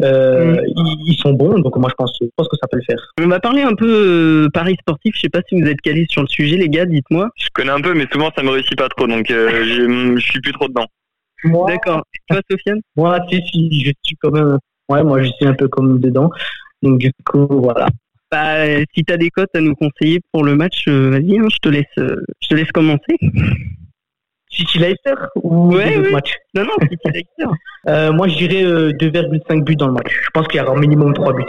Euh, 0.00 0.54
mm. 0.54 0.66
ils, 1.06 1.16
sont 1.20 1.32
bons, 1.32 1.58
donc 1.58 1.76
moi 1.76 1.88
je 1.90 1.94
pense, 1.94 2.16
je 2.20 2.28
pense 2.36 2.48
que 2.48 2.56
ça 2.60 2.68
peut 2.68 2.76
le 2.76 2.84
faire. 2.84 3.12
On 3.20 3.26
va 3.26 3.40
parler 3.40 3.62
un 3.62 3.74
peu 3.74 4.46
euh, 4.46 4.48
paris 4.52 4.76
sportif. 4.80 5.14
Je 5.16 5.22
sais 5.22 5.28
pas 5.28 5.40
si 5.48 5.60
vous 5.60 5.66
êtes 5.66 5.80
calés 5.80 6.06
sur 6.08 6.22
le 6.22 6.28
sujet, 6.28 6.56
les 6.56 6.68
gars. 6.68 6.86
Dites-moi. 6.86 7.28
Je 7.36 7.48
connais 7.52 7.72
un 7.72 7.80
peu, 7.80 7.94
mais 7.94 8.06
souvent 8.12 8.30
ça 8.36 8.42
me 8.42 8.50
réussit 8.50 8.76
pas 8.76 8.88
trop, 8.88 9.06
donc 9.06 9.30
euh, 9.30 9.64
je, 10.16 10.20
suis 10.20 10.40
plus 10.40 10.52
trop 10.52 10.68
dedans. 10.68 10.86
D'accord. 11.66 12.04
Toi, 12.28 12.40
Sofiane? 12.50 12.80
Moi, 12.96 13.18
si, 13.28 13.42
si, 13.50 13.84
je 13.84 13.92
suis 14.02 14.16
quand 14.20 14.30
même. 14.30 14.58
Ouais, 14.88 15.02
moi 15.02 15.22
je 15.22 15.30
suis 15.32 15.46
un 15.46 15.54
peu 15.54 15.68
comme 15.68 15.98
dedans. 15.98 16.30
Donc 16.82 16.98
du 16.98 17.10
coup, 17.24 17.46
voilà. 17.50 17.88
Bah, 18.30 18.66
si 18.94 19.04
tu 19.04 19.12
as 19.12 19.16
des 19.16 19.30
cotes 19.30 19.54
à 19.54 19.60
nous 19.60 19.74
conseiller 19.74 20.20
pour 20.32 20.44
le 20.44 20.54
match, 20.54 20.86
vas-y, 20.86 21.38
hein, 21.38 21.48
je 21.50 21.58
te 21.60 21.68
laisse, 21.68 21.86
je 21.96 22.48
te 22.48 22.54
laisse 22.54 22.70
commencer. 22.72 23.18
City 24.50 24.78
Leicester 24.78 25.14
ou 25.36 25.74
ouais, 25.74 25.98
oui. 25.98 26.12
match 26.12 26.34
Non, 26.54 26.64
non, 26.64 26.72
City 26.82 26.96
Leicester. 27.06 27.46
euh, 27.88 28.12
moi, 28.12 28.28
je 28.28 28.36
dirais 28.36 28.62
2,5 28.92 29.62
buts 29.64 29.76
dans 29.76 29.88
le 29.88 29.94
match. 29.94 30.10
Je 30.10 30.30
pense 30.32 30.46
qu'il 30.48 30.60
y 30.60 30.62
aura 30.62 30.72
au 30.72 30.78
minimum 30.78 31.12
3 31.14 31.32
buts. 31.34 31.44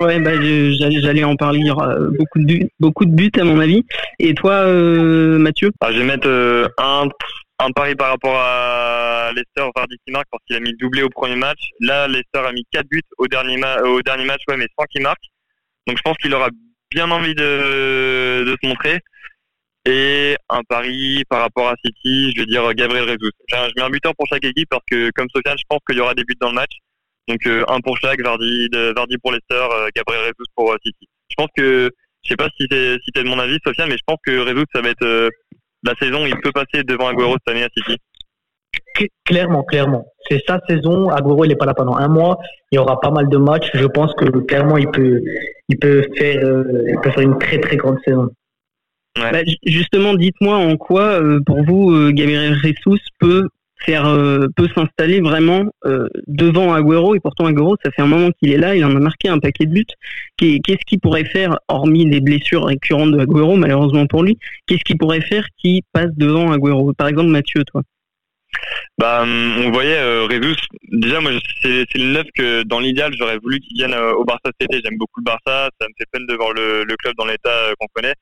Ouais, 0.00 0.20
bah, 0.20 0.32
j'allais 0.34 1.24
en 1.24 1.36
parler. 1.36 1.60
Il 1.60 1.66
y 1.66 1.70
aura 1.70 1.96
beaucoup 2.18 2.38
de 2.38 2.44
buts, 2.44 2.68
beaucoup 2.80 3.04
de 3.06 3.12
buts 3.14 3.30
à 3.40 3.44
mon 3.44 3.60
avis. 3.60 3.84
Et 4.18 4.34
toi, 4.34 4.52
euh, 4.52 5.38
Mathieu? 5.38 5.70
Ah, 5.80 5.90
Je 5.92 5.98
vais 5.98 6.04
mettre 6.04 6.28
euh, 6.28 6.68
un, 6.78 7.08
un 7.60 7.70
pari 7.70 7.94
par 7.94 8.10
rapport 8.10 8.36
à 8.36 9.30
Leicester, 9.34 9.70
Vardy 9.74 9.96
qui 10.04 10.12
marque 10.12 10.26
parce 10.30 10.42
qu'il 10.46 10.56
a 10.56 10.60
mis 10.60 10.74
doublé 10.74 11.02
au 11.02 11.08
premier 11.08 11.36
match. 11.36 11.70
Là, 11.80 12.08
Leicester 12.08 12.40
a 12.46 12.52
mis 12.52 12.64
4 12.72 12.86
buts 12.90 13.00
au 13.18 13.26
dernier, 13.26 13.58
au 13.84 14.02
dernier 14.02 14.24
match, 14.26 14.42
ouais, 14.48 14.56
mais 14.58 14.66
sans 14.78 14.84
qu'il 14.86 15.02
marque. 15.02 15.22
Donc 15.86 15.96
je 15.96 16.02
pense 16.02 16.16
qu'il 16.18 16.34
aura 16.34 16.48
bien 16.90 17.10
envie 17.10 17.34
de, 17.34 18.44
de 18.44 18.56
se 18.62 18.68
montrer. 18.68 18.98
Et 19.86 20.36
un 20.48 20.62
pari 20.68 21.22
par 21.28 21.42
rapport 21.42 21.68
à 21.68 21.74
City, 21.84 22.32
je 22.34 22.40
vais 22.40 22.46
dire 22.46 22.74
Gabriel 22.74 23.06
Jesus. 23.06 23.30
Je 23.48 23.72
mets 23.76 23.82
un 23.82 23.90
buteur 23.90 24.12
pour 24.16 24.26
chaque 24.26 24.44
équipe 24.44 24.68
parce 24.68 24.82
que, 24.90 25.10
comme 25.14 25.28
Sofiane, 25.32 25.56
je 25.56 25.64
pense 25.68 25.78
qu'il 25.86 25.96
y 25.96 26.00
aura 26.00 26.14
des 26.14 26.24
buts 26.24 26.34
dans 26.40 26.48
le 26.48 26.56
match. 26.56 26.72
Donc 27.28 27.46
euh, 27.46 27.64
un 27.68 27.80
pour 27.80 27.96
chaque, 27.98 28.20
Vardy, 28.20 28.68
Vardy 28.72 29.16
pour 29.18 29.30
Leicester, 29.30 29.54
euh, 29.54 29.88
Gabriel 29.94 30.24
Jesus 30.24 30.50
pour 30.56 30.72
euh, 30.72 30.76
City. 30.84 31.08
Je 31.28 31.34
pense 31.36 31.48
que, 31.56 31.90
je 32.24 32.28
sais 32.28 32.36
pas 32.36 32.48
si 32.58 32.66
si 32.68 33.10
de 33.14 33.28
mon 33.28 33.38
avis, 33.38 33.58
Sofiane, 33.64 33.88
mais 33.88 33.96
je 33.96 34.02
pense 34.04 34.18
que 34.26 34.44
Jesus, 34.44 34.64
ça 34.74 34.80
va 34.80 34.88
être 34.88 35.30
la 35.84 35.94
saison 36.00 36.26
il 36.26 36.36
peut 36.40 36.52
passer 36.52 36.82
devant 36.82 37.06
Aguero 37.06 37.34
cette 37.34 37.54
année 37.54 37.64
à 37.64 37.68
City. 37.76 37.96
Clairement, 39.24 39.62
clairement. 39.62 40.04
C'est 40.28 40.42
sa 40.48 40.58
saison. 40.68 41.10
Aguero, 41.10 41.44
il 41.44 41.48
n'est 41.48 41.56
pas 41.56 41.66
là 41.66 41.74
pendant 41.74 41.96
un 41.96 42.08
mois. 42.08 42.38
Il 42.72 42.76
y 42.76 42.78
aura 42.78 42.98
pas 43.00 43.10
mal 43.10 43.28
de 43.28 43.36
matchs. 43.36 43.70
Je 43.74 43.86
pense 43.86 44.12
que 44.14 44.24
clairement, 44.40 44.78
il 44.78 44.90
peut, 44.90 45.20
il 45.68 45.78
peut 45.78 46.06
faire, 46.16 46.40
il 46.88 46.98
peut 47.00 47.10
faire 47.10 47.22
une 47.22 47.38
très 47.38 47.58
très 47.60 47.76
grande 47.76 47.98
saison. 48.04 48.30
Bah, 49.16 49.40
justement, 49.64 50.14
dites-moi 50.14 50.56
en 50.56 50.76
quoi, 50.76 51.20
euh, 51.20 51.40
pour 51.44 51.62
vous, 51.64 51.90
euh, 51.90 52.12
Gabriel 52.12 52.58
Jesus 52.62 53.00
peut 53.18 53.48
faire, 53.78 54.06
euh, 54.06 54.46
peut 54.56 54.68
s'installer 54.74 55.20
vraiment 55.20 55.64
devant 56.26 56.74
Agüero. 56.74 57.14
Et 57.14 57.20
pourtant, 57.20 57.46
Agüero, 57.46 57.76
ça 57.84 57.90
fait 57.90 58.02
un 58.02 58.06
moment 58.06 58.30
qu'il 58.38 58.52
est 58.52 58.58
là. 58.58 58.76
Il 58.76 58.84
en 58.84 58.94
a 58.94 59.00
marqué 59.00 59.28
un 59.28 59.38
paquet 59.38 59.66
de 59.66 59.72
buts. 59.72 59.86
Qu'est-ce 60.36 60.84
qu'il 60.86 61.00
pourrait 61.00 61.24
faire, 61.24 61.58
hormis 61.68 62.04
les 62.04 62.20
blessures 62.20 62.66
récurrentes 62.66 63.12
de 63.12 63.20
Agüero, 63.20 63.56
malheureusement 63.56 64.06
pour 64.06 64.22
lui 64.22 64.38
Qu'est-ce 64.66 64.84
qu'il 64.84 64.98
pourrait 64.98 65.20
faire 65.20 65.46
qui 65.58 65.82
passe 65.92 66.10
devant 66.16 66.52
Agüero? 66.52 66.92
Par 66.94 67.08
exemple, 67.08 67.30
Mathieu, 67.30 67.64
toi. 67.64 67.82
Bah, 68.98 69.22
hum, 69.22 69.66
on 69.66 69.70
voyait 69.70 69.98
euh, 69.98 70.26
Déjà, 70.92 71.20
moi, 71.20 71.32
c'est 71.62 71.86
le 71.94 72.12
neuf 72.12 72.26
que 72.34 72.62
dans 72.62 72.80
l'idéal, 72.80 73.12
j'aurais 73.18 73.38
voulu 73.38 73.60
qu'il 73.60 73.76
vienne 73.76 73.94
au 73.94 74.24
Barça 74.24 74.50
cet 74.58 74.70
été. 74.70 74.82
J'aime 74.84 74.98
beaucoup 74.98 75.20
le 75.20 75.24
Barça. 75.24 75.70
Ça 75.80 75.86
me 75.86 75.92
fait 75.98 76.06
peine 76.10 76.26
de 76.26 76.34
voir 76.34 76.52
le, 76.52 76.84
le 76.84 76.96
club 76.96 77.14
dans 77.16 77.26
l'état 77.26 77.72
qu'on 77.78 77.88
connaît. 77.94 78.14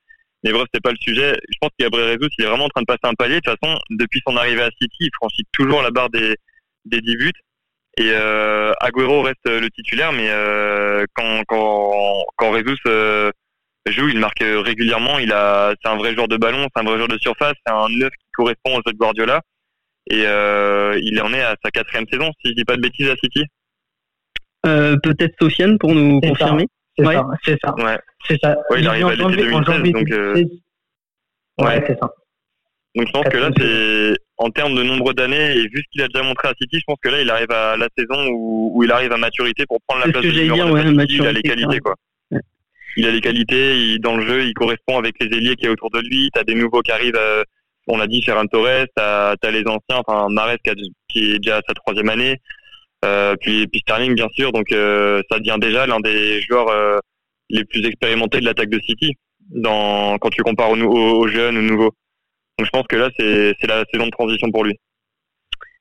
Mais 0.44 0.52
bref, 0.52 0.66
c'est 0.72 0.82
pas 0.82 0.92
le 0.92 0.98
sujet. 1.00 1.34
Je 1.48 1.58
pense 1.60 1.70
que 1.70 1.84
Gabriel 1.84 2.18
Jesus, 2.18 2.30
il 2.38 2.44
est 2.44 2.48
vraiment 2.48 2.66
en 2.66 2.68
train 2.68 2.82
de 2.82 2.86
passer 2.86 3.00
un 3.04 3.14
palier. 3.14 3.36
De 3.36 3.40
toute 3.40 3.58
façon, 3.58 3.78
depuis 3.90 4.20
son 4.26 4.36
arrivée 4.36 4.62
à 4.62 4.70
City, 4.80 4.96
il 5.00 5.10
franchit 5.14 5.44
toujours 5.52 5.82
la 5.82 5.90
barre 5.90 6.10
des, 6.10 6.36
des 6.84 7.00
10 7.00 7.16
buts. 7.16 7.32
Et 7.96 8.10
euh, 8.10 8.72
Agüero 8.80 9.22
reste 9.22 9.46
le 9.46 9.70
titulaire, 9.70 10.12
mais 10.12 10.28
euh, 10.28 11.04
quand, 11.14 11.42
quand, 11.46 12.24
quand 12.36 12.54
Jesus 12.54 12.76
euh, 12.86 13.30
joue, 13.86 14.08
il 14.08 14.18
marque 14.18 14.42
régulièrement. 14.42 15.18
Il 15.18 15.32
a, 15.32 15.74
c'est 15.82 15.90
un 15.90 15.96
vrai 15.96 16.14
joueur 16.14 16.28
de 16.28 16.36
ballon, 16.36 16.66
c'est 16.74 16.82
un 16.82 16.84
vrai 16.84 16.96
joueur 16.96 17.08
de 17.08 17.18
surface, 17.18 17.54
c'est 17.66 17.72
un 17.72 17.88
neuf 17.88 18.10
qui 18.10 18.26
correspond 18.32 18.76
au 18.76 18.82
jeu 18.86 18.92
de 18.92 18.98
Guardiola. 18.98 19.40
Et 20.10 20.24
euh, 20.26 20.98
il 21.02 21.20
en 21.22 21.32
est 21.32 21.40
à 21.40 21.56
sa 21.64 21.70
quatrième 21.70 22.06
saison, 22.10 22.30
si 22.42 22.50
je 22.50 22.56
dis 22.56 22.64
pas 22.64 22.76
de 22.76 22.82
bêtises 22.82 23.08
à 23.08 23.16
City. 23.16 23.44
Euh, 24.66 24.96
peut-être 25.02 25.34
Sofiane 25.40 25.78
pour 25.78 25.94
nous 25.94 26.20
confirmer. 26.20 26.66
C'est 26.96 27.04
ça, 27.04 27.26
c'est 27.44 27.58
ça. 27.62 27.74
Ouais. 27.76 27.98
C'est 28.26 28.38
ça. 28.42 28.56
Ouais, 28.70 28.80
il 28.80 28.88
arrive 28.88 29.06
à 29.06 29.14
l'été 29.14 29.36
2016, 29.36 29.92
donc. 29.92 30.10
Euh... 30.10 30.34
Ouais, 31.58 31.66
ouais. 31.66 31.84
c'est 31.86 31.98
ça. 31.98 32.10
Donc 32.94 33.08
je 33.08 33.12
pense 33.12 33.28
que 33.28 33.36
là, 33.36 33.50
c'est 33.56 34.16
en 34.36 34.50
termes 34.50 34.74
de 34.74 34.82
nombre 34.82 35.12
d'années 35.12 35.56
et 35.56 35.62
vu 35.62 35.82
ce 35.82 35.90
qu'il 35.90 36.02
a 36.02 36.08
déjà 36.08 36.22
montré 36.22 36.48
à 36.48 36.54
City, 36.60 36.78
je 36.78 36.84
pense 36.86 36.98
que 37.02 37.08
là, 37.08 37.20
il 37.20 37.30
arrive 37.30 37.50
à 37.50 37.76
la 37.76 37.88
saison 37.96 38.28
où, 38.30 38.72
où 38.74 38.84
il 38.84 38.92
arrive 38.92 39.12
à 39.12 39.16
maturité 39.16 39.64
pour 39.66 39.80
prendre 39.86 40.06
la 40.06 40.12
place 40.12 40.24
de 40.24 40.30
ouais, 40.30 40.92
maturité, 40.92 41.14
Il 41.14 41.26
a 41.26 41.32
les 41.32 41.42
qualités, 41.42 41.78
quoi. 41.80 41.94
Ouais. 42.30 42.40
Il 42.96 43.06
a 43.06 43.10
les 43.10 43.20
qualités, 43.20 43.76
il, 43.76 44.00
dans 44.00 44.16
le 44.16 44.26
jeu, 44.26 44.44
il 44.44 44.54
correspond 44.54 44.98
avec 44.98 45.16
les 45.20 45.26
ailiers 45.36 45.56
qui 45.56 45.66
est 45.66 45.70
autour 45.70 45.90
de 45.90 46.00
lui. 46.00 46.30
T'as 46.32 46.44
des 46.44 46.54
nouveaux 46.54 46.82
qui 46.82 46.92
arrivent. 46.92 47.16
Euh, 47.16 47.42
on 47.88 47.98
l'a 47.98 48.06
dit, 48.06 48.22
Ferran 48.22 48.46
Torres. 48.46 48.86
T'as 48.94 49.34
as 49.42 49.50
les 49.50 49.64
anciens, 49.66 50.02
enfin 50.06 50.28
Mares 50.30 50.58
qui, 50.62 50.70
a, 50.70 50.74
qui 51.08 51.32
est 51.32 51.38
déjà 51.40 51.58
à 51.58 51.62
sa 51.66 51.74
troisième 51.74 52.08
année. 52.08 52.40
Euh, 53.04 53.36
puis, 53.40 53.66
puis 53.68 53.80
Sterling, 53.80 54.14
bien 54.14 54.28
sûr. 54.34 54.52
Donc 54.52 54.72
euh, 54.72 55.22
ça 55.30 55.38
devient 55.38 55.58
déjà 55.60 55.86
l'un 55.86 56.00
des 56.00 56.40
joueurs 56.42 56.68
euh, 56.68 56.98
les 57.50 57.64
plus 57.64 57.84
expérimentés 57.86 58.40
de 58.40 58.46
l'attaque 58.46 58.70
de 58.70 58.80
City. 58.80 59.12
Dans, 59.50 60.16
quand 60.18 60.30
tu 60.30 60.42
compares 60.42 60.70
aux, 60.70 60.78
aux, 60.78 61.18
aux 61.20 61.28
jeunes, 61.28 61.58
aux 61.58 61.62
nouveaux. 61.62 61.92
Donc 62.58 62.66
je 62.66 62.70
pense 62.70 62.86
que 62.88 62.96
là, 62.96 63.10
c'est 63.18 63.66
la 63.66 63.84
saison 63.92 64.06
de 64.06 64.10
transition 64.10 64.50
pour 64.50 64.64
lui. 64.64 64.74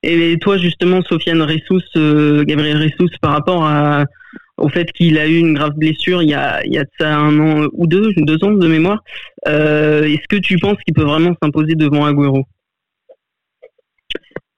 Et 0.05 0.37
toi, 0.41 0.57
justement, 0.57 1.01
Sofiane 1.01 1.41
Ressous, 1.41 1.81
euh, 1.95 2.43
Gabriel 2.43 2.77
Ressous, 2.77 3.09
par 3.21 3.31
rapport 3.31 3.63
à, 3.65 4.03
au 4.57 4.67
fait 4.67 4.91
qu'il 4.91 5.17
a 5.17 5.27
eu 5.27 5.37
une 5.37 5.53
grave 5.53 5.75
blessure 5.77 6.21
il 6.21 6.29
y 6.29 6.33
a, 6.33 6.61
il 6.65 6.73
y 6.73 6.77
a 6.77 6.83
de 6.83 6.89
ça 6.99 7.15
un 7.15 7.39
an 7.39 7.67
ou 7.71 7.87
deux, 7.87 8.11
deux 8.17 8.43
ans 8.43 8.51
de 8.51 8.67
mémoire, 8.67 9.01
euh, 9.47 10.03
est-ce 10.03 10.27
que 10.27 10.35
tu 10.35 10.57
penses 10.57 10.77
qu'il 10.85 10.93
peut 10.93 11.03
vraiment 11.03 11.33
s'imposer 11.41 11.75
devant 11.75 12.05
Agüero? 12.05 12.43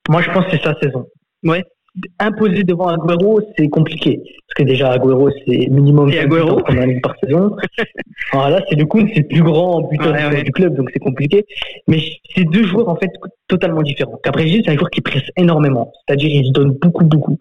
Moi, 0.09 0.23
je 0.23 0.31
pense 0.31 0.45
que 0.45 0.51
c'est 0.51 0.63
sa 0.63 0.75
saison. 0.81 1.07
Ouais. 1.43 1.63
Imposer 2.19 2.63
devant 2.63 2.87
Agüero, 2.87 3.41
c'est 3.57 3.67
compliqué. 3.69 4.17
Parce 4.17 4.55
que 4.57 4.63
déjà, 4.63 4.91
Agüero, 4.91 5.29
c'est 5.45 5.67
minimum 5.69 6.09
Et 6.11 6.19
Agüero 6.19 6.61
par 7.01 7.15
saison. 7.23 7.55
Alors 8.31 8.49
là, 8.49 8.61
c'est 8.69 8.75
du 8.75 8.85
coup, 8.85 8.99
c'est 9.13 9.21
le 9.21 9.27
plus 9.27 9.43
grand 9.43 9.81
buteur 9.89 10.13
Ouais, 10.13 10.25
ouais. 10.27 10.43
du 10.43 10.51
club, 10.51 10.75
donc 10.75 10.89
c'est 10.93 10.99
compliqué. 10.99 11.45
Mais 11.87 11.99
c'est 12.35 12.43
deux 12.43 12.63
joueurs, 12.63 12.89
en 12.89 12.95
fait, 12.95 13.11
totalement 13.47 13.81
différents. 13.81 14.19
Jesus, 14.37 14.61
c'est 14.65 14.71
un 14.71 14.75
joueur 14.75 14.89
qui 14.89 15.01
presse 15.01 15.23
énormément. 15.37 15.91
C'est-à-dire, 16.05 16.29
il 16.29 16.47
se 16.47 16.51
donne 16.51 16.71
beaucoup, 16.81 17.05
beaucoup. 17.05 17.37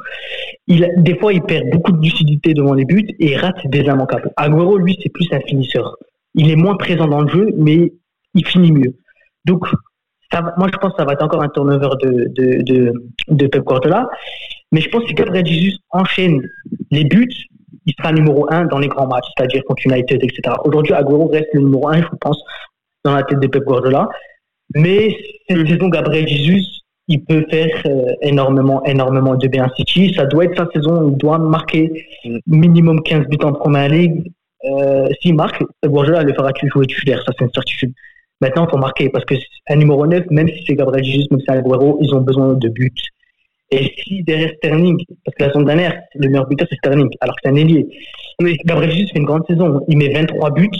Il, 0.68 0.88
des 0.98 1.16
fois, 1.16 1.32
il 1.32 1.42
perd 1.42 1.70
beaucoup 1.70 1.92
de 1.92 2.00
lucidité 2.02 2.54
devant 2.54 2.74
les 2.74 2.84
buts 2.84 3.08
et 3.18 3.36
rate 3.36 3.66
des 3.66 3.80
immanquables. 3.80 4.30
Agüero, 4.36 4.78
lui, 4.78 4.96
c'est 5.02 5.10
plus 5.10 5.28
un 5.32 5.40
finisseur. 5.40 5.96
Il 6.34 6.50
est 6.50 6.56
moins 6.56 6.76
présent 6.76 7.06
dans 7.08 7.22
le 7.22 7.28
jeu, 7.28 7.50
mais 7.56 7.92
il 8.34 8.46
finit 8.46 8.72
mieux. 8.72 8.94
Donc, 9.44 9.66
ça 10.32 10.42
moi, 10.56 10.68
je 10.72 10.78
pense 10.78 10.92
que 10.92 10.98
ça 10.98 11.04
va 11.04 11.12
être 11.12 11.22
encore 11.24 11.42
un 11.42 11.48
turnover 11.48 11.90
de, 12.02 12.10
de, 12.36 12.62
de, 12.62 12.92
de 13.28 13.46
Pep 13.46 13.62
Guardiola. 13.62 14.08
Mais 14.72 14.80
je 14.80 14.88
pense 14.88 15.02
que 15.02 15.08
si 15.08 15.14
Gabriel 15.14 15.46
Jesus 15.46 15.78
enchaîne 15.90 16.42
les 16.90 17.04
buts, 17.04 17.28
il 17.86 17.94
sera 17.98 18.12
numéro 18.12 18.46
un 18.50 18.64
dans 18.64 18.78
les 18.78 18.88
grands 18.88 19.06
matchs, 19.06 19.26
c'est-à-dire 19.36 19.62
contre 19.64 19.86
United, 19.86 20.22
etc. 20.22 20.56
Aujourd'hui, 20.64 20.94
Agüero 20.94 21.28
reste 21.28 21.48
le 21.52 21.60
numéro 21.60 21.88
un, 21.88 22.02
je 22.02 22.08
pense, 22.20 22.42
dans 23.04 23.14
la 23.14 23.22
tête 23.22 23.40
de 23.40 23.46
Pep 23.46 23.62
Guardiola. 23.64 24.08
Mais 24.74 25.16
cette 25.48 25.66
saison, 25.68 25.88
Gabriel 25.88 26.26
Jesus, 26.26 26.64
il 27.08 27.22
peut 27.24 27.44
faire 27.50 27.82
euh, 27.86 28.14
énormément, 28.22 28.82
énormément 28.84 29.34
de 29.34 29.46
bien 29.48 29.70
City. 29.76 30.14
Ça 30.16 30.24
doit 30.24 30.44
être 30.44 30.56
sa 30.56 30.68
saison, 30.72 31.10
il 31.10 31.16
doit 31.18 31.38
marquer 31.38 32.06
minimum 32.46 33.02
15 33.02 33.26
buts 33.26 33.38
en 33.42 33.52
Première 33.52 33.88
Ligue. 33.90 34.32
Euh, 34.64 35.08
S'il 35.20 35.34
marque, 35.34 35.62
Guardiola 35.84 36.22
le 36.22 36.32
fera 36.32 36.50
jouer 36.62 36.86
titulaire, 36.86 37.22
ça 37.26 37.32
c'est 37.38 37.44
une 37.44 37.52
certitude. 37.52 37.92
Maintenant, 38.40 38.66
il 38.66 38.70
faut 38.70 38.78
marquer 38.78 39.08
parce 39.08 39.24
que 39.24 39.34
un 39.68 39.76
numéro 39.76 40.06
9, 40.06 40.24
même 40.30 40.48
si 40.48 40.64
c'est 40.66 40.74
Gabriel 40.74 41.04
Jesus, 41.04 41.26
même 41.30 41.40
si 41.40 41.46
c'est 41.48 41.54
Agüero, 41.56 41.98
ils 42.02 42.14
ont 42.14 42.20
besoin 42.20 42.54
de 42.54 42.68
buts. 42.68 42.92
Et 43.70 43.92
si 44.02 44.22
derrière 44.24 44.50
Sterling, 44.58 44.96
parce 45.24 45.36
que 45.36 45.44
la 45.44 45.52
saison 45.52 45.62
dernière, 45.62 46.00
le 46.16 46.28
meilleur 46.28 46.46
buteur 46.46 46.66
c'est 46.70 46.76
Sterling, 46.76 47.08
alors 47.20 47.34
que 47.36 47.40
c'est 47.44 47.50
un 47.50 47.56
ailier. 47.56 47.86
Mais 48.40 48.54
Gabriel 48.64 48.92
Jesus 48.92 49.08
fait 49.12 49.18
une 49.18 49.24
grande 49.24 49.46
saison. 49.46 49.84
Il 49.88 49.96
met 49.98 50.10
23 50.12 50.50
buts, 50.50 50.70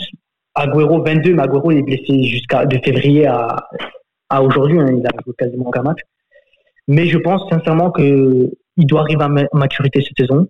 Agüero 0.53 1.01
22, 1.03 1.33
mais 1.33 1.41
Agüero 1.43 1.71
il 1.71 1.79
est 1.79 1.83
blessé 1.83 2.23
jusqu'à 2.25 2.65
de 2.65 2.77
février 2.83 3.25
à, 3.25 3.67
à 4.29 4.43
aujourd'hui. 4.43 4.79
hein, 4.79 4.87
il 4.97 5.05
a 5.05 5.09
joué 5.23 5.33
quasiment 5.37 5.67
aucun 5.67 5.81
match. 5.83 5.99
Mais 6.87 7.07
je 7.07 7.17
pense 7.17 7.41
sincèrement 7.49 7.89
que 7.91 8.49
il 8.77 8.85
doit 8.85 9.01
arriver 9.01 9.23
à 9.23 9.29
ma- 9.29 9.47
maturité 9.53 10.01
cette 10.01 10.17
saison. 10.17 10.47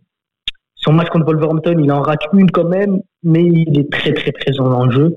Son 0.76 0.92
match 0.94 1.10
contre 1.10 1.26
Wolverhampton, 1.28 1.78
il 1.82 1.92
en 1.92 2.02
rate 2.02 2.22
une 2.34 2.52
quand 2.52 2.68
même, 2.68 3.00
mais 3.24 3.44
il 3.44 3.80
est 3.80 3.92
très 3.92 4.14
très 4.14 4.32
présent 4.34 4.68
dans 4.70 4.86
le 4.86 4.92
jeu 4.92 5.16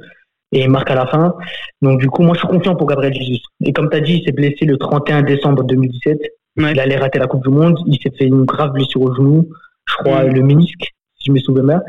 et 0.53 0.61
il 0.61 0.71
marque 0.71 0.91
à 0.91 0.95
la 0.95 1.07
fin. 1.07 1.35
Donc 1.83 2.01
du 2.01 2.09
coup, 2.09 2.23
moi 2.23 2.35
je 2.35 2.41
suis 2.41 2.49
confiant 2.49 2.75
pour 2.75 2.87
Gabriel 2.87 3.15
Jesus. 3.15 3.43
Et 3.65 3.73
comme 3.73 3.91
tu 3.91 3.97
as 3.97 4.01
dit, 4.01 4.19
il 4.19 4.25
s'est 4.25 4.33
blessé 4.33 4.65
le 4.65 4.77
31 4.79 5.23
décembre 5.23 5.65
2017. 5.65 6.19
Ouais. 6.59 6.73
Il 6.73 6.81
allait 6.81 6.97
rater 6.97 7.19
la 7.19 7.27
Coupe 7.27 7.45
du 7.45 7.51
Monde. 7.51 7.79
Il 7.87 7.99
s'est 8.03 8.13
fait 8.17 8.27
une 8.27 8.45
grave 8.45 8.73
blessure 8.73 9.03
au 9.03 9.15
genou, 9.15 9.49
je 9.87 9.95
crois 9.97 10.25
le 10.25 10.43
ménisque, 10.43 10.95
si 11.15 11.27
je 11.27 11.33
me 11.33 11.39
souviens 11.39 11.65
bien. 11.65 11.83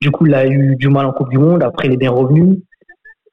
Du 0.00 0.10
coup, 0.10 0.26
il 0.26 0.34
a 0.34 0.46
eu 0.46 0.76
du 0.76 0.88
mal 0.88 1.06
en 1.06 1.12
Coupe 1.12 1.30
du 1.30 1.38
Monde. 1.38 1.62
Après, 1.62 1.88
il 1.88 1.94
est 1.94 1.98
bien 1.98 2.10
revenu. 2.10 2.62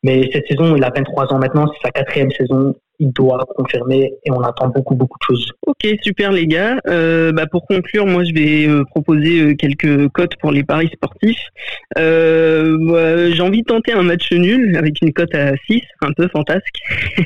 Mais 0.03 0.29
cette 0.33 0.47
saison, 0.47 0.75
il 0.75 0.83
a 0.83 0.91
23 0.93 1.33
ans 1.33 1.39
maintenant. 1.39 1.67
C'est 1.73 1.87
sa 1.87 1.91
quatrième 1.91 2.31
saison. 2.31 2.75
Il 3.03 3.11
doit 3.11 3.45
confirmer 3.57 4.13
et 4.23 4.31
on 4.31 4.39
attend 4.43 4.69
beaucoup, 4.69 4.95
beaucoup 4.95 5.17
de 5.19 5.35
choses. 5.35 5.51
Ok, 5.67 5.85
super 6.01 6.31
les 6.31 6.47
gars. 6.47 6.79
Euh, 6.87 7.33
bah, 7.33 7.47
pour 7.47 7.65
conclure, 7.67 8.05
moi 8.05 8.23
je 8.23 8.33
vais 8.33 8.65
euh, 8.65 8.85
proposer 8.85 9.41
euh, 9.41 9.55
quelques 9.55 10.07
cotes 10.13 10.37
pour 10.37 10.53
les 10.53 10.63
paris 10.63 10.89
sportifs. 10.93 11.49
Euh, 11.97 12.77
moi, 12.79 13.29
J'ai 13.29 13.41
envie 13.41 13.61
de 13.61 13.65
tenter 13.65 13.91
un 13.91 14.03
match 14.03 14.31
nul 14.31 14.77
avec 14.77 15.01
une 15.01 15.11
cote 15.11 15.35
à 15.35 15.51
6, 15.67 15.81
un 16.01 16.13
peu 16.13 16.29
fantasque. 16.29 16.79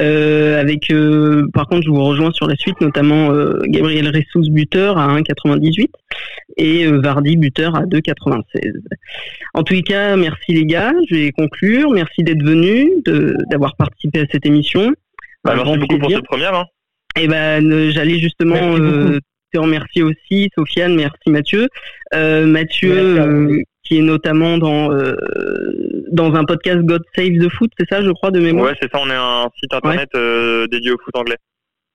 Euh, 0.00 0.60
avec, 0.60 0.92
euh, 0.92 1.48
par 1.52 1.66
contre, 1.66 1.82
je 1.82 1.90
vous 1.90 2.04
rejoins 2.04 2.30
sur 2.30 2.46
la 2.46 2.54
suite, 2.54 2.80
notamment 2.80 3.32
Gabriel 3.64 4.06
Ressous 4.06 4.48
buteur 4.52 4.96
à 4.96 5.08
1,98 5.18 5.88
et 6.56 6.86
Vardy 6.86 7.36
buteur 7.36 7.74
à 7.74 7.82
2,96. 7.82 8.44
En 9.54 9.64
tous 9.64 9.74
les 9.74 9.82
cas, 9.82 10.14
merci 10.14 10.52
les 10.52 10.66
gars. 10.66 10.92
Je 11.10 11.16
vais 11.16 11.32
conclure. 11.32 11.90
Merci 11.90 12.22
d'être 12.22 12.44
venus, 12.44 12.90
d'avoir 13.50 13.74
participé 13.74 14.20
à 14.20 14.26
cette 14.30 14.46
émission. 14.46 14.94
Bah, 15.48 15.62
merci 15.64 15.78
beaucoup 15.78 15.98
pour 15.98 16.10
cette 16.10 16.26
première. 16.26 16.54
Hein. 16.54 16.64
Eh 17.18 17.26
ben, 17.26 17.70
euh, 17.70 17.90
j'allais 17.90 18.18
justement 18.18 18.76
euh, 18.76 19.18
te 19.52 19.58
remercier 19.58 20.02
aussi, 20.02 20.50
Sofiane. 20.56 20.94
Merci 20.94 21.30
Mathieu. 21.30 21.68
Euh, 22.14 22.46
Mathieu, 22.46 23.14
Merci 23.14 23.28
euh, 23.28 23.62
qui 23.82 23.98
est 23.98 24.02
notamment 24.02 24.58
dans 24.58 24.92
euh, 24.92 25.16
dans 26.12 26.34
un 26.34 26.44
podcast 26.44 26.80
God 26.80 27.02
Save 27.16 27.38
the 27.38 27.48
Foot, 27.50 27.70
c'est 27.78 27.88
ça, 27.88 28.02
je 28.02 28.10
crois, 28.10 28.30
de 28.30 28.40
mémoire? 28.40 28.70
Ouais, 28.70 28.76
c'est 28.80 28.90
ça. 28.90 29.00
On 29.02 29.10
est 29.10 29.14
un 29.14 29.48
site 29.58 29.72
internet 29.72 30.08
euh, 30.14 30.66
dédié 30.68 30.92
au 30.92 30.98
foot 30.98 31.16
anglais. 31.16 31.36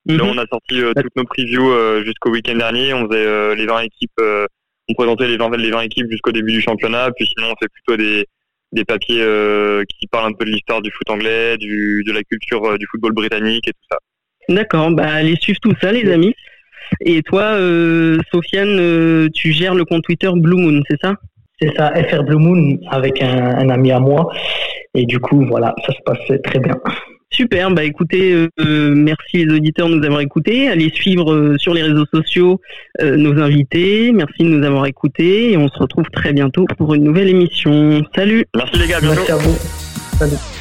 Mhm. 0.06 0.18
Là, 0.18 0.24
on 0.26 0.38
a 0.38 0.46
sorti 0.48 0.82
euh, 0.82 0.94
toutes 0.96 1.16
nos 1.16 1.24
previews 1.24 1.72
euh, 1.72 2.04
jusqu'au 2.04 2.32
week-end 2.32 2.56
dernier. 2.56 2.94
On 2.94 3.08
faisait 3.08 3.26
euh, 3.26 3.56
les 3.56 3.66
20 3.66 3.80
équipes, 3.82 4.12
euh, 4.20 4.46
on 4.90 4.94
présentait 4.94 5.28
les 5.28 5.38
20, 5.38 5.56
les 5.58 5.72
20 5.72 5.82
équipes 5.82 6.12
jusqu'au 6.12 6.32
début 6.32 6.52
du 6.52 6.62
championnat. 6.62 7.12
Puis 7.16 7.28
sinon, 7.28 7.52
on 7.52 7.56
fait 7.62 7.70
plutôt 7.72 7.98
des, 7.98 8.26
des 8.74 8.84
papiers 8.84 9.22
euh, 9.22 9.84
qui 9.88 10.08
parlent 10.08 10.32
un 10.32 10.34
peu 10.34 10.46
de 10.46 10.50
l'histoire 10.50 10.82
du 10.82 10.92
foot 10.92 11.10
anglais, 11.10 11.58
du, 11.58 12.04
de 12.06 12.12
la 12.12 12.24
culture 12.24 12.64
euh, 12.66 12.78
du 12.78 12.86
football 12.90 13.14
britannique 13.14 13.68
et 13.68 13.72
tout 13.72 13.88
ça. 13.90 13.98
D'accord. 14.50 14.92
Bah, 14.92 15.06
allez 15.06 15.36
suivre 15.40 15.60
tout 15.62 15.74
ça, 15.80 15.92
les 15.92 16.12
amis. 16.12 16.34
Et 17.02 17.22
toi, 17.22 17.44
euh, 17.44 18.18
Sofiane, 18.32 18.78
euh, 18.80 19.30
tu 19.34 19.52
gères 19.52 19.76
le 19.76 19.86
compte 19.86 20.04
Twitter 20.04 20.30
Blue 20.36 20.62
Moon, 20.62 20.82
c'est 20.90 21.00
ça? 21.02 21.16
C'est 21.62 21.74
ça, 21.78 21.94
FR 21.96 22.24
Blue 22.24 22.38
Moon 22.38 22.78
avec 22.90 23.22
un, 23.22 23.56
un 23.56 23.70
ami 23.70 23.92
à 23.92 24.00
moi. 24.00 24.28
Et 24.96 25.06
du 25.06 25.20
coup, 25.20 25.46
voilà, 25.46 25.74
ça 25.86 25.94
se 25.94 26.02
passe 26.04 26.42
très 26.44 26.60
bien. 26.60 26.76
Super, 27.34 27.72
bah 27.72 27.84
écoutez, 27.84 28.32
euh, 28.32 28.94
merci 28.96 29.44
les 29.44 29.56
auditeurs 29.56 29.90
de 29.90 29.96
nous 29.96 30.06
avoir 30.06 30.22
écoutés. 30.22 30.70
Allez 30.70 30.92
suivre 30.94 31.34
euh, 31.34 31.58
sur 31.58 31.74
les 31.74 31.82
réseaux 31.82 32.06
sociaux 32.14 32.62
euh, 33.02 33.18
nos 33.18 33.42
invités. 33.42 34.12
Merci 34.12 34.44
de 34.44 34.50
nous 34.50 34.64
avoir 34.64 34.86
écoutés 34.86 35.52
et 35.52 35.58
on 35.58 35.68
se 35.68 35.80
retrouve 35.80 36.06
très 36.14 36.32
bientôt 36.32 36.66
pour 36.78 36.94
une 36.94 37.04
nouvelle 37.04 37.30
émission. 37.30 38.04
Salut 38.16 38.46
Merci 38.56 38.78
les 38.78 38.88
gars, 38.88 39.02
bientôt. 39.02 39.16
Merci 39.16 39.32
à 39.32 39.38
vous. 39.38 39.58
Salut. 40.20 40.53